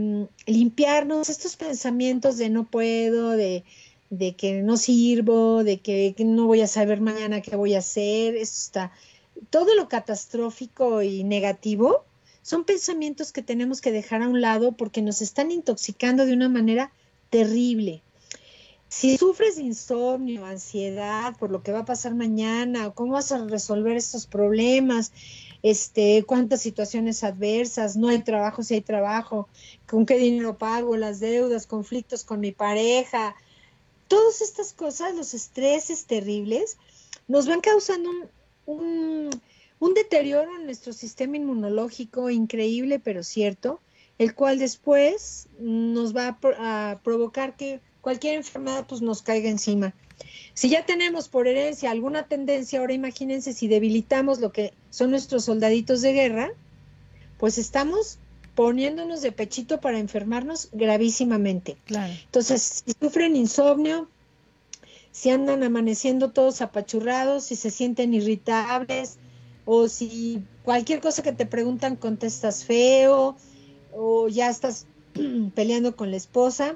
limpiarnos 0.45 1.27
estos 1.27 1.57
pensamientos 1.57 2.37
de 2.37 2.49
no 2.49 2.63
puedo, 2.63 3.31
de, 3.31 3.65
de 4.09 4.37
que 4.37 4.61
no 4.61 4.77
sirvo, 4.77 5.65
de 5.65 5.81
que, 5.81 6.15
no 6.19 6.45
voy 6.45 6.61
a 6.61 6.67
saber 6.67 7.01
mañana 7.01 7.41
qué 7.41 7.57
voy 7.57 7.73
a 7.73 7.79
hacer, 7.79 8.37
esto 8.37 8.59
está, 8.61 8.91
todo 9.49 9.75
lo 9.75 9.89
catastrófico 9.89 11.01
y 11.01 11.25
negativo 11.25 12.05
son 12.43 12.65
pensamientos 12.65 13.31
que 13.31 13.41
tenemos 13.41 13.81
que 13.81 13.91
dejar 13.91 14.21
a 14.21 14.27
un 14.27 14.41
lado 14.41 14.73
porque 14.73 15.01
nos 15.01 15.21
están 15.21 15.49
intoxicando 15.49 16.25
de 16.25 16.33
una 16.33 16.49
manera 16.49 16.91
terrible. 17.31 18.03
Si 18.89 19.17
sufres 19.17 19.55
de 19.55 19.63
insomnio, 19.63 20.45
ansiedad 20.45 21.35
por 21.37 21.49
lo 21.49 21.63
que 21.63 21.71
va 21.71 21.79
a 21.79 21.85
pasar 21.85 22.13
mañana, 22.13 22.91
cómo 22.91 23.13
vas 23.13 23.31
a 23.31 23.43
resolver 23.47 23.97
estos 23.97 24.27
problemas, 24.27 25.11
este, 25.63 26.23
cuántas 26.27 26.61
situaciones 26.61 27.23
adversas, 27.23 27.95
no 27.95 28.09
hay 28.09 28.21
trabajo 28.21 28.61
si 28.61 28.75
hay 28.75 28.81
trabajo, 28.81 29.47
con 29.87 30.05
qué 30.05 30.17
dinero 30.17 30.59
pago, 30.59 30.95
las 30.95 31.19
deudas, 31.19 31.65
conflictos 31.65 32.23
con 32.23 32.39
mi 32.39 32.51
pareja, 32.51 33.35
todas 34.07 34.41
estas 34.41 34.73
cosas, 34.73 35.15
los 35.15 35.33
estreses 35.33 36.05
terribles, 36.05 36.77
nos 37.27 37.47
van 37.47 37.61
causando 37.61 38.11
un, 38.67 39.29
deterioro 39.93 40.55
en 40.55 40.65
nuestro 40.65 40.93
sistema 40.93 41.35
inmunológico 41.35 42.29
increíble, 42.29 42.99
pero 42.99 43.23
cierto, 43.23 43.81
el 44.17 44.33
cual 44.35 44.59
después 44.59 45.47
nos 45.59 46.15
va 46.15 46.37
a, 46.57 46.91
a 46.91 46.99
provocar 46.99 47.57
que 47.57 47.81
cualquier 48.01 48.35
enfermedad 48.35 48.85
pues 48.87 49.01
nos 49.01 49.21
caiga 49.21 49.49
encima. 49.49 49.93
Si 50.53 50.69
ya 50.69 50.85
tenemos 50.85 51.27
por 51.27 51.47
herencia 51.47 51.91
alguna 51.91 52.27
tendencia, 52.27 52.79
ahora 52.79 52.93
imagínense 52.93 53.53
si 53.53 53.67
debilitamos 53.67 54.39
lo 54.39 54.51
que 54.51 54.73
son 54.89 55.09
nuestros 55.09 55.45
soldaditos 55.45 56.01
de 56.01 56.13
guerra, 56.13 56.51
pues 57.37 57.57
estamos 57.57 58.19
poniéndonos 58.55 59.21
de 59.21 59.31
pechito 59.31 59.81
para 59.81 59.99
enfermarnos 59.99 60.69
gravísimamente. 60.71 61.77
Entonces, 61.89 62.83
si 62.85 62.93
sufren 62.99 63.35
insomnio, 63.35 64.07
si 65.11 65.29
andan 65.29 65.63
amaneciendo 65.63 66.31
todos 66.31 66.61
apachurrados, 66.61 67.45
si 67.45 67.55
se 67.55 67.71
sienten 67.71 68.13
irritables, 68.13 69.17
o 69.65 69.87
si 69.87 70.41
cualquier 70.63 70.99
cosa 70.99 71.23
que 71.23 71.31
te 71.31 71.45
preguntan 71.45 71.95
contestas 71.95 72.63
feo, 72.63 73.35
o 73.93 74.27
ya 74.27 74.49
estás 74.49 74.87
peleando 75.55 75.95
con 75.95 76.11
la 76.11 76.17
esposa, 76.17 76.75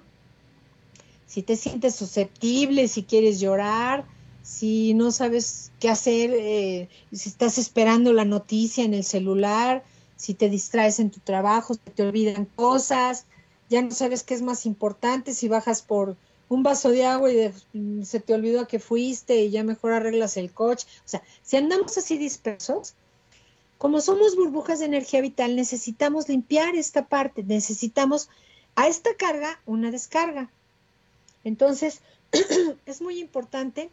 si 1.25 1.43
te 1.43 1.55
sientes 1.55 1.95
susceptible, 1.95 2.87
si 2.87 3.03
quieres 3.03 3.39
llorar, 3.39 4.05
si 4.43 4.93
no 4.93 5.11
sabes 5.11 5.71
qué 5.79 5.89
hacer, 5.89 6.31
eh, 6.33 6.87
si 7.11 7.29
estás 7.29 7.57
esperando 7.57 8.13
la 8.13 8.23
noticia 8.23 8.85
en 8.85 8.93
el 8.93 9.03
celular, 9.03 9.83
si 10.15 10.33
te 10.33 10.49
distraes 10.49 10.99
en 10.99 11.11
tu 11.11 11.19
trabajo, 11.19 11.73
si 11.73 11.79
te 11.79 12.03
olvidan 12.03 12.45
cosas, 12.55 13.25
ya 13.69 13.81
no 13.81 13.91
sabes 13.91 14.23
qué 14.23 14.33
es 14.33 14.41
más 14.41 14.65
importante, 14.65 15.33
si 15.33 15.49
bajas 15.49 15.81
por 15.81 16.15
un 16.49 16.63
vaso 16.63 16.89
de 16.89 17.05
agua 17.05 17.31
y 17.31 17.51
mm, 17.73 18.03
se 18.03 18.19
te 18.19 18.33
olvidó 18.33 18.67
que 18.67 18.79
fuiste 18.79 19.35
y 19.41 19.49
ya 19.49 19.63
mejor 19.63 19.93
arreglas 19.93 20.37
el 20.37 20.51
coche. 20.51 20.87
O 21.05 21.07
sea, 21.07 21.21
si 21.43 21.57
andamos 21.57 21.97
así 21.97 22.17
dispersos, 22.17 22.95
como 23.77 24.01
somos 24.01 24.35
burbujas 24.35 24.79
de 24.79 24.85
energía 24.85 25.21
vital, 25.21 25.55
necesitamos 25.55 26.29
limpiar 26.29 26.75
esta 26.75 27.05
parte, 27.07 27.43
necesitamos 27.43 28.29
a 28.75 28.87
esta 28.87 29.15
carga 29.15 29.59
una 29.65 29.91
descarga. 29.91 30.49
Entonces, 31.43 32.01
es 32.85 33.01
muy 33.01 33.19
importante, 33.19 33.89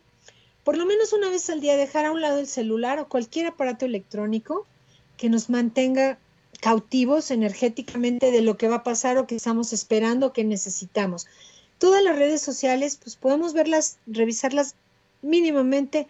por 0.62 0.76
lo 0.76 0.86
menos 0.86 1.12
una 1.12 1.28
vez 1.28 1.50
al 1.50 1.60
día, 1.60 1.76
dejar 1.76 2.06
a 2.06 2.12
un 2.12 2.20
lado 2.20 2.38
el 2.38 2.46
celular 2.46 2.98
o 2.98 3.08
cualquier 3.08 3.46
aparato 3.46 3.84
electrónico 3.84 4.66
que 5.16 5.28
nos 5.28 5.50
mantenga 5.50 6.18
cautivos 6.60 7.30
energéticamente 7.30 8.30
de 8.30 8.40
lo 8.40 8.56
que 8.56 8.68
va 8.68 8.76
a 8.76 8.82
pasar 8.84 9.18
o 9.18 9.26
que 9.26 9.36
estamos 9.36 9.72
esperando 9.72 10.28
o 10.28 10.32
que 10.32 10.44
necesitamos. 10.44 11.26
Todas 11.84 12.02
las 12.02 12.16
redes 12.16 12.40
sociales, 12.40 12.96
pues 12.96 13.14
podemos 13.14 13.52
verlas, 13.52 13.98
revisarlas 14.06 14.74
mínimamente 15.20 16.06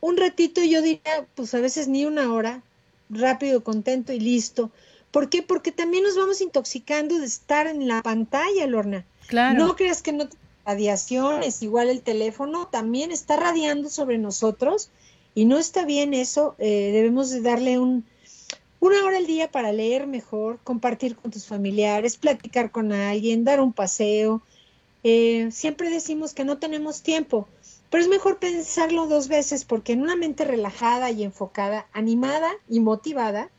un 0.00 0.16
ratito, 0.16 0.64
yo 0.64 0.82
diría, 0.82 1.28
pues 1.36 1.54
a 1.54 1.60
veces 1.60 1.86
ni 1.86 2.06
una 2.06 2.32
hora, 2.32 2.64
rápido, 3.08 3.62
contento 3.62 4.12
y 4.12 4.18
listo. 4.18 4.72
¿Por 5.12 5.30
qué? 5.30 5.42
Porque 5.42 5.70
también 5.70 6.02
nos 6.02 6.16
vamos 6.16 6.40
intoxicando 6.40 7.20
de 7.20 7.26
estar 7.26 7.68
en 7.68 7.86
la 7.86 8.02
pantalla, 8.02 8.66
Lorna. 8.66 9.04
Claro. 9.28 9.64
No 9.64 9.76
creas 9.76 10.02
que 10.02 10.12
no 10.12 10.28
radiación, 10.66 11.44
es 11.44 11.62
igual 11.62 11.88
el 11.88 12.02
teléfono, 12.02 12.66
también 12.66 13.12
está 13.12 13.36
radiando 13.36 13.90
sobre 13.90 14.18
nosotros 14.18 14.90
y 15.36 15.44
no 15.44 15.56
está 15.56 15.84
bien 15.84 16.14
eso. 16.14 16.56
Eh, 16.58 16.90
debemos 16.92 17.30
de 17.30 17.42
darle 17.42 17.78
un, 17.78 18.04
una 18.80 19.04
hora 19.04 19.18
al 19.18 19.26
día 19.28 19.52
para 19.52 19.70
leer 19.70 20.08
mejor, 20.08 20.58
compartir 20.64 21.14
con 21.14 21.30
tus 21.30 21.46
familiares, 21.46 22.16
platicar 22.16 22.72
con 22.72 22.90
alguien, 22.90 23.44
dar 23.44 23.60
un 23.60 23.72
paseo. 23.72 24.42
Eh, 25.02 25.48
siempre 25.50 25.90
decimos 25.90 26.34
que 26.34 26.44
no 26.44 26.58
tenemos 26.58 27.02
tiempo, 27.02 27.48
pero 27.90 28.02
es 28.02 28.08
mejor 28.08 28.38
pensarlo 28.38 29.06
dos 29.06 29.28
veces 29.28 29.64
porque 29.64 29.92
en 29.92 30.02
una 30.02 30.16
mente 30.16 30.44
relajada 30.44 31.10
y 31.10 31.22
enfocada, 31.24 31.86
animada 31.92 32.50
y 32.68 32.80
motivada, 32.80 33.50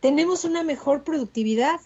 tenemos 0.00 0.44
una 0.44 0.62
mejor 0.62 1.04
productividad 1.04 1.80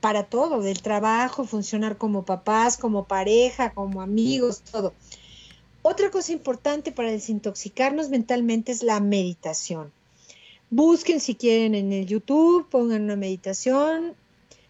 para 0.00 0.24
todo, 0.24 0.60
del 0.60 0.82
trabajo, 0.82 1.44
funcionar 1.44 1.96
como 1.96 2.24
papás, 2.24 2.76
como 2.76 3.04
pareja, 3.04 3.72
como 3.72 4.02
amigos, 4.02 4.62
todo. 4.70 4.92
Otra 5.80 6.10
cosa 6.10 6.32
importante 6.32 6.92
para 6.92 7.10
desintoxicarnos 7.10 8.08
mentalmente 8.08 8.72
es 8.72 8.82
la 8.82 9.00
meditación. 9.00 9.92
Busquen 10.70 11.20
si 11.20 11.34
quieren 11.34 11.74
en 11.74 11.92
el 11.92 12.06
YouTube, 12.06 12.68
pongan 12.68 13.04
una 13.04 13.16
meditación, 13.16 14.14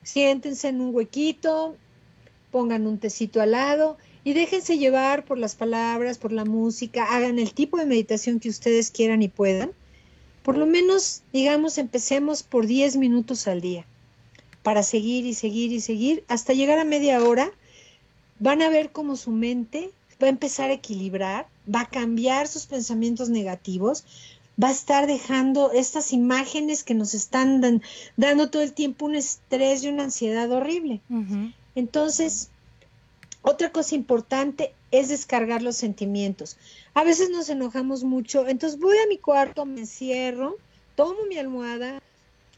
siéntense 0.03 0.69
en 0.69 0.81
un 0.81 0.95
huequito, 0.95 1.77
pongan 2.55 2.87
un 2.87 2.99
tecito 2.99 3.41
al 3.41 3.51
lado 3.51 3.99
y 4.23 4.33
déjense 4.33 4.79
llevar 4.79 5.25
por 5.25 5.39
las 5.39 5.57
palabras, 5.57 6.19
por 6.19 6.31
la 6.31 6.45
música, 6.45 7.13
hagan 7.13 7.41
el 7.41 7.53
tipo 7.53 7.79
de 7.79 7.85
meditación 7.85 8.39
que 8.39 8.49
ustedes 8.49 8.93
quieran 8.93 9.23
y 9.23 9.29
puedan. 9.29 9.73
Por 10.45 10.57
lo 10.57 10.65
menos, 10.65 11.25
digamos, 11.33 11.79
empecemos 11.79 12.45
por 12.45 12.69
10 12.69 12.95
minutos 12.99 13.49
al 13.49 13.61
día 13.61 13.85
para 14.63 14.85
seguir 14.85 15.27
y 15.27 15.35
seguir 15.35 15.73
y 15.73 15.81
seguir 15.81 16.23
hasta 16.29 16.53
llegar 16.53 16.79
a 16.79 16.85
media 16.85 17.25
hora. 17.25 17.51
Van 18.39 18.63
a 18.63 18.69
ver 18.69 18.93
cómo 18.93 19.17
su 19.17 19.33
mente 19.33 19.91
va 20.23 20.29
a 20.29 20.31
empezar 20.31 20.71
a 20.71 20.75
equilibrar, 20.75 21.49
va 21.67 21.81
a 21.81 21.91
cambiar 21.91 22.47
sus 22.47 22.67
pensamientos 22.67 23.31
negativos, 23.31 24.05
va 24.63 24.69
a 24.69 24.73
estar 24.73 25.09
dejando 25.09 25.73
estas 25.73 26.13
imágenes 26.13 26.85
que 26.85 26.95
nos 26.95 27.15
están 27.15 27.83
dando 28.17 28.49
todo 28.49 28.63
el 28.63 28.75
tiempo 28.75 29.07
un 29.07 29.17
estrés 29.17 29.83
y 29.83 29.89
una 29.89 30.05
ansiedad 30.05 30.53
horrible. 30.53 31.01
Entonces, 31.75 32.51
otra 33.43 33.73
cosa 33.73 33.95
importante 33.95 34.75
es 34.91 35.09
descargar 35.09 35.63
los 35.63 35.77
sentimientos. 35.77 36.57
A 36.95 37.05
veces 37.05 37.31
nos 37.31 37.49
enojamos 37.49 38.05
mucho, 38.05 38.47
entonces 38.47 38.79
voy 38.79 38.97
a 38.99 39.07
mi 39.07 39.19
cuarto, 39.19 39.67
me 39.67 39.81
encierro, 39.81 40.57
tomo 40.97 41.25
mi 41.29 41.39
almohada, 41.39 42.01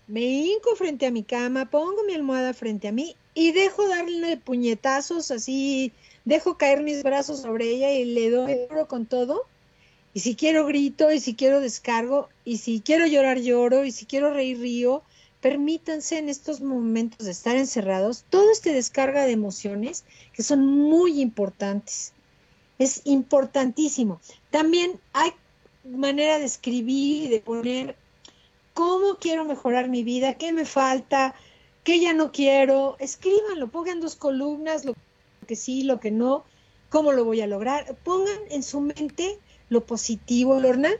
me 0.06 0.20
hinco 0.20 0.76
frente 0.76 1.06
a 1.06 1.10
mi 1.10 1.22
cama, 1.22 1.70
pongo 1.70 2.04
mi 2.06 2.14
almohada 2.14 2.54
frente 2.54 2.88
a 2.88 2.92
mí 2.92 3.16
y 3.34 3.52
dejo 3.52 3.88
darle 3.88 4.36
puñetazos 4.36 5.30
así, 5.30 5.92
dejo 6.24 6.56
caer 6.56 6.82
mis 6.82 7.02
brazos 7.02 7.40
sobre 7.40 7.70
ella 7.70 7.92
y 7.92 8.04
le 8.04 8.30
doy 8.30 8.56
con 8.88 9.06
todo 9.06 9.46
y 10.16 10.20
si 10.20 10.34
quiero 10.34 10.64
grito, 10.64 11.12
y 11.12 11.20
si 11.20 11.34
quiero 11.34 11.60
descargo, 11.60 12.30
y 12.42 12.56
si 12.56 12.80
quiero 12.80 13.06
llorar 13.06 13.38
lloro, 13.38 13.84
y 13.84 13.92
si 13.92 14.06
quiero 14.06 14.32
reír 14.32 14.58
río. 14.58 15.02
Permítanse 15.40 16.18
en 16.18 16.28
estos 16.28 16.60
momentos 16.60 17.26
de 17.26 17.32
estar 17.32 17.56
encerrados 17.56 18.24
todo 18.30 18.50
este 18.50 18.72
descarga 18.72 19.24
de 19.24 19.32
emociones 19.32 20.04
que 20.32 20.42
son 20.42 20.66
muy 20.66 21.20
importantes. 21.20 22.12
Es 22.78 23.02
importantísimo. 23.04 24.20
También 24.50 24.98
hay 25.12 25.32
manera 25.84 26.38
de 26.38 26.44
escribir 26.44 27.24
y 27.24 27.28
de 27.28 27.40
poner 27.40 27.96
cómo 28.74 29.16
quiero 29.18 29.44
mejorar 29.44 29.88
mi 29.88 30.02
vida, 30.02 30.34
qué 30.34 30.52
me 30.52 30.64
falta, 30.64 31.34
qué 31.84 32.00
ya 32.00 32.12
no 32.12 32.32
quiero. 32.32 32.96
Escríbanlo, 32.98 33.68
pongan 33.68 34.00
dos 34.00 34.16
columnas, 34.16 34.84
lo 34.84 34.94
que 35.46 35.56
sí, 35.56 35.82
lo 35.82 36.00
que 36.00 36.10
no, 36.10 36.44
cómo 36.88 37.12
lo 37.12 37.24
voy 37.24 37.40
a 37.40 37.46
lograr. 37.46 37.96
Pongan 38.04 38.38
en 38.50 38.62
su 38.62 38.80
mente 38.80 39.38
lo 39.68 39.84
positivo, 39.84 40.60
Lorna, 40.60 40.90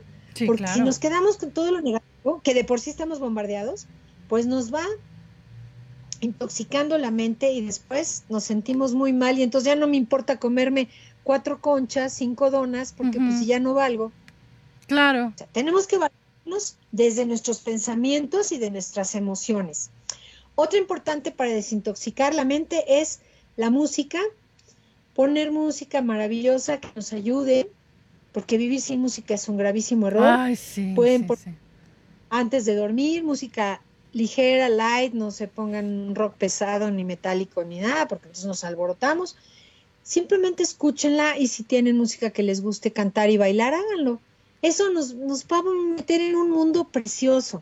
porque 0.45 0.67
si 0.67 0.81
nos 0.81 0.99
quedamos 0.99 1.37
con 1.37 1.51
todo 1.51 1.71
lo 1.71 1.81
negativo, 1.81 2.41
que 2.43 2.53
de 2.53 2.63
por 2.63 2.79
sí 2.79 2.89
estamos 2.89 3.19
bombardeados, 3.19 3.87
pues 4.27 4.45
nos 4.45 4.73
va 4.73 4.83
intoxicando 6.19 6.97
la 6.97 7.11
mente 7.11 7.51
y 7.51 7.61
después 7.61 8.23
nos 8.29 8.43
sentimos 8.43 8.93
muy 8.93 9.13
mal 9.13 9.37
y 9.37 9.43
entonces 9.43 9.67
ya 9.67 9.75
no 9.75 9.87
me 9.87 9.97
importa 9.97 10.39
comerme 10.39 10.89
cuatro 11.23 11.61
conchas, 11.61 12.13
cinco 12.13 12.49
donas, 12.49 12.93
porque 12.95 13.19
pues 13.19 13.39
si 13.39 13.45
ya 13.45 13.59
no 13.59 13.73
valgo. 13.73 14.11
Claro. 14.87 15.33
tenemos 15.51 15.85
que 15.85 15.97
valorarnos 15.97 16.77
desde 16.93 17.25
nuestros 17.25 17.59
pensamientos 17.59 18.51
y 18.53 18.57
de 18.57 18.71
nuestras 18.71 19.15
emociones. 19.15 19.89
Otra 20.55 20.79
importante 20.79 21.31
para 21.31 21.51
desintoxicar 21.51 22.33
la 22.33 22.45
mente 22.45 23.01
es 23.01 23.19
la 23.57 23.69
música, 23.69 24.19
poner 25.13 25.51
música 25.51 26.01
maravillosa 26.01 26.79
que 26.79 26.87
nos 26.95 27.11
ayude 27.11 27.69
porque 28.31 28.57
vivir 28.57 28.81
sin 28.81 29.01
música 29.01 29.33
es 29.33 29.49
un 29.49 29.57
gravísimo 29.57 30.07
error. 30.07 30.39
Pueden 30.95 31.27
antes 32.29 32.65
de 32.65 32.75
dormir, 32.75 33.23
música 33.23 33.81
ligera, 34.17 34.67
light, 34.67 35.13
no 35.13 35.31
se 35.31 35.47
pongan 35.47 36.15
rock 36.15 36.35
pesado, 36.35 36.91
ni 36.91 37.03
metálico, 37.03 37.63
ni 37.63 37.79
nada, 37.79 38.07
porque 38.07 38.25
entonces 38.25 38.45
nos 38.45 38.63
alborotamos. 38.63 39.37
Simplemente 40.03 40.63
escúchenla 40.63 41.37
y 41.37 41.47
si 41.47 41.63
tienen 41.63 41.97
música 41.97 42.31
que 42.31 42.43
les 42.43 42.61
guste 42.61 42.91
cantar 42.91 43.29
y 43.29 43.37
bailar, 43.37 43.73
háganlo. 43.73 44.19
Eso 44.61 44.91
nos, 44.91 45.13
nos 45.13 45.45
va 45.45 45.59
a 45.59 45.95
meter 45.95 46.21
en 46.21 46.35
un 46.35 46.49
mundo 46.49 46.85
precioso, 46.85 47.61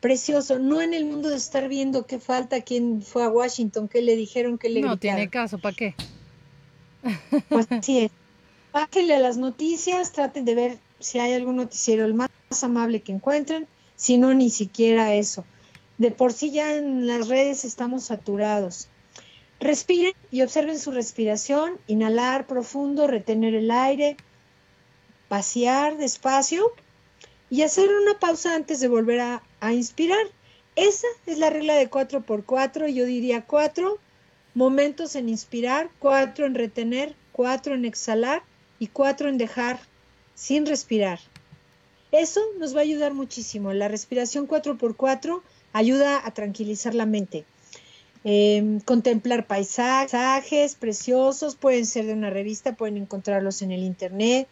precioso, 0.00 0.58
no 0.58 0.80
en 0.80 0.94
el 0.94 1.04
mundo 1.04 1.28
de 1.28 1.36
estar 1.36 1.68
viendo 1.68 2.06
qué 2.06 2.18
falta, 2.18 2.62
quién 2.62 3.02
fue 3.02 3.24
a 3.24 3.28
Washington, 3.28 3.88
qué 3.88 4.00
le 4.00 4.16
dijeron, 4.16 4.56
qué 4.56 4.70
le 4.70 4.80
No 4.80 4.96
tiene 4.96 5.28
caso, 5.28 5.58
¿para 5.58 5.76
qué? 5.76 5.94
Pues 7.48 7.66
sí 7.82 7.98
es. 7.98 8.10
Bájenle 8.72 9.14
a 9.14 9.20
las 9.20 9.36
noticias, 9.36 10.12
traten 10.12 10.44
de 10.44 10.54
ver 10.54 10.78
si 11.00 11.18
hay 11.18 11.34
algún 11.34 11.56
noticiero 11.56 12.04
el 12.04 12.14
más 12.14 12.30
amable 12.62 13.00
que 13.00 13.12
encuentren, 13.12 13.66
si 13.96 14.18
no, 14.18 14.34
ni 14.34 14.50
siquiera 14.50 15.14
eso. 15.14 15.44
De 15.98 16.10
por 16.10 16.32
sí 16.32 16.50
ya 16.50 16.74
en 16.74 17.06
las 17.06 17.28
redes 17.28 17.64
estamos 17.64 18.04
saturados. 18.04 18.88
Respiren 19.60 20.12
y 20.30 20.42
observen 20.42 20.78
su 20.78 20.90
respiración, 20.90 21.78
inhalar 21.86 22.46
profundo, 22.46 23.06
retener 23.06 23.54
el 23.54 23.70
aire, 23.70 24.16
vaciar 25.30 25.96
despacio 25.96 26.72
y 27.48 27.62
hacer 27.62 27.88
una 27.88 28.18
pausa 28.18 28.54
antes 28.54 28.80
de 28.80 28.88
volver 28.88 29.20
a, 29.20 29.42
inspirar. 29.72 30.26
Esa 30.76 31.06
es 31.24 31.38
la 31.38 31.50
regla 31.50 31.74
de 31.74 31.88
4 31.88 32.22
por 32.22 32.44
4 32.44 32.88
yo 32.88 33.06
diría 33.06 33.46
4 33.46 33.98
momentos 34.54 35.16
en 35.16 35.28
inspirar, 35.28 35.90
4 35.98 36.46
en 36.46 36.54
retener, 36.54 37.16
4 37.32 37.74
en 37.74 37.84
exhalar 37.84 38.42
y 38.78 38.88
cuatro 38.88 39.28
en 39.28 39.38
dejar 39.38 39.78
sin 40.34 40.66
respirar. 40.66 41.18
Eso 42.12 42.40
nos 42.58 42.74
va 42.74 42.80
a 42.80 42.82
ayudar 42.82 43.14
muchísimo. 43.14 43.72
La 43.72 43.88
respiración 43.88 44.46
4x4 44.46 45.42
ayuda 45.76 46.26
a 46.26 46.30
tranquilizar 46.30 46.94
la 46.94 47.04
mente. 47.04 47.44
Em, 48.24 48.80
contemplar 48.80 49.46
paisajes 49.46 50.74
preciosos, 50.74 51.54
pueden 51.54 51.84
ser 51.84 52.06
de 52.06 52.14
una 52.14 52.30
revista, 52.30 52.74
pueden 52.74 52.96
encontrarlos 52.96 53.60
en 53.60 53.72
el 53.72 53.84
internet, 53.84 54.48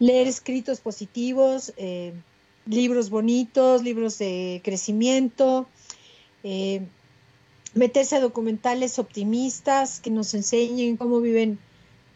leer 0.00 0.26
escritos 0.26 0.80
positivos, 0.80 1.72
eh, 1.76 2.12
libros 2.66 3.10
bonitos, 3.10 3.84
libros 3.84 4.18
de 4.18 4.60
crecimiento, 4.64 5.68
eh, 6.42 6.82
meterse 7.74 8.16
a 8.16 8.20
documentales 8.20 8.98
optimistas 8.98 10.00
que 10.00 10.10
nos 10.10 10.34
enseñen 10.34 10.96
cómo 10.96 11.20
viven 11.20 11.60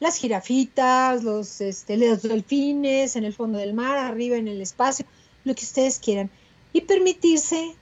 las 0.01 0.17
jirafitas, 0.17 1.23
los, 1.23 1.61
este, 1.61 1.97
los 1.97 2.23
delfines 2.23 3.15
en 3.15 3.25
el 3.25 3.33
fondo 3.33 3.59
del 3.59 3.75
mar, 3.75 3.97
arriba 3.97 4.37
en 4.37 4.49
el 4.49 4.61
espacio, 4.61 5.07
lo 5.45 5.55
que 5.55 5.65
ustedes 5.65 6.01
quieran. 6.01 6.31
Y 6.73 6.81
permitirse 6.81 7.77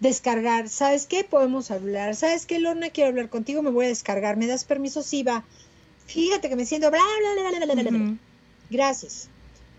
descargar. 0.00 0.68
¿Sabes 0.68 1.06
qué? 1.06 1.24
Podemos 1.24 1.70
hablar. 1.70 2.14
¿Sabes 2.14 2.46
qué, 2.46 2.58
Lorna? 2.58 2.90
Quiero 2.90 3.10
hablar 3.10 3.28
contigo, 3.28 3.62
me 3.62 3.70
voy 3.70 3.86
a 3.86 3.88
descargar. 3.88 4.36
¿Me 4.36 4.46
das 4.46 4.64
permiso? 4.64 5.02
Sí, 5.02 5.22
va. 5.22 5.44
Fíjate 6.06 6.48
que 6.48 6.56
me 6.56 6.66
siento 6.66 6.90
bla, 6.90 7.00
bla, 7.00 7.50
bla, 7.50 7.64
bla, 7.64 7.74
bla, 7.82 7.90
bla. 7.90 8.16
Gracias. 8.70 9.28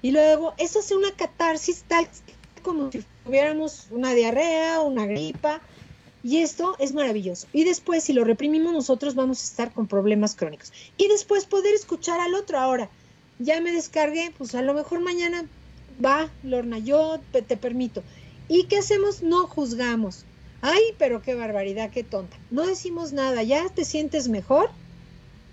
Y 0.02 0.12
luego, 0.12 0.54
eso 0.58 0.80
hace 0.80 0.96
una 0.96 1.12
catarsis 1.12 1.84
tal 1.88 2.08
como 2.62 2.92
si 2.92 3.04
tuviéramos 3.24 3.88
una 3.92 4.14
diarrea, 4.14 4.82
una 4.82 5.06
gripa, 5.06 5.62
y 6.24 6.38
esto 6.38 6.76
es 6.80 6.94
maravilloso. 6.94 7.48
Y 7.54 7.64
después, 7.64 8.04
si 8.04 8.14
lo 8.14 8.24
reprimimos 8.24 8.74
nosotros, 8.74 9.14
vamos 9.14 9.42
a 9.42 9.46
estar 9.46 9.72
con 9.72 9.86
problemas 9.86 10.36
crónicos. 10.36 10.74
Y 10.98 11.08
después 11.08 11.46
poder 11.46 11.76
escuchar 11.76 12.20
al 12.20 12.34
otro. 12.34 12.58
Ahora, 12.58 12.90
ya 13.38 13.62
me 13.62 13.72
descargué, 13.72 14.34
pues 14.36 14.56
a 14.56 14.64
lo 14.64 14.74
mejor 14.74 15.02
mañana 15.02 15.46
va, 16.04 16.30
Lorna, 16.42 16.80
yo 16.80 17.20
te 17.32 17.58
permito. 17.58 18.04
¿Y 18.48 18.66
qué 18.66 18.78
hacemos? 18.78 19.24
No 19.24 19.48
juzgamos. 19.48 20.26
Ay, 20.62 20.82
pero 20.98 21.22
qué 21.22 21.36
barbaridad, 21.36 21.92
qué 21.92 22.04
tonta. 22.04 22.38
No 22.52 22.66
decimos 22.66 23.14
nada, 23.14 23.44
ya 23.44 23.70
te 23.70 23.86
sientes 23.86 24.28
mejor. 24.28 24.70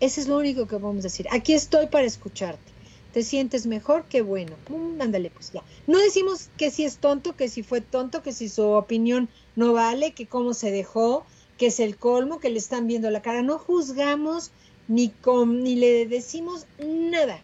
Ese 0.00 0.20
es 0.20 0.28
lo 0.28 0.38
único 0.38 0.66
que 0.66 0.76
vamos 0.76 1.00
a 1.00 1.02
decir. 1.08 1.26
Aquí 1.30 1.54
estoy 1.54 1.86
para 1.86 2.06
escucharte. 2.06 2.72
¿Te 3.12 3.22
sientes 3.22 3.66
mejor? 3.66 4.04
Qué 4.08 4.22
bueno. 4.22 4.56
Mm, 4.68 5.00
ándale, 5.00 5.30
pues 5.30 5.52
ya. 5.52 5.62
No 5.86 5.98
decimos 5.98 6.48
que 6.56 6.70
si 6.70 6.84
es 6.84 6.96
tonto, 6.96 7.36
que 7.36 7.48
si 7.48 7.62
fue 7.62 7.82
tonto, 7.82 8.22
que 8.22 8.32
si 8.32 8.48
su 8.48 8.62
opinión 8.62 9.28
no 9.54 9.74
vale, 9.74 10.12
que 10.12 10.26
cómo 10.26 10.54
se 10.54 10.70
dejó, 10.70 11.26
que 11.58 11.66
es 11.66 11.78
el 11.78 11.96
colmo, 11.96 12.40
que 12.40 12.48
le 12.48 12.58
están 12.58 12.86
viendo 12.86 13.10
la 13.10 13.22
cara. 13.22 13.42
No 13.42 13.58
juzgamos 13.58 14.50
ni, 14.88 15.10
con, 15.10 15.62
ni 15.62 15.76
le 15.76 16.06
decimos 16.06 16.66
nada. 16.82 17.40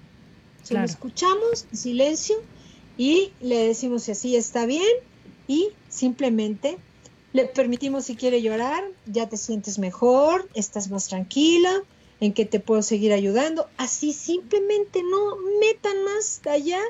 Solo 0.63 0.85
escuchamos 0.85 1.67
en 1.71 1.77
silencio 1.77 2.37
y 2.97 3.33
le 3.41 3.67
decimos 3.67 4.05
si 4.05 4.13
así 4.13 4.37
está 4.37 4.67
bien 4.67 4.85
y 5.49 5.71
simplemente 5.89 6.79
le 7.33 7.47
permitimos 7.47 8.05
si 8.05 8.15
quiere 8.15 8.41
llorar, 8.41 8.85
ya 9.07 9.29
te 9.29 9.37
sientes 9.37 9.79
mejor, 9.79 10.49
estás 10.55 10.91
más 10.91 11.09
tranquila, 11.09 11.83
en 12.21 12.33
que 12.33 12.45
te 12.45 12.61
puedo 12.61 12.83
seguir 12.83 13.13
ayudando. 13.13 13.69
Así 13.77 14.13
simplemente 14.13 15.03
no 15.03 15.37
metan 15.61 16.05
más 16.05 16.41
allá 16.47 16.81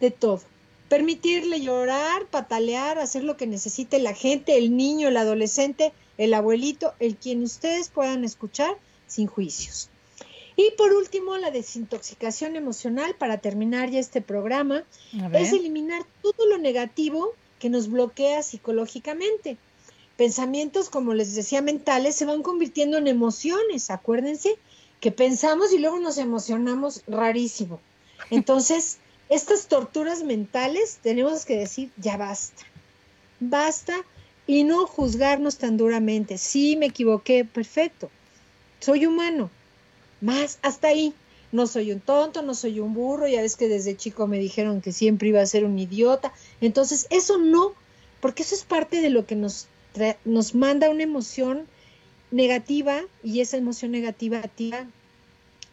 de 0.00 0.10
todo. 0.10 0.42
Permitirle 0.88 1.60
llorar, 1.60 2.26
patalear, 2.26 2.98
hacer 2.98 3.24
lo 3.24 3.36
que 3.36 3.46
necesite 3.46 3.98
la 3.98 4.14
gente, 4.14 4.58
el 4.58 4.76
niño, 4.76 5.08
el 5.08 5.16
adolescente, 5.16 5.92
el 6.18 6.34
abuelito, 6.34 6.94
el 6.98 7.16
quien 7.16 7.42
ustedes 7.42 7.88
puedan 7.88 8.24
escuchar 8.24 8.76
sin 9.06 9.26
juicios. 9.26 9.88
Y 10.54 10.70
por 10.76 10.92
último, 10.92 11.38
la 11.38 11.50
desintoxicación 11.50 12.56
emocional, 12.56 13.14
para 13.18 13.38
terminar 13.38 13.90
ya 13.90 13.98
este 13.98 14.20
programa, 14.20 14.84
es 15.32 15.52
eliminar 15.52 16.04
todo 16.20 16.46
lo 16.46 16.58
negativo 16.58 17.32
que 17.62 17.70
nos 17.70 17.88
bloquea 17.88 18.42
psicológicamente. 18.42 19.56
Pensamientos, 20.16 20.90
como 20.90 21.14
les 21.14 21.36
decía, 21.36 21.62
mentales, 21.62 22.16
se 22.16 22.24
van 22.24 22.42
convirtiendo 22.42 22.98
en 22.98 23.06
emociones, 23.06 23.88
acuérdense, 23.88 24.58
que 24.98 25.12
pensamos 25.12 25.72
y 25.72 25.78
luego 25.78 26.00
nos 26.00 26.18
emocionamos 26.18 27.04
rarísimo. 27.06 27.78
Entonces, 28.30 28.98
estas 29.28 29.68
torturas 29.68 30.24
mentales 30.24 30.98
tenemos 31.04 31.44
que 31.44 31.56
decir, 31.56 31.92
ya 31.98 32.16
basta, 32.16 32.64
basta 33.38 33.94
y 34.48 34.64
no 34.64 34.84
juzgarnos 34.88 35.58
tan 35.58 35.76
duramente. 35.76 36.38
Sí, 36.38 36.74
me 36.74 36.86
equivoqué, 36.86 37.44
perfecto, 37.44 38.10
soy 38.80 39.06
humano, 39.06 39.50
más 40.20 40.58
hasta 40.62 40.88
ahí. 40.88 41.14
No 41.52 41.66
soy 41.66 41.92
un 41.92 42.00
tonto, 42.00 42.40
no 42.40 42.54
soy 42.54 42.80
un 42.80 42.94
burro, 42.94 43.28
ya 43.28 43.42
ves 43.42 43.56
que 43.56 43.68
desde 43.68 43.94
chico 43.94 44.26
me 44.26 44.38
dijeron 44.38 44.80
que 44.80 44.90
siempre 44.90 45.28
iba 45.28 45.42
a 45.42 45.46
ser 45.46 45.66
un 45.66 45.78
idiota. 45.78 46.32
Entonces, 46.62 47.06
eso 47.10 47.36
no, 47.36 47.74
porque 48.20 48.42
eso 48.42 48.54
es 48.54 48.64
parte 48.64 49.02
de 49.02 49.10
lo 49.10 49.26
que 49.26 49.36
nos, 49.36 49.66
nos 50.24 50.54
manda 50.54 50.88
una 50.88 51.02
emoción 51.02 51.66
negativa 52.30 53.02
y 53.22 53.40
esa 53.40 53.58
emoción 53.58 53.90
negativa 53.90 54.42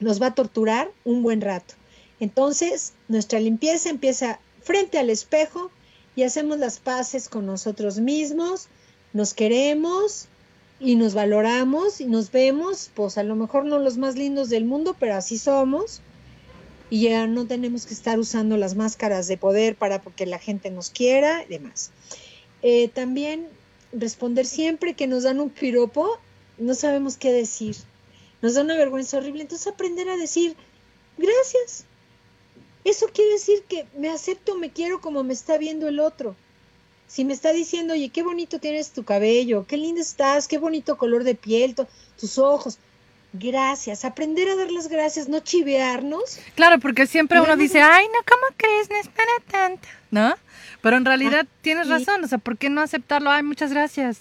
nos 0.01 0.21
va 0.21 0.27
a 0.27 0.35
torturar 0.35 0.91
un 1.05 1.23
buen 1.23 1.39
rato. 1.39 1.75
Entonces, 2.19 2.91
nuestra 3.07 3.39
limpieza 3.39 3.89
empieza 3.89 4.39
frente 4.61 4.99
al 4.99 5.09
espejo 5.09 5.71
y 6.17 6.23
hacemos 6.23 6.59
las 6.59 6.79
paces 6.79 7.29
con 7.29 7.45
nosotros 7.45 7.99
mismos, 7.99 8.67
nos 9.13 9.33
queremos, 9.33 10.27
y 10.79 10.95
nos 10.95 11.13
valoramos 11.13 11.99
y 11.99 12.05
nos 12.05 12.31
vemos, 12.31 12.89
pues 12.95 13.17
a 13.17 13.23
lo 13.23 13.35
mejor 13.35 13.65
no 13.65 13.79
los 13.79 13.97
más 13.97 14.15
lindos 14.15 14.49
del 14.49 14.65
mundo, 14.65 14.95
pero 14.97 15.15
así 15.15 15.37
somos. 15.37 16.01
Y 16.89 17.03
ya 17.03 17.27
no 17.27 17.45
tenemos 17.45 17.85
que 17.85 17.93
estar 17.93 18.19
usando 18.19 18.57
las 18.57 18.75
máscaras 18.75 19.27
de 19.27 19.37
poder 19.37 19.75
para 19.75 19.99
que 19.99 20.25
la 20.25 20.39
gente 20.39 20.71
nos 20.71 20.89
quiera 20.89 21.43
y 21.43 21.49
demás. 21.49 21.91
Eh, 22.61 22.89
también 22.89 23.47
responder 23.91 24.45
siempre 24.45 24.95
que 24.95 25.07
nos 25.07 25.23
dan 25.23 25.39
un 25.39 25.49
piropo, 25.49 26.19
no 26.57 26.73
sabemos 26.73 27.17
qué 27.17 27.31
decir. 27.31 27.75
Nos 28.41 28.55
da 28.55 28.61
una 28.61 28.75
vergüenza 28.75 29.17
horrible. 29.17 29.41
Entonces 29.41 29.67
aprender 29.67 30.09
a 30.09 30.17
decir 30.17 30.55
gracias. 31.17 31.85
Eso 32.83 33.07
quiere 33.13 33.33
decir 33.33 33.63
que 33.67 33.85
me 33.97 34.09
acepto, 34.09 34.55
me 34.55 34.71
quiero 34.71 35.01
como 35.01 35.23
me 35.23 35.33
está 35.33 35.57
viendo 35.57 35.87
el 35.87 35.99
otro 35.99 36.35
si 37.09 37.25
me 37.25 37.33
está 37.33 37.51
diciendo, 37.51 37.95
oye, 37.95 38.09
qué 38.09 38.21
bonito 38.21 38.59
tienes 38.59 38.91
tu 38.91 39.03
cabello, 39.03 39.65
qué 39.67 39.77
lindo 39.77 39.99
estás, 39.99 40.47
qué 40.47 40.59
bonito 40.59 40.95
color 40.95 41.23
de 41.23 41.33
piel, 41.33 41.75
tus 42.19 42.37
ojos. 42.37 42.77
Gracias, 43.33 44.05
aprender 44.05 44.49
a 44.49 44.55
dar 44.55 44.71
las 44.71 44.87
gracias, 44.87 45.29
no 45.29 45.39
chivearnos. 45.39 46.39
Claro, 46.55 46.79
porque 46.79 47.05
siempre 47.05 47.39
uno 47.39 47.55
dice, 47.55 47.81
ay, 47.81 48.07
no, 48.07 48.19
¿cómo 48.27 48.55
crees? 48.57 48.89
No 48.89 48.95
es 48.95 49.07
para 49.07 49.31
tanto, 49.51 49.87
¿no? 50.09 50.33
Pero 50.81 50.97
en 50.97 51.05
realidad 51.05 51.45
ah, 51.45 51.57
tienes 51.61 51.87
razón, 51.87 52.23
o 52.23 52.27
sea, 52.27 52.39
¿por 52.39 52.57
qué 52.57 52.69
no 52.69 52.81
aceptarlo? 52.81 53.29
Ay, 53.29 53.43
muchas 53.43 53.71
gracias. 53.71 54.17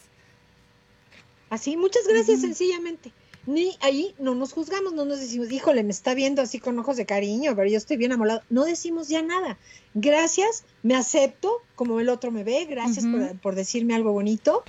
Así, 1.49 1.77
muchas 1.77 2.07
gracias, 2.07 2.41
sencillamente 2.41 3.13
ni 3.49 3.79
ahí 3.81 4.15
no 4.19 4.35
nos 4.35 4.53
juzgamos, 4.53 4.93
no 4.93 5.07
nos 5.07 5.21
decimos, 5.21 5.51
híjole, 5.51 5.83
me 5.83 5.91
está 5.91 6.13
viendo 6.13 6.43
así 6.43 6.61
con 6.61 6.79
ojos 6.79 6.99
de 6.99 7.07
cariño, 7.07 7.57
pero 7.57 7.67
yo 7.67 7.79
estoy 7.79 7.97
bien 7.97 8.13
amolado. 8.13 8.43
No 8.51 8.65
decimos 8.67 9.09
ya 9.09 9.23
nada. 9.23 9.57
Gracias, 9.95 10.65
me 10.83 10.95
acepto 10.95 11.63
como 11.75 11.99
el 11.99 12.11
otro 12.11 12.31
me 12.31 12.45
ve, 12.45 12.67
gracias 12.67 13.07
por, 13.41 13.55
decirme 13.55 13.95
algo 13.95 14.13
bonito 14.13 14.65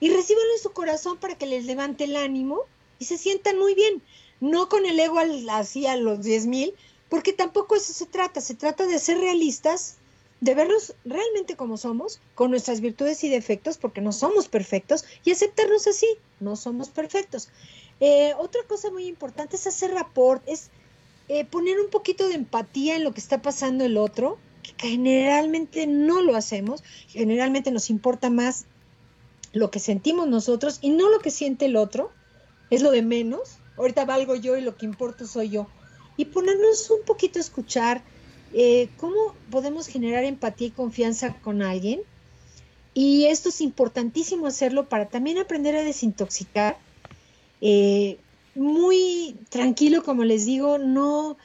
y 0.00 0.10
recíbanlo 0.10 0.52
en 0.52 0.62
su 0.62 0.72
corazón 0.72 1.16
para 1.18 1.38
que 1.38 1.46
les 1.46 1.64
levante 1.64 2.04
el 2.04 2.16
ánimo 2.16 2.62
y 2.98 3.04
se 3.04 3.18
sientan 3.18 3.58
muy 3.58 3.74
bien. 3.74 4.02
No 4.40 4.68
con 4.68 4.86
el 4.86 4.98
ego 4.98 5.18
así 5.50 5.86
a 5.86 5.96
los 5.96 6.22
10 6.22 6.46
mil, 6.46 6.74
porque 7.08 7.32
tampoco 7.32 7.76
eso 7.76 7.92
se 7.92 8.06
trata, 8.06 8.40
se 8.40 8.54
trata 8.54 8.86
de 8.86 8.98
ser 8.98 9.18
realistas, 9.18 9.96
de 10.40 10.54
verlos 10.54 10.94
realmente 11.04 11.56
como 11.56 11.76
somos, 11.76 12.20
con 12.34 12.50
nuestras 12.50 12.80
virtudes 12.80 13.22
y 13.24 13.28
defectos, 13.28 13.78
porque 13.78 14.00
no 14.00 14.12
somos 14.12 14.48
perfectos, 14.48 15.04
y 15.24 15.30
aceptarnos 15.30 15.86
así, 15.86 16.06
no 16.40 16.56
somos 16.56 16.88
perfectos. 16.88 17.48
Eh, 18.00 18.34
otra 18.38 18.62
cosa 18.66 18.90
muy 18.90 19.06
importante 19.06 19.56
es 19.56 19.66
hacer 19.66 19.92
rapport, 19.92 20.42
es 20.46 20.70
eh, 21.28 21.44
poner 21.44 21.80
un 21.80 21.88
poquito 21.88 22.28
de 22.28 22.34
empatía 22.34 22.96
en 22.96 23.04
lo 23.04 23.14
que 23.14 23.20
está 23.20 23.40
pasando 23.40 23.84
el 23.84 23.96
otro, 23.96 24.38
que 24.62 24.88
generalmente 24.88 25.86
no 25.86 26.20
lo 26.20 26.36
hacemos, 26.36 26.82
generalmente 27.08 27.70
nos 27.70 27.90
importa 27.90 28.28
más 28.28 28.66
lo 29.52 29.70
que 29.70 29.78
sentimos 29.78 30.26
nosotros 30.26 30.78
y 30.82 30.90
no 30.90 31.08
lo 31.08 31.20
que 31.20 31.30
siente 31.30 31.66
el 31.66 31.76
otro, 31.76 32.10
es 32.70 32.82
lo 32.82 32.90
de 32.90 33.02
menos, 33.02 33.58
ahorita 33.76 34.04
valgo 34.04 34.34
yo 34.34 34.56
y 34.56 34.60
lo 34.60 34.76
que 34.76 34.86
importa 34.86 35.26
soy 35.26 35.50
yo, 35.50 35.66
y 36.16 36.26
ponernos 36.26 36.90
un 36.90 37.04
poquito 37.04 37.38
a 37.38 37.42
escuchar 37.42 38.02
eh, 38.52 38.88
cómo 38.98 39.34
podemos 39.50 39.88
generar 39.88 40.24
empatía 40.24 40.68
y 40.68 40.70
confianza 40.70 41.34
con 41.40 41.62
alguien. 41.62 42.00
Y 42.94 43.24
esto 43.24 43.48
es 43.48 43.60
importantísimo 43.60 44.46
hacerlo 44.46 44.88
para 44.88 45.08
también 45.08 45.38
aprender 45.38 45.74
a 45.74 45.82
desintoxicar 45.82 46.78
eh, 47.60 48.18
muy 48.54 49.36
tranquilo, 49.48 50.04
como 50.04 50.22
les 50.22 50.46
digo, 50.46 50.78
no 50.78 51.36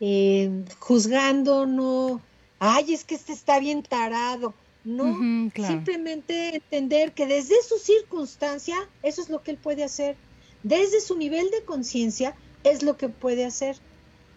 eh, 0.00 0.64
juzgando, 0.78 1.64
no, 1.64 2.20
ay, 2.58 2.92
es 2.92 3.04
que 3.04 3.14
este 3.14 3.32
está 3.32 3.58
bien 3.58 3.82
tarado, 3.82 4.52
no, 4.84 5.50
simplemente 5.54 6.56
entender 6.56 7.12
que 7.12 7.26
desde 7.26 7.62
su 7.62 7.78
circunstancia, 7.78 8.76
eso 9.02 9.22
es 9.22 9.28
lo 9.28 9.42
que 9.42 9.52
él 9.52 9.56
puede 9.56 9.84
hacer, 9.84 10.16
desde 10.62 11.00
su 11.00 11.16
nivel 11.16 11.50
de 11.50 11.64
conciencia, 11.64 12.36
es 12.64 12.82
lo 12.82 12.96
que 12.96 13.08
puede 13.08 13.44
hacer. 13.44 13.76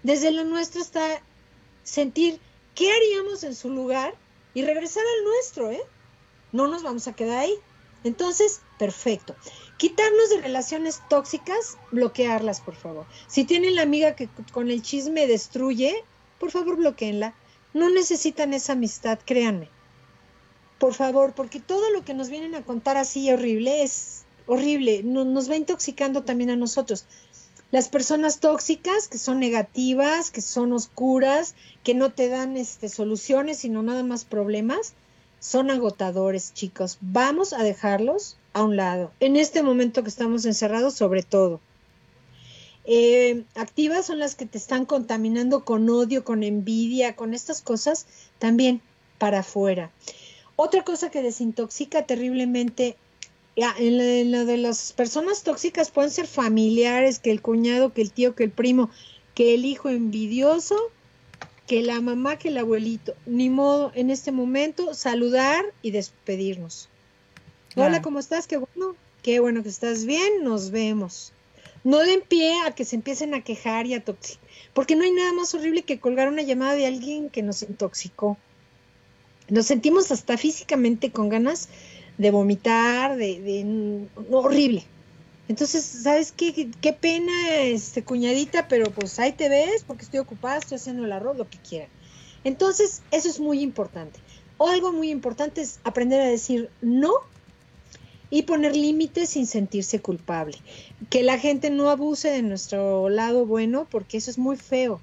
Desde 0.03 0.31
lo 0.31 0.43
nuestro 0.43 0.81
está 0.81 1.21
sentir 1.83 2.39
qué 2.75 2.91
haríamos 2.91 3.43
en 3.43 3.55
su 3.55 3.69
lugar 3.69 4.15
y 4.53 4.63
regresar 4.63 5.03
al 5.03 5.25
nuestro, 5.25 5.71
¿eh? 5.71 5.81
No 6.51 6.67
nos 6.67 6.83
vamos 6.83 7.07
a 7.07 7.13
quedar 7.13 7.39
ahí. 7.39 7.55
Entonces, 8.03 8.61
perfecto. 8.79 9.35
Quitarnos 9.77 10.29
de 10.29 10.41
relaciones 10.41 11.01
tóxicas, 11.07 11.77
bloquearlas, 11.91 12.61
por 12.61 12.75
favor. 12.75 13.05
Si 13.27 13.43
tienen 13.43 13.75
la 13.75 13.83
amiga 13.83 14.15
que 14.15 14.27
con 14.51 14.69
el 14.69 14.81
chisme 14.81 15.27
destruye, 15.27 16.03
por 16.39 16.51
favor, 16.51 16.77
bloqueenla. 16.77 17.35
No 17.73 17.89
necesitan 17.89 18.53
esa 18.53 18.73
amistad, 18.73 19.19
créanme. 19.23 19.69
Por 20.79 20.93
favor, 20.93 21.33
porque 21.33 21.59
todo 21.59 21.91
lo 21.91 22.03
que 22.03 22.13
nos 22.13 22.29
vienen 22.29 22.55
a 22.55 22.63
contar 22.63 22.97
así 22.97 23.31
horrible 23.31 23.83
es 23.83 24.20
horrible. 24.51 25.01
nos 25.03 25.49
va 25.49 25.55
intoxicando 25.55 26.23
también 26.23 26.49
a 26.49 26.55
nosotros. 26.55 27.05
Las 27.71 27.87
personas 27.87 28.39
tóxicas, 28.39 29.07
que 29.07 29.17
son 29.17 29.39
negativas, 29.39 30.29
que 30.29 30.41
son 30.41 30.73
oscuras, 30.73 31.55
que 31.83 31.93
no 31.93 32.11
te 32.11 32.27
dan 32.27 32.57
este, 32.57 32.89
soluciones, 32.89 33.59
sino 33.59 33.81
nada 33.81 34.03
más 34.03 34.25
problemas, 34.25 34.93
son 35.39 35.71
agotadores, 35.71 36.53
chicos. 36.53 36.97
Vamos 36.99 37.53
a 37.53 37.63
dejarlos 37.63 38.35
a 38.51 38.63
un 38.63 38.75
lado. 38.75 39.11
En 39.21 39.37
este 39.37 39.63
momento 39.63 40.03
que 40.03 40.09
estamos 40.09 40.45
encerrados, 40.45 40.95
sobre 40.95 41.23
todo. 41.23 41.61
Eh, 42.83 43.45
activas 43.55 44.07
son 44.07 44.19
las 44.19 44.35
que 44.35 44.45
te 44.45 44.57
están 44.57 44.85
contaminando 44.85 45.63
con 45.63 45.89
odio, 45.89 46.25
con 46.25 46.43
envidia, 46.43 47.15
con 47.15 47.33
estas 47.33 47.61
cosas, 47.61 48.05
también 48.37 48.81
para 49.17 49.39
afuera. 49.39 49.91
Otra 50.57 50.83
cosa 50.83 51.09
que 51.09 51.21
desintoxica 51.21 52.05
terriblemente, 52.05 52.97
en 53.55 54.31
lo 54.31 54.45
de 54.45 54.57
las 54.57 54.93
personas 54.93 55.43
tóxicas 55.43 55.91
pueden 55.91 56.11
ser 56.11 56.27
familiares, 56.27 57.19
que 57.19 57.31
el 57.31 57.41
cuñado, 57.41 57.93
que 57.93 58.01
el 58.01 58.11
tío, 58.11 58.35
que 58.35 58.45
el 58.45 58.51
primo, 58.51 58.89
que 59.35 59.53
el 59.53 59.65
hijo 59.65 59.89
envidioso, 59.89 60.77
que 61.67 61.81
la 61.81 62.01
mamá, 62.01 62.37
que 62.37 62.49
el 62.49 62.57
abuelito. 62.57 63.13
Ni 63.25 63.49
modo, 63.49 63.91
en 63.95 64.09
este 64.09 64.31
momento, 64.31 64.93
saludar 64.93 65.65
y 65.81 65.91
despedirnos. 65.91 66.89
Hola, 67.75 68.01
¿cómo 68.01 68.19
estás? 68.19 68.47
Qué 68.47 68.57
bueno, 68.57 68.95
qué 69.21 69.39
bueno 69.39 69.63
que 69.63 69.69
estás 69.69 70.05
bien, 70.05 70.43
nos 70.43 70.71
vemos. 70.71 71.33
no 71.83 71.99
den 71.99 72.21
pie 72.21 72.53
a 72.65 72.75
que 72.75 72.85
se 72.85 72.95
empiecen 72.95 73.33
a 73.33 73.43
quejar 73.43 73.87
y 73.87 73.93
a 73.93 74.03
toxicar, 74.03 74.45
porque 74.73 74.95
no 74.95 75.03
hay 75.03 75.11
nada 75.11 75.33
más 75.33 75.53
horrible 75.55 75.81
que 75.83 75.99
colgar 75.99 76.27
una 76.27 76.43
llamada 76.43 76.75
de 76.75 76.85
alguien 76.85 77.29
que 77.29 77.41
nos 77.41 77.63
intoxicó. 77.63 78.37
Nos 79.49 79.65
sentimos 79.65 80.11
hasta 80.11 80.37
físicamente 80.37 81.11
con 81.11 81.29
ganas 81.29 81.69
de 82.21 82.29
vomitar, 82.29 83.17
de, 83.17 84.05
horrible. 84.29 84.83
Entonces, 85.47 85.83
¿sabes 85.83 86.31
qué? 86.31 86.69
Qué 86.79 86.93
pena, 86.93 87.57
este, 87.63 88.03
cuñadita, 88.03 88.67
pero 88.67 88.91
pues 88.91 89.17
ahí 89.17 89.31
te 89.31 89.49
ves 89.49 89.83
porque 89.87 90.03
estoy 90.03 90.19
ocupada, 90.19 90.59
estoy 90.59 90.75
haciendo 90.75 91.03
el 91.03 91.11
arroz, 91.11 91.35
lo 91.35 91.49
que 91.49 91.57
quieran. 91.57 91.89
Entonces, 92.43 93.01
eso 93.09 93.27
es 93.27 93.39
muy 93.39 93.61
importante. 93.61 94.19
O 94.57 94.67
algo 94.67 94.91
muy 94.91 95.09
importante 95.09 95.61
es 95.61 95.79
aprender 95.83 96.21
a 96.21 96.25
decir 96.25 96.69
no 96.81 97.11
y 98.29 98.43
poner 98.43 98.75
límites 98.75 99.31
sin 99.31 99.47
sentirse 99.47 99.99
culpable. 99.99 100.59
Que 101.09 101.23
la 101.23 101.39
gente 101.39 101.71
no 101.71 101.89
abuse 101.89 102.29
de 102.29 102.43
nuestro 102.43 103.09
lado 103.09 103.47
bueno 103.47 103.87
porque 103.89 104.17
eso 104.17 104.29
es 104.29 104.37
muy 104.37 104.57
feo, 104.57 105.01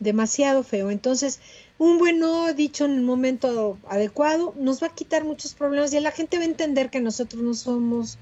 demasiado 0.00 0.64
feo. 0.64 0.90
Entonces, 0.90 1.38
un 1.78 1.98
buen 1.98 2.18
no 2.18 2.52
dicho 2.52 2.84
en 2.84 2.94
el 2.94 3.02
momento 3.02 3.78
adecuado 3.88 4.52
nos 4.56 4.82
va 4.82 4.88
a 4.88 4.94
quitar 4.94 5.24
muchos 5.24 5.54
problemas 5.54 5.92
y 5.92 6.00
la 6.00 6.10
gente 6.10 6.36
va 6.36 6.42
a 6.42 6.46
entender 6.46 6.90
que 6.90 7.00
nosotros 7.00 7.42
no 7.42 7.54
somos 7.54 8.18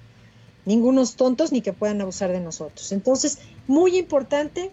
ningunos 0.67 1.17
tontos 1.17 1.53
ni 1.53 1.63
que 1.63 1.73
puedan 1.73 2.01
abusar 2.01 2.33
de 2.33 2.41
nosotros. 2.41 2.93
Entonces, 2.93 3.39
muy 3.67 3.97
importante, 3.97 4.71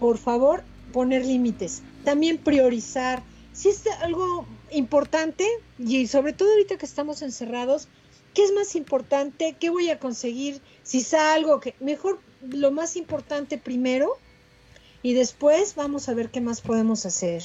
por 0.00 0.18
favor, 0.18 0.64
poner 0.92 1.24
límites. 1.24 1.82
También 2.04 2.38
priorizar. 2.38 3.22
Si 3.52 3.68
es 3.68 3.86
algo 4.00 4.46
importante, 4.72 5.46
y 5.78 6.06
sobre 6.08 6.32
todo 6.32 6.50
ahorita 6.50 6.78
que 6.78 6.86
estamos 6.86 7.22
encerrados, 7.22 7.86
¿qué 8.32 8.42
es 8.42 8.52
más 8.52 8.74
importante? 8.74 9.54
¿Qué 9.60 9.70
voy 9.70 9.90
a 9.90 10.00
conseguir? 10.00 10.60
Si 10.82 11.02
salgo, 11.02 11.60
que 11.60 11.74
mejor 11.78 12.18
lo 12.42 12.72
más 12.72 12.96
importante 12.96 13.58
primero 13.58 14.16
y 15.04 15.12
después 15.12 15.74
vamos 15.74 16.08
a 16.08 16.14
ver 16.14 16.30
qué 16.30 16.40
más 16.40 16.62
podemos 16.62 17.04
hacer. 17.04 17.42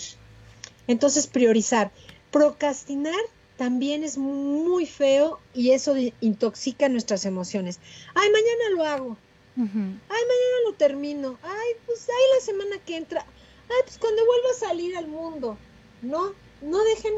Entonces, 0.88 1.28
priorizar. 1.28 1.91
Procrastinar 2.32 3.20
también 3.57 4.05
es 4.05 4.18
muy 4.18 4.86
feo 4.86 5.41
y 5.53 5.72
eso 5.72 5.93
intoxica 6.22 6.88
nuestras 6.88 7.26
emociones. 7.26 7.82
Ay, 8.16 8.30
mañana 8.30 8.76
lo 8.76 8.84
hago. 8.86 9.18
Ay, 9.57 9.66
mañana 9.66 10.57
lo 10.68 10.74
termino. 10.78 11.38
Ay, 11.43 11.72
pues 11.86 12.07
ahí 12.07 12.26
la 12.39 12.45
semana 12.45 12.78
que 12.86 12.95
entra. 12.95 13.26
Ay, 13.68 13.82
pues 13.84 13.97
cuando 13.97 14.26
vuelva 14.26 14.49
a 14.55 14.68
salir 14.68 14.95
al 14.95 15.10
mundo. 15.10 15.57
No, 16.01 16.34
no 16.62 16.82
dejen, 16.86 17.14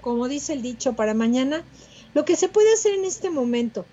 como 0.00 0.28
dice 0.28 0.54
el 0.54 0.62
dicho, 0.62 0.94
para 0.94 1.12
mañana 1.12 1.62
lo 2.14 2.24
que 2.24 2.36
se 2.36 2.48
puede 2.48 2.72
hacer 2.72 2.94
en 2.94 3.04
este 3.04 3.28
momento. 3.28 3.84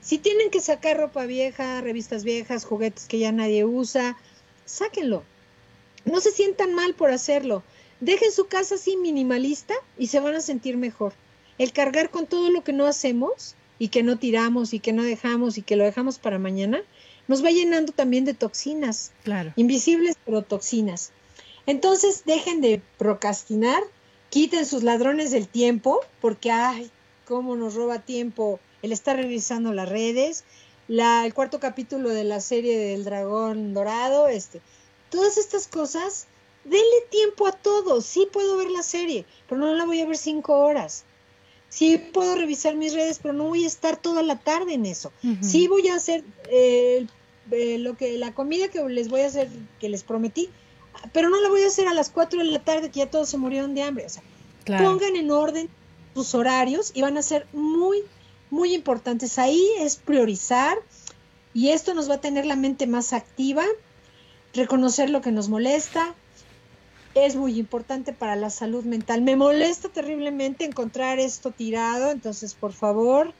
Si 0.00 0.18
tienen 0.18 0.50
que 0.50 0.60
sacar 0.60 0.98
ropa 0.98 1.26
vieja, 1.26 1.80
revistas 1.80 2.22
viejas, 2.22 2.64
juguetes 2.64 3.06
que 3.06 3.18
ya 3.18 3.32
nadie 3.32 3.64
usa, 3.64 4.16
sáquenlo. 4.66 5.22
No 6.04 6.20
se 6.20 6.30
sientan 6.30 6.74
mal 6.74 6.94
por 6.94 7.10
hacerlo. 7.10 7.62
Dejen 8.00 8.30
su 8.30 8.46
casa 8.46 8.74
así 8.74 8.96
minimalista 8.98 9.74
y 9.96 10.08
se 10.08 10.20
van 10.20 10.34
a 10.34 10.40
sentir 10.40 10.76
mejor. 10.76 11.14
El 11.56 11.72
cargar 11.72 12.10
con 12.10 12.26
todo 12.26 12.50
lo 12.50 12.62
que 12.62 12.74
no 12.74 12.84
hacemos 12.84 13.54
y 13.78 13.88
que 13.88 14.02
no 14.02 14.18
tiramos 14.18 14.74
y 14.74 14.80
que 14.80 14.92
no 14.92 15.02
dejamos 15.02 15.56
y 15.56 15.62
que 15.62 15.76
lo 15.76 15.84
dejamos 15.84 16.18
para 16.18 16.38
mañana, 16.38 16.82
nos 17.28 17.44
va 17.44 17.50
llenando 17.50 17.92
también 17.92 18.24
de 18.24 18.34
toxinas. 18.34 19.12
Claro. 19.24 19.52
Invisibles, 19.56 20.16
pero 20.24 20.42
toxinas. 20.42 21.12
Entonces, 21.66 22.22
dejen 22.24 22.60
de 22.60 22.80
procrastinar, 22.98 23.82
quiten 24.30 24.66
sus 24.66 24.82
ladrones 24.82 25.30
del 25.30 25.48
tiempo, 25.48 26.00
porque, 26.20 26.50
ay, 26.50 26.90
cómo 27.24 27.56
nos 27.56 27.74
roba 27.74 28.00
tiempo 28.00 28.60
el 28.82 28.92
estar 28.92 29.16
revisando 29.16 29.72
las 29.72 29.88
redes, 29.88 30.44
la, 30.88 31.26
el 31.26 31.34
cuarto 31.34 31.60
capítulo 31.60 32.10
de 32.10 32.24
la 32.24 32.40
serie 32.40 32.78
del 32.78 33.04
dragón 33.04 33.74
dorado, 33.74 34.28
este, 34.28 34.60
todas 35.10 35.38
estas 35.38 35.66
cosas 35.68 36.26
denle 36.64 37.06
tiempo 37.10 37.46
a 37.46 37.52
todo. 37.52 38.00
Sí 38.00 38.28
puedo 38.32 38.56
ver 38.56 38.70
la 38.70 38.82
serie, 38.82 39.24
pero 39.48 39.60
no 39.60 39.74
la 39.74 39.84
voy 39.84 40.00
a 40.00 40.06
ver 40.06 40.16
cinco 40.16 40.58
horas. 40.58 41.04
Sí 41.68 41.98
puedo 41.98 42.36
revisar 42.36 42.76
mis 42.76 42.94
redes, 42.94 43.18
pero 43.20 43.34
no 43.34 43.44
voy 43.44 43.64
a 43.64 43.66
estar 43.66 43.96
toda 43.96 44.22
la 44.22 44.38
tarde 44.38 44.74
en 44.74 44.86
eso. 44.86 45.12
Sí 45.40 45.66
voy 45.68 45.88
a 45.88 45.96
hacer 45.96 46.24
eh, 46.48 47.06
eh, 47.50 47.78
lo 47.78 47.96
que 47.96 48.16
la 48.18 48.34
comida 48.34 48.68
que 48.68 48.82
les 48.88 49.08
voy 49.08 49.22
a 49.22 49.26
hacer, 49.26 49.48
que 49.80 49.88
les 49.88 50.04
prometí, 50.04 50.48
pero 51.12 51.28
no 51.28 51.40
la 51.40 51.48
voy 51.48 51.62
a 51.62 51.66
hacer 51.66 51.88
a 51.88 51.94
las 51.94 52.10
cuatro 52.10 52.38
de 52.38 52.46
la 52.46 52.64
tarde 52.64 52.90
que 52.90 53.00
ya 53.00 53.10
todos 53.10 53.28
se 53.28 53.36
murieron 53.36 53.74
de 53.74 53.82
hambre. 53.82 54.06
O 54.06 54.08
sea, 54.08 54.22
pongan 54.64 55.16
en 55.16 55.30
orden 55.30 55.68
sus 56.14 56.34
horarios 56.34 56.92
y 56.94 57.02
van 57.02 57.18
a 57.18 57.22
ser 57.22 57.46
muy, 57.52 58.02
muy 58.50 58.74
importantes. 58.74 59.38
Ahí 59.38 59.64
es 59.78 59.96
priorizar 59.96 60.78
y 61.54 61.70
esto 61.70 61.94
nos 61.94 62.10
va 62.10 62.14
a 62.14 62.20
tener 62.20 62.46
la 62.46 62.56
mente 62.56 62.86
más 62.86 63.12
activa, 63.12 63.64
reconocer 64.52 65.10
lo 65.10 65.20
que 65.20 65.32
nos 65.32 65.48
molesta, 65.48 66.14
es 67.14 67.34
muy 67.34 67.58
importante 67.58 68.12
para 68.12 68.36
la 68.36 68.50
salud 68.50 68.84
mental. 68.84 69.22
Me 69.22 69.36
molesta 69.36 69.88
terriblemente 69.88 70.64
encontrar 70.64 71.18
esto 71.18 71.50
tirado, 71.50 72.10
entonces 72.10 72.54
por 72.54 72.72
favor, 72.72 73.32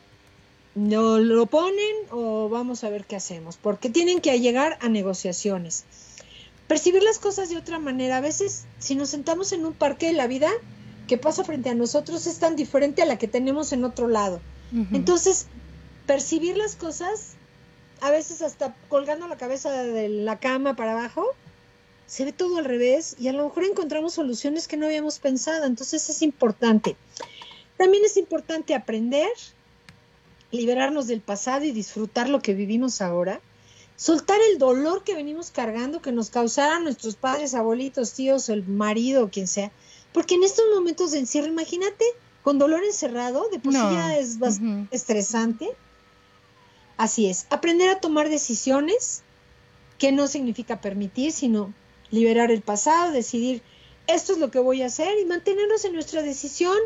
no 0.75 1.19
lo 1.19 1.47
ponen 1.47 1.95
o 2.11 2.49
vamos 2.49 2.85
a 2.85 2.91
ver 2.91 3.05
qué 3.05 3.17
hacemos, 3.17 3.59
porque 3.59 3.91
tienen 3.91 4.21
que 4.21 4.39
llegar 4.41 4.79
a 4.81 4.89
negociaciones. 4.89 5.85
Percibir 6.69 7.03
las 7.03 7.19
cosas 7.19 7.49
de 7.49 7.57
otra 7.57 7.79
manera. 7.79 8.17
A 8.17 8.21
veces, 8.21 8.65
si 8.79 8.95
nos 8.95 9.11
sentamos 9.11 9.53
en 9.53 9.65
un 9.65 9.73
parque 9.73 10.07
de 10.07 10.15
la 10.15 10.27
vida, 10.27 10.51
que 11.07 11.19
pasa 11.19 11.45
frente 11.45 11.71
a 11.71 11.75
nosotros 11.75 12.27
es 12.27 12.39
tan 12.39 12.57
diferente 12.57 13.03
a 13.03 13.07
la 13.07 13.19
que 13.19 13.29
tenemos 13.29 13.73
en 13.73 13.85
otro 13.85 14.09
lado. 14.09 14.41
Entonces, 14.93 15.47
percibir 16.07 16.57
las 16.57 16.77
cosas, 16.77 17.35
a 18.01 18.11
veces 18.11 18.43
hasta 18.43 18.75
colgando 18.89 19.29
la 19.29 19.37
cabeza 19.37 19.71
de 19.71 20.09
la 20.09 20.39
cama 20.39 20.77
para 20.77 20.93
abajo, 20.93 21.35
se 22.07 22.25
ve 22.25 22.33
todo 22.33 22.59
al 22.59 22.65
revés 22.65 23.17
y 23.19 23.29
a 23.29 23.33
lo 23.33 23.45
mejor 23.45 23.65
encontramos 23.65 24.15
soluciones 24.15 24.69
que 24.69 24.77
no 24.77 24.87
habíamos 24.87 25.19
pensado. 25.19 25.65
Entonces 25.65 26.09
es 26.09 26.23
importante. 26.23 26.97
También 27.77 28.05
es 28.05 28.17
importante 28.17 28.75
aprender, 28.75 29.31
liberarnos 30.51 31.07
del 31.07 31.21
pasado 31.21 31.65
y 31.65 31.73
disfrutar 31.73 32.29
lo 32.29 32.41
que 32.41 32.55
vivimos 32.55 33.03
ahora. 33.03 33.41
Soltar 33.97 34.39
el 34.53 34.59
dolor 34.59 35.05
que 35.05 35.15
venimos 35.15 35.51
cargando, 35.51 36.03
que 36.03 36.13
nos 36.13 36.31
causaran 36.31 36.85
nuestros 36.85 37.17
padres, 37.17 37.55
abuelitos, 37.55 38.13
tíos, 38.13 38.49
el 38.51 38.67
marido, 38.67 39.31
quien 39.31 39.49
sea. 39.49 39.73
Porque 40.13 40.35
en 40.35 40.45
estos 40.45 40.65
momentos 40.75 41.13
de 41.13 41.19
encierro, 41.19 41.49
imagínate, 41.49 42.05
con 42.47 42.61
dolor 42.61 42.85
encerrado, 42.85 43.49
de 43.51 43.59
por 43.59 43.73
sí 43.73 43.81
ya 43.81 44.17
es 44.17 44.39
bastante 44.39 44.95
estresante. 44.95 45.69
Así 46.97 47.27
es, 47.27 47.49
aprender 47.51 47.89
a 47.89 47.99
tomar 47.99 48.29
decisiones, 48.29 49.25
que 49.99 50.13
no 50.13 50.29
significa 50.29 50.81
permitir, 50.81 51.33
sino 51.33 51.75
liberar 52.13 52.53
el 52.53 52.63
pasado, 52.63 53.11
decidir 53.11 53.63
esto 54.07 54.35
es 54.35 54.39
lo 54.39 54.53
que 54.53 54.61
voy 54.61 54.83
a 54.83 54.87
hacer 54.87 55.19
y 55.21 55.25
mantenernos 55.25 55.85
en 55.87 55.95
nuestra 55.95 56.23
decisión, 56.23 56.77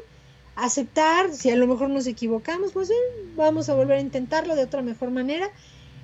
aceptar, 0.56 1.30
si 1.30 1.50
a 1.50 1.56
lo 1.56 1.66
mejor 1.66 1.90
nos 1.90 2.06
equivocamos, 2.06 2.72
pues 2.72 2.88
bien, 2.88 3.36
vamos 3.36 3.68
a 3.68 3.74
volver 3.74 3.98
a 3.98 4.00
intentarlo 4.00 4.56
de 4.56 4.64
otra 4.64 4.80
mejor 4.80 5.10
manera 5.10 5.50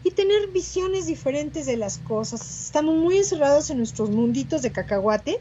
y 0.04 0.10
tener 0.10 0.48
visiones 0.48 1.06
diferentes 1.06 1.64
de 1.64 1.78
las 1.78 1.96
cosas. 1.96 2.66
Estamos 2.66 2.94
muy 2.96 3.16
encerrados 3.16 3.70
en 3.70 3.78
nuestros 3.78 4.10
munditos 4.10 4.60
de 4.60 4.70
cacahuate 4.70 5.40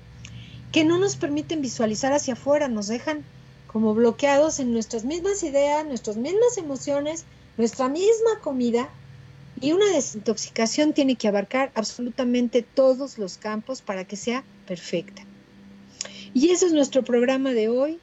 que 0.72 0.86
no 0.86 1.00
nos 1.00 1.18
permiten 1.18 1.62
visualizar 1.62 2.14
hacia 2.14 2.36
afuera, 2.36 2.70
nos 2.70 2.88
dejan 2.88 3.26
como 3.76 3.94
bloqueados 3.94 4.62
en 4.62 4.72
nuestras 4.72 5.04
mismas 5.04 5.44
ideas, 5.44 5.86
nuestras 5.86 6.16
mismas 6.16 6.58
emociones, 6.58 7.26
nuestra 7.58 7.90
misma 7.90 8.40
comida 8.42 8.88
y 9.60 9.74
una 9.74 9.92
desintoxicación 9.92 10.94
tiene 10.94 11.18
que 11.18 11.28
abarcar 11.28 11.74
absolutamente 11.76 12.62
todos 12.62 13.18
los 13.18 13.38
campos 13.38 13.82
para 13.82 14.06
que 14.06 14.16
sea 14.16 14.46
perfecta. 14.66 15.24
Y 16.34 16.52
ese 16.52 16.68
es 16.68 16.72
nuestro 16.72 17.04
programa 17.04 17.52
de 17.52 17.68
hoy. 17.68 18.00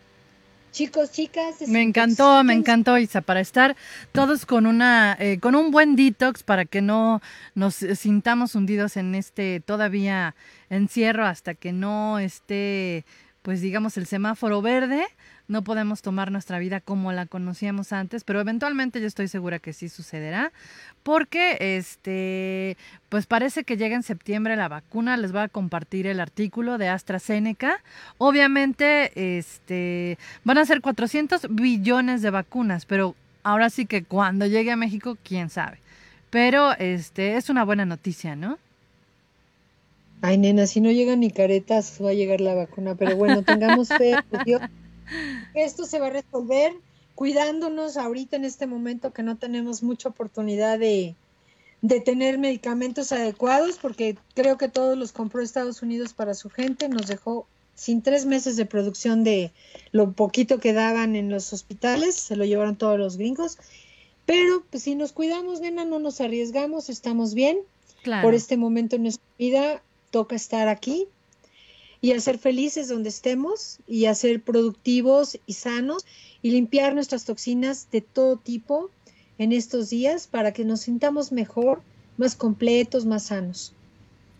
Chicos, 0.72 1.10
chicas. 1.10 1.66
Me 1.66 1.80
encantó, 1.80 2.44
me 2.44 2.52
encantó, 2.52 2.98
Isa, 2.98 3.22
para 3.22 3.40
estar 3.40 3.74
todos 4.12 4.44
con 4.44 4.66
una, 4.66 5.16
eh, 5.18 5.38
con 5.40 5.54
un 5.54 5.70
buen 5.70 5.96
detox 5.96 6.42
para 6.42 6.66
que 6.66 6.82
no 6.82 7.22
nos 7.54 7.76
sintamos 7.76 8.54
hundidos 8.54 8.98
en 8.98 9.14
este 9.14 9.60
todavía 9.60 10.34
encierro 10.68 11.24
hasta 11.24 11.54
que 11.54 11.72
no 11.72 12.18
esté, 12.18 13.06
pues 13.40 13.62
digamos, 13.62 13.96
el 13.96 14.04
semáforo 14.04 14.60
verde 14.60 15.06
no 15.52 15.62
podemos 15.62 16.02
tomar 16.02 16.32
nuestra 16.32 16.58
vida 16.58 16.80
como 16.80 17.12
la 17.12 17.26
conocíamos 17.26 17.92
antes, 17.92 18.24
pero 18.24 18.40
eventualmente 18.40 19.00
yo 19.00 19.06
estoy 19.06 19.28
segura 19.28 19.58
que 19.58 19.72
sí 19.72 19.88
sucederá, 19.88 20.50
porque 21.02 21.76
este, 21.78 22.76
pues 23.08 23.26
parece 23.26 23.62
que 23.62 23.76
llega 23.76 23.94
en 23.94 24.02
septiembre 24.02 24.56
la 24.56 24.68
vacuna, 24.68 25.16
les 25.16 25.30
voy 25.30 25.42
a 25.42 25.48
compartir 25.48 26.06
el 26.06 26.18
artículo 26.20 26.78
de 26.78 26.88
AstraZeneca. 26.88 27.80
Obviamente, 28.18 29.38
este, 29.38 30.18
van 30.42 30.58
a 30.58 30.64
ser 30.64 30.80
400 30.80 31.46
billones 31.50 32.22
de 32.22 32.30
vacunas, 32.30 32.86
pero 32.86 33.14
ahora 33.42 33.70
sí 33.70 33.86
que 33.86 34.02
cuando 34.02 34.46
llegue 34.46 34.72
a 34.72 34.76
México, 34.76 35.18
quién 35.22 35.50
sabe. 35.50 35.78
Pero 36.30 36.72
este 36.78 37.36
es 37.36 37.50
una 37.50 37.64
buena 37.64 37.84
noticia, 37.84 38.34
¿no? 38.34 38.58
Ay, 40.22 40.38
nena, 40.38 40.66
si 40.66 40.80
no 40.80 40.90
llegan 40.90 41.20
ni 41.20 41.30
caretas, 41.30 41.98
va 42.02 42.10
a 42.10 42.14
llegar 42.14 42.40
la 42.40 42.54
vacuna, 42.54 42.94
pero 42.94 43.16
bueno, 43.16 43.42
tengamos 43.42 43.88
fe, 43.88 44.14
Dios 44.46 44.62
esto 45.54 45.84
se 45.84 45.98
va 45.98 46.08
a 46.08 46.10
resolver 46.10 46.72
cuidándonos 47.14 47.96
ahorita 47.96 48.36
en 48.36 48.44
este 48.44 48.66
momento 48.66 49.12
que 49.12 49.22
no 49.22 49.36
tenemos 49.36 49.82
mucha 49.82 50.08
oportunidad 50.08 50.78
de, 50.78 51.14
de 51.82 52.00
tener 52.00 52.38
medicamentos 52.38 53.12
adecuados, 53.12 53.78
porque 53.78 54.16
creo 54.34 54.56
que 54.56 54.68
todos 54.68 54.96
los 54.96 55.12
compró 55.12 55.42
Estados 55.42 55.82
Unidos 55.82 56.14
para 56.14 56.34
su 56.34 56.48
gente, 56.48 56.88
nos 56.88 57.06
dejó 57.06 57.46
sin 57.74 58.02
tres 58.02 58.26
meses 58.26 58.56
de 58.56 58.66
producción 58.66 59.24
de 59.24 59.52
lo 59.92 60.12
poquito 60.12 60.58
que 60.58 60.72
daban 60.72 61.16
en 61.16 61.30
los 61.30 61.52
hospitales, 61.52 62.16
se 62.16 62.36
lo 62.36 62.44
llevaron 62.44 62.76
todos 62.76 62.98
los 62.98 63.16
gringos. 63.16 63.58
Pero 64.24 64.64
pues, 64.70 64.84
si 64.84 64.94
nos 64.94 65.12
cuidamos, 65.12 65.60
nena, 65.60 65.84
no 65.84 65.98
nos 65.98 66.20
arriesgamos, 66.20 66.88
estamos 66.88 67.34
bien. 67.34 67.58
Por 68.22 68.34
este 68.34 68.56
momento 68.56 68.96
en 68.96 69.02
nuestra 69.02 69.24
vida 69.38 69.82
toca 70.10 70.34
estar 70.34 70.66
aquí 70.66 71.06
y 72.02 72.12
hacer 72.12 72.38
felices 72.38 72.88
donde 72.88 73.08
estemos 73.08 73.78
y 73.86 74.06
hacer 74.06 74.42
productivos 74.42 75.38
y 75.46 75.54
sanos 75.54 76.04
y 76.42 76.50
limpiar 76.50 76.94
nuestras 76.94 77.24
toxinas 77.24 77.88
de 77.90 78.02
todo 78.02 78.36
tipo 78.36 78.90
en 79.38 79.52
estos 79.52 79.88
días 79.88 80.26
para 80.26 80.52
que 80.52 80.64
nos 80.64 80.80
sintamos 80.82 81.32
mejor, 81.32 81.80
más 82.18 82.34
completos, 82.34 83.06
más 83.06 83.26
sanos. 83.26 83.72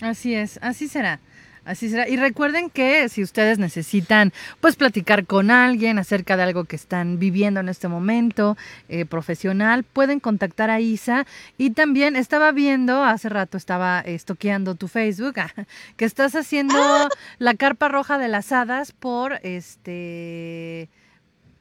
Así 0.01 0.35
es, 0.35 0.59
así 0.61 0.89
será. 0.89 1.21
Así 1.65 1.89
será. 1.89 2.09
Y 2.09 2.17
recuerden 2.17 2.71
que 2.71 3.09
si 3.09 3.23
ustedes 3.23 3.59
necesitan, 3.59 4.33
pues, 4.61 4.77
platicar 4.77 5.27
con 5.27 5.51
alguien 5.51 5.99
acerca 5.99 6.37
de 6.37 6.43
algo 6.43 6.65
que 6.65 6.77
están 6.77 7.19
viviendo 7.19 7.61
en 7.61 7.69
este 7.69 7.87
momento 7.87 8.57
eh, 8.89 9.05
profesional, 9.05 9.85
pueden 9.85 10.19
contactar 10.19 10.71
a 10.71 10.81
Isa. 10.81 11.27
Y 11.59 11.71
también 11.71 12.17
estaba 12.17 12.51
viendo, 12.51 13.05
hace 13.05 13.29
rato 13.29 13.57
estaba 13.57 14.01
estoqueando 14.01 14.75
tu 14.75 14.89
Facebook, 14.89 15.35
que 15.97 16.05
estás 16.05 16.35
haciendo 16.35 16.75
¡Ah! 16.77 17.09
la 17.39 17.55
carpa 17.55 17.89
roja 17.89 18.19
de 18.19 18.29
las 18.29 18.51
hadas 18.51 18.93
por 18.93 19.39
este, 19.43 20.89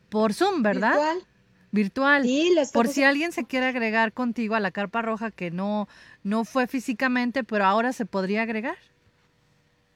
por 0.10 0.34
Zoom, 0.34 0.64
¿verdad? 0.64 0.98
virtual. 1.72 2.28
Por 2.74 2.88
si 2.88 3.04
alguien 3.04 3.32
se 3.32 3.46
quiere 3.46 3.68
agregar 3.68 4.14
contigo 4.14 4.56
a 4.56 4.60
la 4.60 4.72
carpa 4.72 5.02
roja 5.02 5.32
que 5.32 5.52
no, 5.52 5.88
no 6.24 6.44
fue 6.44 6.68
físicamente, 6.68 7.44
pero 7.44 7.66
ahora 7.66 7.94
se 7.94 8.06
podría 8.06 8.44
agregar. 8.44 8.76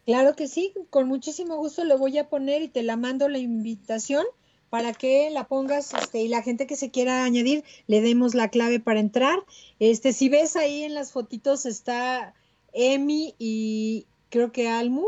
Claro 0.05 0.35
que 0.35 0.47
sí, 0.47 0.73
con 0.89 1.07
muchísimo 1.07 1.57
gusto 1.57 1.83
le 1.83 1.95
voy 1.95 2.17
a 2.17 2.29
poner 2.29 2.61
y 2.61 2.67
te 2.67 2.83
la 2.83 2.95
mando 2.95 3.27
la 3.27 3.39
invitación 3.39 4.25
para 4.69 4.93
que 4.93 5.29
la 5.29 5.47
pongas 5.47 5.93
este, 5.93 6.21
y 6.21 6.27
la 6.27 6.43
gente 6.43 6.67
que 6.67 6.75
se 6.75 6.91
quiera 6.91 7.23
añadir 7.23 7.63
le 7.87 8.01
demos 8.01 8.35
la 8.35 8.49
clave 8.49 8.79
para 8.79 8.99
entrar. 8.99 9.39
Este, 9.79 10.13
si 10.13 10.29
ves 10.29 10.55
ahí 10.55 10.83
en 10.83 10.93
las 10.93 11.11
fotitos 11.11 11.65
está 11.65 12.33
Emi 12.73 13.35
y 13.39 14.05
creo 14.29 14.51
que 14.51 14.67
Almu. 14.67 15.05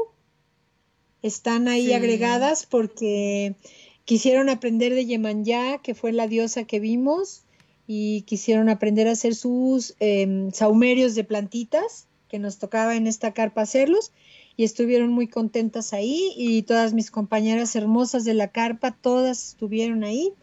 Están 1.23 1.67
ahí 1.67 1.93
agregadas 1.93 2.67
porque 2.67 3.55
Quisieron 4.07 4.47
aprender 4.47 4.95
de 4.95 5.05
Yemanyá, 5.05 5.79
que 5.79 5.93
fue 5.93 6.13
la 6.13 6.29
diosa 6.29 6.63
que 6.63 6.79
vimos, 6.79 7.43
y 7.87 8.21
quisieron 8.21 8.69
aprender 8.69 9.05
a 9.09 9.11
hacer 9.11 9.35
sus 9.35 9.95
eh, 9.99 10.47
saumerios 10.53 11.13
de 11.13 11.25
plantitas, 11.25 12.07
que 12.29 12.39
nos 12.39 12.57
tocaba 12.57 12.95
en 12.95 13.05
esta 13.05 13.33
carpa 13.33 13.63
hacerlos, 13.63 14.13
y 14.57 14.63
estuvieron 14.63 15.11
muy 15.11 15.27
contentas 15.27 15.93
ahí, 15.93 16.33
y 16.35 16.63
todas 16.63 16.93
mis 16.93 17.11
compañeras 17.11 17.75
hermosas 17.75 18.25
de 18.25 18.33
la 18.33 18.49
carpa, 18.49 18.91
todas 18.91 19.49
estuvieron 19.49 20.03
ahí. 20.03 20.33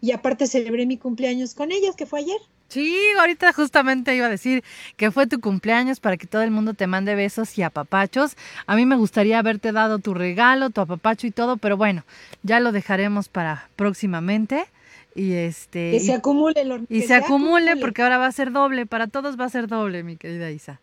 Y 0.00 0.12
aparte 0.12 0.46
celebré 0.46 0.86
mi 0.86 0.96
cumpleaños 0.96 1.54
con 1.54 1.70
ellas, 1.70 1.94
que 1.94 2.06
fue 2.06 2.20
ayer. 2.20 2.38
Sí, 2.68 2.96
ahorita 3.18 3.52
justamente 3.52 4.14
iba 4.14 4.26
a 4.26 4.30
decir 4.30 4.62
que 4.96 5.10
fue 5.10 5.26
tu 5.26 5.40
cumpleaños 5.40 6.00
para 6.00 6.16
que 6.16 6.26
todo 6.26 6.42
el 6.42 6.50
mundo 6.50 6.74
te 6.74 6.86
mande 6.86 7.14
besos 7.14 7.56
y 7.58 7.62
apapachos. 7.62 8.36
A 8.66 8.76
mí 8.76 8.86
me 8.86 8.96
gustaría 8.96 9.38
haberte 9.38 9.72
dado 9.72 9.98
tu 9.98 10.14
regalo, 10.14 10.70
tu 10.70 10.80
apapacho 10.82 11.26
y 11.26 11.30
todo, 11.30 11.56
pero 11.56 11.76
bueno, 11.76 12.04
ya 12.42 12.60
lo 12.60 12.72
dejaremos 12.72 13.28
para 13.28 13.68
próximamente. 13.76 14.66
Y 15.14 15.32
este. 15.32 15.90
Que 15.92 16.00
se 16.00 16.12
acumule, 16.12 16.62
Y 16.88 17.02
se, 17.02 17.14
acumule, 17.14 17.76
porque 17.76 18.02
ahora 18.02 18.18
va 18.18 18.26
a 18.26 18.32
ser 18.32 18.52
doble, 18.52 18.86
para 18.86 19.06
todos 19.06 19.40
va 19.40 19.46
a 19.46 19.50
ser 19.50 19.66
doble, 19.66 20.02
mi 20.02 20.16
querida 20.16 20.50
Isa. 20.50 20.80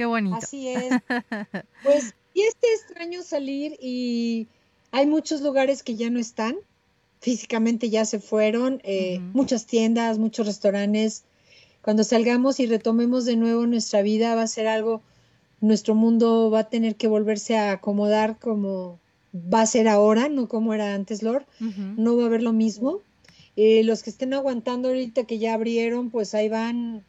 Qué 0.00 0.06
bonito. 0.06 0.36
Así 0.36 0.68
es. 0.68 0.94
Pues, 1.84 2.14
y 2.32 2.40
este 2.40 2.72
extraño 2.72 3.22
salir 3.22 3.76
y 3.78 4.48
hay 4.92 5.06
muchos 5.06 5.42
lugares 5.42 5.82
que 5.82 5.94
ya 5.94 6.08
no 6.08 6.18
están 6.18 6.56
físicamente 7.20 7.90
ya 7.90 8.06
se 8.06 8.18
fueron, 8.18 8.80
eh, 8.82 9.20
muchas 9.34 9.66
tiendas, 9.66 10.18
muchos 10.18 10.46
restaurantes. 10.46 11.24
Cuando 11.82 12.02
salgamos 12.02 12.60
y 12.60 12.66
retomemos 12.66 13.26
de 13.26 13.36
nuevo 13.36 13.66
nuestra 13.66 14.00
vida 14.02 14.34
va 14.34 14.42
a 14.42 14.46
ser 14.46 14.66
algo, 14.68 15.02
nuestro 15.60 15.94
mundo 15.94 16.50
va 16.50 16.60
a 16.60 16.70
tener 16.70 16.96
que 16.96 17.06
volverse 17.06 17.56
a 17.56 17.72
acomodar 17.72 18.38
como 18.38 18.98
va 19.34 19.60
a 19.60 19.66
ser 19.66 19.86
ahora, 19.86 20.28
no 20.28 20.48
como 20.48 20.72
era 20.72 20.94
antes, 20.94 21.22
Lord. 21.22 21.44
No 21.60 22.16
va 22.16 22.22
a 22.22 22.26
haber 22.26 22.42
lo 22.42 22.52
mismo. 22.54 23.00
Eh, 23.56 23.84
los 23.84 24.02
que 24.02 24.08
estén 24.08 24.32
aguantando 24.32 24.88
ahorita 24.88 25.24
que 25.24 25.38
ya 25.38 25.52
abrieron, 25.52 26.08
pues 26.08 26.34
ahí 26.34 26.48
van 26.48 27.04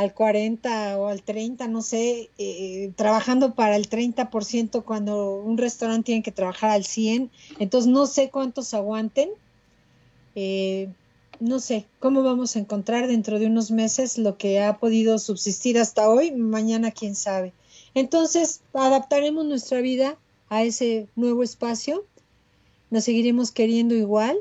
al 0.00 0.14
40 0.14 0.98
o 0.98 1.08
al 1.08 1.22
30, 1.22 1.68
no 1.68 1.82
sé, 1.82 2.30
eh, 2.38 2.90
trabajando 2.96 3.54
para 3.54 3.76
el 3.76 3.88
30% 3.88 4.82
cuando 4.82 5.36
un 5.36 5.58
restaurante 5.58 6.06
tiene 6.06 6.22
que 6.22 6.32
trabajar 6.32 6.70
al 6.70 6.84
100, 6.84 7.30
entonces 7.58 7.90
no 7.90 8.06
sé 8.06 8.30
cuántos 8.30 8.72
aguanten, 8.72 9.28
eh, 10.34 10.88
no 11.38 11.60
sé 11.60 11.86
cómo 11.98 12.22
vamos 12.22 12.56
a 12.56 12.60
encontrar 12.60 13.08
dentro 13.08 13.38
de 13.38 13.46
unos 13.46 13.70
meses 13.70 14.16
lo 14.16 14.38
que 14.38 14.60
ha 14.60 14.78
podido 14.78 15.18
subsistir 15.18 15.78
hasta 15.78 16.08
hoy, 16.08 16.32
mañana 16.32 16.92
quién 16.92 17.14
sabe. 17.14 17.52
Entonces 17.94 18.62
adaptaremos 18.72 19.44
nuestra 19.44 19.80
vida 19.82 20.16
a 20.48 20.62
ese 20.62 21.08
nuevo 21.14 21.42
espacio, 21.42 22.04
nos 22.90 23.04
seguiremos 23.04 23.50
queriendo 23.50 23.94
igual 23.94 24.38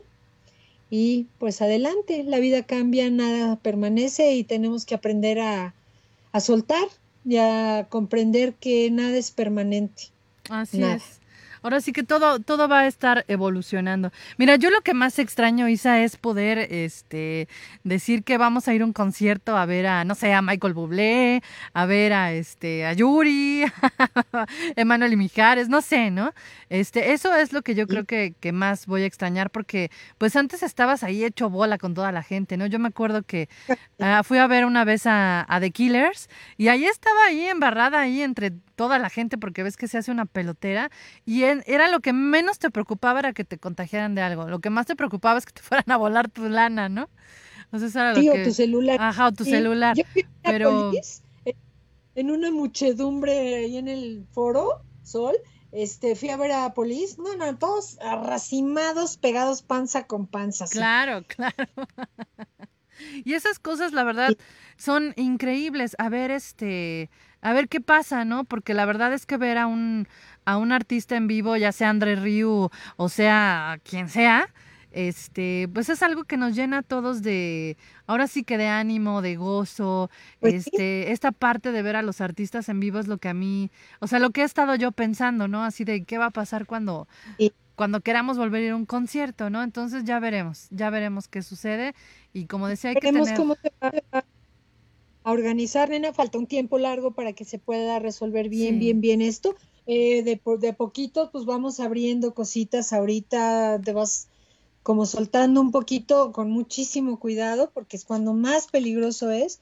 y 0.90 1.28
pues 1.38 1.62
adelante, 1.62 2.24
la 2.24 2.40
vida 2.40 2.64
cambia, 2.64 3.10
nada 3.10 3.58
permanece 3.58 4.34
y 4.34 4.44
tenemos 4.44 4.86
que 4.86 4.96
aprender 4.96 5.40
a, 5.40 5.76
a 6.32 6.40
soltar 6.40 6.88
y 7.26 7.38
a 7.38 7.88
comprender 7.90 8.54
que 8.54 8.90
nada 8.90 9.16
es 9.16 9.32
permanente. 9.32 10.10
Así 10.50 10.82
es. 10.82 11.19
Ahora 11.62 11.82
sí 11.82 11.92
que 11.92 12.04
todo, 12.04 12.40
todo 12.40 12.68
va 12.68 12.82
a 12.82 12.88
estar 12.88 13.26
evolucionando. 13.28 14.12
Mira, 14.38 14.56
yo 14.56 14.70
lo 14.70 14.82
que 14.82 14.94
más 14.94 15.20
extraño, 15.20 15.68
Isa, 15.68 16.02
es 16.02 16.18
poder 16.18 16.60
este, 16.72 17.48
decir 17.84 18.24
que 18.24 18.38
vamos 18.38 18.68
a 18.68 18.74
ir 18.74 18.82
a 18.82 18.86
un 18.86 18.94
concierto 18.94 19.58
a 19.58 19.66
ver 19.66 19.88
a, 19.88 20.04
no 20.04 20.16
sé, 20.16 20.34
a 20.34 20.42
Michael 20.42 20.74
Bublé, 20.74 21.44
a 21.74 21.86
ver 21.86 22.14
a, 22.14 22.32
este, 22.32 22.86
a 22.86 22.94
Yuri, 22.94 23.64
a 24.34 24.46
Emanuel 24.76 25.14
y 25.14 25.18
Mijares, 25.18 25.70
no 25.70 25.82
sé, 25.82 26.12
¿no? 26.12 26.34
Este, 26.70 27.14
eso 27.14 27.36
es 27.36 27.54
lo 27.54 27.62
que 27.62 27.76
yo 27.76 27.88
creo 27.88 28.06
que, 28.06 28.34
que 28.40 28.52
más 28.52 28.86
voy 28.86 29.04
a 29.04 29.06
extrañar 29.06 29.50
porque, 29.50 29.92
pues 30.18 30.36
antes 30.36 30.64
estabas 30.64 31.04
ahí 31.04 31.24
hecho 31.24 31.50
bola 31.50 31.78
con 31.78 31.94
toda 31.94 32.12
la 32.12 32.24
gente, 32.24 32.58
¿no? 32.58 32.66
Yo 32.68 32.80
me 32.80 32.88
acuerdo 32.88 33.24
que 33.24 33.50
ah, 34.00 34.24
fui 34.24 34.38
a 34.38 34.48
ver 34.48 34.66
una 34.66 34.86
vez 34.86 35.06
a, 35.06 35.46
a 35.48 35.60
The 35.60 35.72
Killers 35.72 36.30
y 36.58 36.68
ahí 36.68 36.86
estaba 36.86 37.26
ahí 37.26 37.46
embarrada 37.46 38.00
ahí 38.00 38.22
entre 38.22 38.52
toda 38.80 38.98
la 38.98 39.10
gente 39.10 39.38
porque 39.38 39.64
ves 39.64 39.76
que 39.76 39.88
se 39.90 39.98
hace 39.98 40.10
una 40.12 40.26
pelotera 40.26 40.90
y 41.26 41.44
era 41.66 41.90
lo 41.90 42.00
que 42.00 42.14
menos 42.14 42.60
te 42.60 42.70
preocupaba 42.70 43.20
era 43.20 43.34
que 43.34 43.46
te 43.46 43.58
contagiaran 43.58 44.16
de 44.16 44.22
algo. 44.22 44.48
Lo 44.48 44.60
que 44.60 44.70
más 44.70 44.86
te 44.86 44.96
preocupaba 44.96 45.38
es 45.40 45.46
que 45.46 45.54
te 45.54 45.62
fueran 45.64 45.90
a 45.92 45.98
volar 45.98 46.30
tu 46.30 46.48
lana, 46.50 46.90
¿no? 46.90 47.10
Entonces 47.66 47.96
era 47.96 48.14
lo 48.14 48.22
que... 48.22 48.30
o 48.30 48.44
tu 48.44 48.54
celular. 48.54 48.98
Ajá, 49.00 49.28
o 49.28 49.32
tu 49.32 49.46
celular. 49.46 49.96
Pero... 50.44 50.92
en 52.16 52.32
una 52.32 52.52
muchedumbre 52.52 53.56
ahí 53.56 53.78
en 53.78 53.88
el 53.88 54.26
foro, 54.32 54.82
Sol, 55.04 55.36
este, 55.72 56.16
fui 56.16 56.30
a 56.30 56.38
ver 56.38 56.52
a 56.52 56.74
Polis, 56.74 57.18
no, 57.20 57.36
no, 57.36 57.58
todos 57.58 58.00
arracimados, 58.02 59.18
pegados 59.18 59.62
panza 59.62 60.08
con 60.08 60.26
panza. 60.26 60.66
Claro, 60.68 61.24
claro. 61.28 61.68
y 63.24 63.34
esas 63.34 63.60
cosas, 63.60 63.94
la 63.94 64.04
verdad, 64.04 64.36
son 64.78 65.14
increíbles. 65.16 65.96
A 66.00 66.10
ver, 66.10 66.32
este, 66.32 67.12
a 67.42 67.54
ver 67.54 67.70
qué 67.70 67.82
pasa, 67.82 68.26
¿no? 68.26 68.46
Porque 68.46 68.74
la 68.74 68.86
verdad 68.86 69.14
es 69.14 69.26
que 69.26 69.38
ver 69.38 69.58
a 69.60 69.68
un, 69.68 70.08
a 70.46 70.58
un 70.58 70.72
artista 70.72 71.16
en 71.16 71.28
vivo, 71.28 71.58
ya 71.58 71.72
sea 71.72 71.90
André 71.90 72.16
Ryu 72.16 72.70
o 72.98 73.10
sea 73.10 73.80
quien 73.84 74.10
sea, 74.10 74.50
este, 74.92 75.70
pues 75.74 75.90
es 75.90 76.02
algo 76.02 76.24
que 76.24 76.38
nos 76.38 76.56
llena 76.56 76.80
a 76.80 76.84
todos 76.84 77.22
de, 77.22 77.78
ahora 78.08 78.28
sí 78.28 78.44
que 78.44 78.58
de 78.58 78.68
ánimo, 78.68 79.22
de 79.22 79.36
gozo, 79.36 80.10
pues 80.40 80.68
este, 80.68 81.12
esta 81.12 81.32
parte 81.32 81.72
de 81.72 81.82
ver 81.84 81.96
a 81.96 82.02
los 82.02 82.22
artistas 82.22 82.70
en 82.70 82.80
vivo 82.80 83.00
es 83.00 83.08
lo 83.08 83.20
que 83.20 83.30
a 83.30 83.34
mí, 83.34 83.70
o 84.00 84.08
sea, 84.08 84.20
lo 84.20 84.32
que 84.32 84.42
he 84.42 84.46
estado 84.46 84.74
yo 84.76 84.92
pensando, 84.92 85.48
¿no? 85.48 85.64
Así 85.64 85.84
de 85.84 86.04
qué 86.06 86.18
va 86.18 86.28
a 86.28 86.32
pasar 86.32 86.66
cuando, 86.66 87.08
cuando 87.76 88.02
queramos 88.02 88.38
volver 88.38 88.64
a 88.64 88.66
ir 88.66 88.72
a 88.72 88.76
un 88.76 88.88
concierto, 88.88 89.52
¿no? 89.52 89.62
Entonces 89.62 90.06
ya 90.06 90.20
veremos, 90.20 90.68
ya 90.72 90.90
veremos 90.90 91.28
qué 91.28 91.44
sucede 91.44 91.94
y 92.34 92.46
como 92.46 92.68
decía, 92.68 92.90
hay 92.90 92.96
que 92.96 93.12
tener... 93.12 93.36
Cómo 93.36 93.56
se 93.62 93.72
va 93.84 93.92
a 95.24 95.32
organizar, 95.32 95.90
nena, 95.90 96.14
falta 96.14 96.40
un 96.40 96.48
tiempo 96.48 96.80
largo 96.80 97.12
para 97.12 97.34
que 97.34 97.46
se 97.46 97.60
pueda 97.60 98.00
resolver 98.00 98.50
bien, 98.50 98.80
bien, 98.80 99.02
bien 99.02 99.22
esto. 99.22 99.56
Eh, 99.86 100.24
de, 100.24 100.42
de 100.60 100.74
poquito, 100.74 101.32
pues 101.32 101.46
vamos 101.46 101.80
abriendo 101.80 102.34
cositas 102.34 102.94
ahorita, 102.94 103.82
te 103.84 103.94
vas 103.94 104.28
como 104.84 105.06
soltando 105.06 105.62
un 105.62 105.72
poquito 105.72 106.32
con 106.32 106.52
muchísimo 106.52 107.20
cuidado, 107.20 107.72
porque 107.74 107.98
es 107.98 108.06
cuando 108.06 108.34
más 108.34 108.68
peligroso 108.68 109.32
es. 109.32 109.60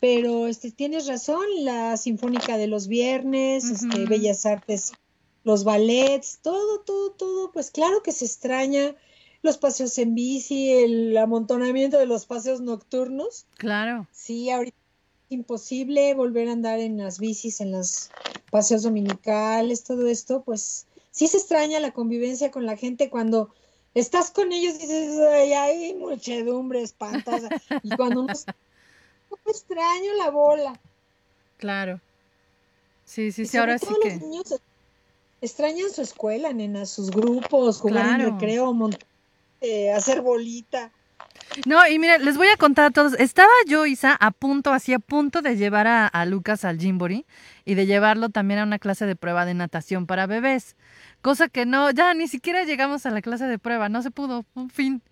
Pero 0.00 0.46
este, 0.46 0.70
tienes 0.70 1.06
razón, 1.06 1.44
la 1.58 1.96
Sinfónica 1.96 2.56
de 2.56 2.66
los 2.66 2.88
Viernes, 2.88 3.64
este, 3.64 4.06
Bellas 4.06 4.46
Artes, 4.46 4.92
los 5.44 5.64
ballets, 5.64 6.38
todo, 6.40 6.80
todo, 6.80 7.10
todo, 7.12 7.52
pues 7.52 7.70
claro 7.70 8.02
que 8.02 8.12
se 8.12 8.24
extraña 8.24 8.94
los 9.42 9.58
paseos 9.58 9.96
en 9.98 10.14
bici, 10.14 10.70
el 10.72 11.16
amontonamiento 11.16 11.98
de 11.98 12.06
los 12.06 12.26
paseos 12.26 12.60
nocturnos. 12.60 13.46
Claro. 13.56 14.06
Sí, 14.12 14.50
ahorita 14.50 14.79
imposible 15.30 16.12
volver 16.14 16.48
a 16.48 16.52
andar 16.52 16.80
en 16.80 16.98
las 16.98 17.18
bicis, 17.18 17.60
en 17.60 17.72
los 17.72 18.10
paseos 18.50 18.82
dominicales, 18.82 19.84
todo 19.84 20.06
esto, 20.08 20.42
pues 20.42 20.86
sí 21.10 21.26
se 21.28 21.38
extraña 21.38 21.80
la 21.80 21.92
convivencia 21.92 22.50
con 22.50 22.66
la 22.66 22.76
gente 22.76 23.08
cuando 23.08 23.54
estás 23.94 24.30
con 24.30 24.52
ellos 24.52 24.78
dices, 24.78 25.18
ay, 25.18 25.52
hay 25.52 25.94
muchedumbre, 25.94 26.82
espantosa. 26.82 27.48
Y 27.82 27.90
cuando 27.96 28.22
uno 28.22 28.32
extraño 29.46 30.12
la 30.18 30.30
bola. 30.30 30.80
Claro. 31.56 32.00
Sí, 33.04 33.32
sí, 33.32 33.46
sí, 33.46 33.56
ahora 33.56 33.78
sí 33.78 33.86
que... 34.02 34.10
Los 34.10 34.20
niños 34.22 34.60
extrañan 35.40 35.90
su 35.90 36.02
escuela, 36.02 36.52
nena, 36.52 36.86
sus 36.86 37.10
grupos, 37.10 37.80
jugar 37.80 38.20
en 38.20 38.32
recreo, 38.32 38.74
eh, 39.60 39.92
hacer 39.92 40.20
bolita. 40.20 40.92
No, 41.66 41.86
y 41.88 41.98
mira, 41.98 42.18
les 42.18 42.36
voy 42.36 42.48
a 42.48 42.56
contar 42.56 42.86
a 42.86 42.90
todos. 42.90 43.14
Estaba 43.14 43.50
yo, 43.66 43.86
Isa, 43.86 44.16
a 44.18 44.30
punto, 44.30 44.72
así 44.72 44.92
a 44.92 44.98
punto 44.98 45.42
de 45.42 45.56
llevar 45.56 45.86
a, 45.86 46.24
Lucas 46.26 46.64
al 46.64 46.78
Jimbori 46.78 47.26
y 47.64 47.74
de 47.74 47.86
llevarlo 47.86 48.28
también 48.28 48.60
a 48.60 48.64
una 48.64 48.78
clase 48.78 49.06
de 49.06 49.16
prueba 49.16 49.44
de 49.44 49.54
natación 49.54 50.06
para 50.06 50.26
bebés. 50.26 50.76
Cosa 51.22 51.48
que 51.48 51.66
no, 51.66 51.90
ya 51.90 52.14
ni 52.14 52.28
siquiera 52.28 52.64
llegamos 52.64 53.04
a 53.06 53.10
la 53.10 53.20
clase 53.20 53.46
de 53.46 53.58
prueba, 53.58 53.88
no 53.88 54.02
se 54.02 54.10
pudo, 54.10 54.46
un 54.54 54.70
fin. 54.70 55.02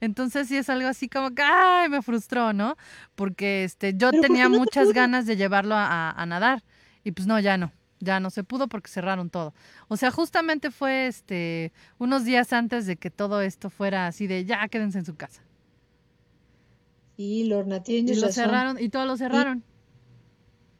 Entonces 0.00 0.48
sí 0.48 0.56
es 0.56 0.68
algo 0.68 0.88
así 0.88 1.08
como 1.08 1.30
que, 1.30 1.42
ay, 1.42 1.88
me 1.88 2.02
frustró, 2.02 2.52
¿no? 2.52 2.76
Porque 3.14 3.64
este, 3.64 3.94
yo 3.96 4.10
tenía 4.10 4.48
muchas 4.48 4.92
ganas 4.92 5.26
de 5.26 5.36
llevarlo 5.36 5.76
a, 5.76 6.10
a 6.10 6.26
nadar 6.26 6.62
y 7.04 7.12
pues 7.12 7.26
no, 7.26 7.38
ya 7.38 7.56
no 7.56 7.72
ya 8.00 8.20
no 8.20 8.30
se 8.30 8.44
pudo 8.44 8.68
porque 8.68 8.90
cerraron 8.90 9.30
todo. 9.30 9.54
O 9.88 9.96
sea, 9.96 10.10
justamente 10.10 10.70
fue 10.70 11.06
este 11.06 11.72
unos 11.98 12.24
días 12.24 12.52
antes 12.52 12.86
de 12.86 12.96
que 12.96 13.10
todo 13.10 13.40
esto 13.40 13.70
fuera 13.70 14.06
así 14.06 14.26
de 14.26 14.44
ya 14.44 14.68
quédense 14.68 14.98
en 14.98 15.06
su 15.06 15.16
casa. 15.16 15.42
Sí, 17.16 17.44
Lorna, 17.44 17.82
tienes 17.82 18.18
y 18.18 18.20
lo 18.20 18.32
cerraron 18.32 18.82
y 18.82 18.88
todo 18.88 19.06
lo 19.06 19.16
cerraron. 19.16 19.62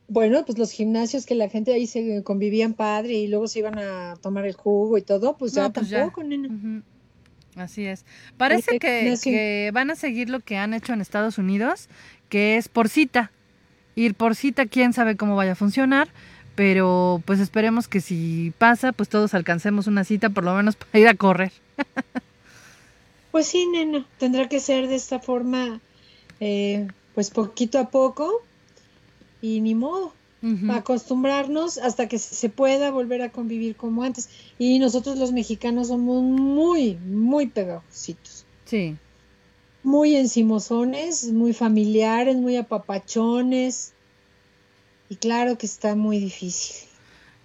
bueno, 0.08 0.44
pues 0.44 0.58
los 0.58 0.72
gimnasios 0.72 1.26
que 1.26 1.34
la 1.34 1.48
gente 1.48 1.72
ahí 1.72 1.86
se 1.86 2.22
convivían 2.24 2.74
padre 2.74 3.14
y 3.14 3.28
luego 3.28 3.46
se 3.46 3.60
iban 3.60 3.78
a 3.78 4.16
tomar 4.20 4.44
el 4.44 4.54
jugo 4.54 4.98
y 4.98 5.02
todo, 5.02 5.36
pues 5.36 5.52
ya 5.52 5.70
pues 5.70 5.90
tampoco, 5.90 6.22
Así 7.56 7.86
es. 7.86 8.04
Parece 8.36 8.80
que, 8.80 9.14
que, 9.22 9.70
van 9.72 9.90
a 9.90 9.94
seguir 9.94 10.28
lo 10.28 10.40
que 10.40 10.56
han 10.56 10.74
hecho 10.74 10.92
en 10.92 11.00
Estados 11.00 11.38
Unidos, 11.38 11.88
que 12.28 12.56
es 12.56 12.68
por 12.68 12.88
cita. 12.88 13.30
Ir 13.94 14.14
por 14.14 14.34
cita, 14.34 14.66
quién 14.66 14.92
sabe 14.92 15.16
cómo 15.16 15.36
vaya 15.36 15.52
a 15.52 15.54
funcionar, 15.54 16.08
pero 16.56 17.22
pues 17.24 17.38
esperemos 17.38 17.86
que 17.86 18.00
si 18.00 18.52
pasa, 18.58 18.90
pues 18.90 19.08
todos 19.08 19.34
alcancemos 19.34 19.86
una 19.86 20.02
cita, 20.02 20.30
por 20.30 20.42
lo 20.42 20.52
menos 20.54 20.74
para 20.74 20.98
ir 20.98 21.06
a 21.06 21.14
correr. 21.14 21.52
pues 23.30 23.46
sí, 23.46 23.66
nena, 23.66 24.04
tendrá 24.18 24.48
que 24.48 24.58
ser 24.58 24.88
de 24.88 24.96
esta 24.96 25.20
forma 25.20 25.80
eh, 26.40 26.88
pues 27.14 27.30
poquito 27.30 27.78
a 27.78 27.90
poco 27.90 28.42
y 29.40 29.60
ni 29.60 29.74
modo. 29.74 30.12
acostumbrarnos 30.70 31.78
hasta 31.78 32.06
que 32.06 32.18
se 32.18 32.50
pueda 32.50 32.90
volver 32.90 33.22
a 33.22 33.30
convivir 33.30 33.76
como 33.76 34.02
antes. 34.02 34.28
Y 34.58 34.78
nosotros 34.78 35.16
los 35.18 35.32
mexicanos 35.32 35.88
somos 35.88 36.22
muy, 36.22 36.96
muy 36.96 37.46
pegajositos. 37.46 38.44
Sí. 38.66 38.96
Muy 39.82 40.16
encimosones, 40.16 41.32
muy 41.32 41.54
familiares, 41.54 42.36
muy 42.36 42.56
apapachones. 42.56 43.94
Y 45.08 45.16
claro 45.16 45.56
que 45.56 45.64
está 45.64 45.94
muy 45.94 46.18
difícil. 46.18 46.88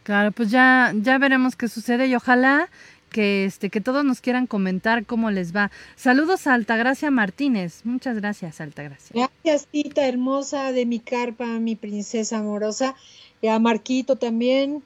Claro, 0.04 0.32
pues 0.32 0.50
ya, 0.50 0.94
ya 0.96 1.18
veremos 1.20 1.56
qué 1.56 1.68
sucede 1.68 2.08
y 2.08 2.16
ojalá 2.16 2.70
que 3.10 3.46
este 3.46 3.70
que 3.70 3.82
todos 3.82 4.06
nos 4.06 4.22
quieran 4.22 4.48
comentar 4.48 5.06
cómo 5.06 5.32
les 5.32 5.56
va. 5.56 5.72
Saludos 5.96 6.48
a 6.48 6.54
Altagracia 6.54 7.12
Martínez. 7.12 7.82
Muchas 7.84 8.18
gracias, 8.18 8.62
Altagracia. 8.62 9.14
Gracias, 9.14 9.68
tita 9.68 10.08
hermosa 10.08 10.72
de 10.72 10.86
mi 10.86 11.00
carpa, 11.00 11.46
mi 11.46 11.76
princesa 11.76 12.38
amorosa. 12.38 12.96
Y 13.42 13.48
a 13.48 13.60
Marquito 13.60 14.16
también. 14.16 14.84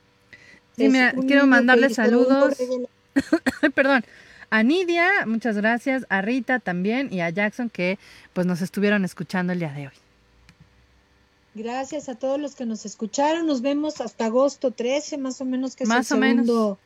Sí, 0.77 0.89
quiero 1.27 1.45
mandarle 1.45 1.89
saludos. 1.89 2.55
Perdón. 3.75 4.03
A 4.49 4.61
Nidia, 4.61 5.09
muchas 5.25 5.57
gracias. 5.57 6.05
A 6.09 6.21
Rita 6.21 6.59
también 6.59 7.11
y 7.11 7.21
a 7.21 7.29
Jackson 7.31 7.69
que 7.71 7.97
pues 8.33 8.45
nos 8.45 8.61
estuvieron 8.61 9.03
escuchando 9.03 9.51
el 9.51 9.59
día 9.59 9.71
de 9.71 9.87
hoy. 9.87 9.93
Gracias 11.55 12.07
a 12.09 12.15
todos 12.15 12.39
los 12.39 12.55
que 12.55 12.65
nos 12.65 12.85
escucharon. 12.85 13.47
Nos 13.47 13.61
vemos 13.61 13.99
hasta 13.99 14.25
agosto 14.25 14.71
13, 14.71 15.17
más 15.17 15.41
o 15.41 15.45
menos, 15.45 15.75
que 15.75 15.83
es 15.85 15.89
el 15.89 16.03
segundo 16.03 16.77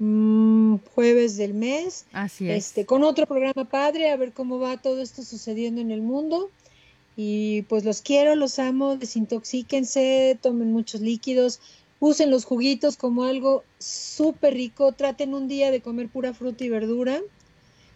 Mm, 0.00 0.76
jueves 0.94 1.36
del 1.36 1.52
mes. 1.52 2.06
Así 2.12 2.48
es. 2.48 2.66
Este, 2.66 2.86
con 2.86 3.04
otro 3.04 3.26
programa 3.26 3.66
padre, 3.66 4.10
a 4.10 4.16
ver 4.16 4.32
cómo 4.32 4.58
va 4.58 4.80
todo 4.80 5.02
esto 5.02 5.22
sucediendo 5.22 5.82
en 5.82 5.90
el 5.90 6.00
mundo. 6.00 6.50
Y 7.16 7.62
pues 7.62 7.84
los 7.84 8.00
quiero, 8.00 8.34
los 8.34 8.58
amo, 8.58 8.96
desintoxíquense, 8.96 10.38
tomen 10.40 10.72
muchos 10.72 11.02
líquidos, 11.02 11.60
usen 11.98 12.30
los 12.30 12.46
juguitos 12.46 12.96
como 12.96 13.24
algo 13.24 13.62
súper 13.78 14.54
rico, 14.54 14.92
traten 14.92 15.34
un 15.34 15.48
día 15.48 15.70
de 15.70 15.82
comer 15.82 16.08
pura 16.08 16.32
fruta 16.32 16.64
y 16.64 16.70
verdura, 16.70 17.20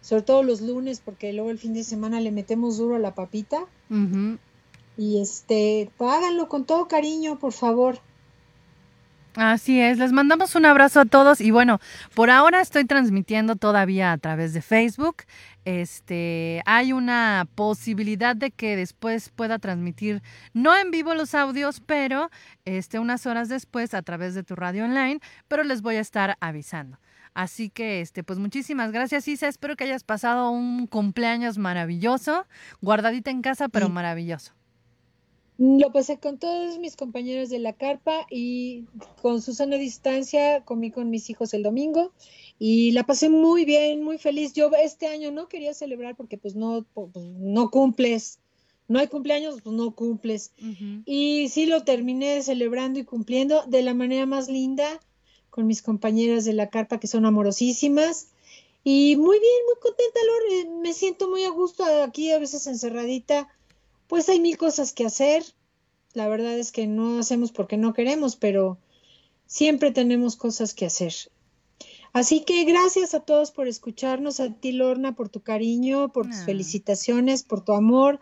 sobre 0.01 0.21
todo 0.21 0.43
los 0.43 0.61
lunes, 0.61 1.01
porque 1.03 1.33
luego 1.33 1.49
el 1.49 1.57
fin 1.57 1.73
de 1.73 1.83
semana 1.83 2.21
le 2.21 2.31
metemos 2.31 2.77
duro 2.77 2.97
a 2.97 2.99
la 2.99 3.15
papita. 3.15 3.65
Y 4.95 5.21
este, 5.21 5.89
háganlo 5.97 6.49
con 6.49 6.65
todo 6.65 6.87
cariño, 6.87 7.39
por 7.39 7.51
favor. 7.51 7.99
Así 9.35 9.81
es, 9.81 9.97
les 9.97 10.13
mandamos 10.13 10.55
un 10.55 10.65
abrazo 10.65 11.01
a 11.01 11.05
todos 11.05 11.41
y 11.41 11.51
bueno, 11.51 11.81
por 12.13 12.29
ahora 12.29 12.61
estoy 12.61 12.85
transmitiendo 12.85 13.57
todavía 13.57 14.13
a 14.13 14.17
través 14.17 14.53
de 14.53 14.61
Facebook. 14.61 15.23
Este, 15.65 16.61
hay 16.65 16.93
una 16.93 17.45
posibilidad 17.53 18.33
de 18.33 18.51
que 18.51 18.77
después 18.77 19.31
pueda 19.35 19.59
transmitir 19.59 20.23
no 20.53 20.77
en 20.77 20.89
vivo 20.89 21.15
los 21.15 21.35
audios, 21.35 21.81
pero 21.85 22.29
este 22.63 22.97
unas 22.97 23.25
horas 23.25 23.49
después 23.49 23.93
a 23.93 24.03
través 24.03 24.35
de 24.35 24.43
tu 24.43 24.55
radio 24.55 24.85
online, 24.85 25.19
pero 25.49 25.65
les 25.65 25.81
voy 25.81 25.97
a 25.97 26.01
estar 26.01 26.37
avisando. 26.39 26.97
Así 27.33 27.69
que, 27.69 27.99
este, 27.99 28.23
pues 28.23 28.39
muchísimas 28.39 28.93
gracias, 28.93 29.27
Isa. 29.27 29.49
Espero 29.49 29.75
que 29.75 29.83
hayas 29.83 30.05
pasado 30.05 30.49
un 30.49 30.87
cumpleaños 30.87 31.57
maravilloso, 31.57 32.47
guardadita 32.81 33.31
en 33.31 33.41
casa, 33.41 33.67
pero 33.67 33.89
maravilloso. 33.89 34.53
Lo 35.57 35.91
pasé 35.91 36.17
con 36.17 36.37
todos 36.37 36.79
mis 36.79 36.97
compañeros 36.97 37.49
de 37.49 37.59
la 37.59 37.73
carpa 37.73 38.25
y 38.29 38.85
con 39.21 39.41
Susana 39.41 39.77
distancia 39.77 40.65
comí 40.65 40.91
con 40.91 41.09
mis 41.09 41.29
hijos 41.29 41.53
el 41.53 41.63
domingo 41.63 42.11
y 42.59 42.91
la 42.91 43.03
pasé 43.05 43.29
muy 43.29 43.63
bien, 43.63 44.03
muy 44.03 44.17
feliz. 44.17 44.53
Yo 44.53 44.69
este 44.81 45.07
año 45.07 45.31
no 45.31 45.47
quería 45.47 45.73
celebrar 45.73 46.15
porque 46.15 46.37
pues 46.37 46.55
no, 46.55 46.85
pues, 46.93 47.09
no 47.15 47.69
cumples, 47.71 48.39
no 48.89 48.99
hay 48.99 49.07
cumpleaños, 49.07 49.61
pues 49.61 49.75
no 49.75 49.95
cumples. 49.95 50.51
Y 51.05 51.47
sí 51.49 51.65
lo 51.65 51.83
terminé 51.83 52.41
celebrando 52.41 52.99
y 52.99 53.05
cumpliendo 53.05 53.63
de 53.65 53.81
la 53.81 53.93
manera 53.93 54.25
más 54.25 54.49
linda 54.49 54.99
con 55.49 55.67
mis 55.67 55.81
compañeras 55.81 56.43
de 56.43 56.53
la 56.53 56.69
carpa 56.69 56.99
que 56.99 57.07
son 57.07 57.25
amorosísimas. 57.25 58.27
Y 58.83 59.15
muy 59.15 59.39
bien, 59.39 59.61
muy 59.65 59.79
contenta, 59.81 60.19
Lore. 60.27 60.79
Me 60.81 60.93
siento 60.93 61.29
muy 61.29 61.43
a 61.45 61.49
gusto 61.49 61.83
aquí, 62.03 62.31
a 62.31 62.39
veces 62.39 62.67
encerradita 62.67 63.47
pues 64.07 64.29
hay 64.29 64.39
mil 64.39 64.57
cosas 64.57 64.93
que 64.93 65.05
hacer. 65.05 65.43
La 66.13 66.27
verdad 66.27 66.57
es 66.57 66.71
que 66.71 66.87
no 66.87 67.19
hacemos 67.19 67.51
porque 67.51 67.77
no 67.77 67.93
queremos, 67.93 68.35
pero 68.35 68.77
siempre 69.45 69.91
tenemos 69.91 70.35
cosas 70.35 70.73
que 70.73 70.85
hacer. 70.85 71.13
Así 72.13 72.45
que 72.45 72.63
gracias 72.63 73.13
a 73.13 73.19
todos 73.19 73.51
por 73.51 73.67
escucharnos, 73.67 74.39
a 74.39 74.49
ti 74.49 74.71
Lorna 74.71 75.15
por 75.15 75.27
tu 75.27 75.41
cariño, 75.41 76.13
por 76.13 76.27
tus 76.27 76.37
ah. 76.37 76.45
felicitaciones, 76.45 77.43
por 77.43 77.63
tu 77.63 77.73
amor. 77.73 78.21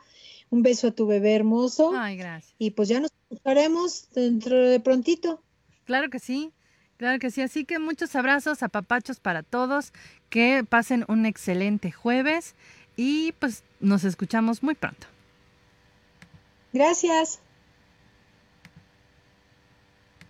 Un 0.49 0.63
beso 0.63 0.88
a 0.88 0.91
tu 0.91 1.05
bebé 1.05 1.36
hermoso. 1.36 1.91
Ay, 1.95 2.17
gracias. 2.17 2.55
Y 2.57 2.71
pues 2.71 2.89
ya 2.89 2.99
nos 2.99 3.11
escucharemos 3.29 4.09
dentro 4.13 4.57
de 4.57 4.79
prontito. 4.79 5.43
Claro 5.86 6.09
que 6.09 6.19
sí. 6.19 6.51
Claro 6.97 7.19
que 7.19 7.31
sí, 7.31 7.41
así 7.41 7.65
que 7.65 7.79
muchos 7.79 8.15
abrazos 8.15 8.63
a 8.63 8.69
papachos 8.69 9.19
para 9.19 9.43
todos, 9.43 9.93
que 10.29 10.63
pasen 10.67 11.05
un 11.07 11.25
excelente 11.25 11.91
jueves 11.91 12.55
y 12.95 13.34
pues 13.34 13.63
nos 13.79 14.03
escuchamos 14.05 14.63
muy 14.63 14.75
pronto. 14.75 15.07
Gracias. 16.74 17.39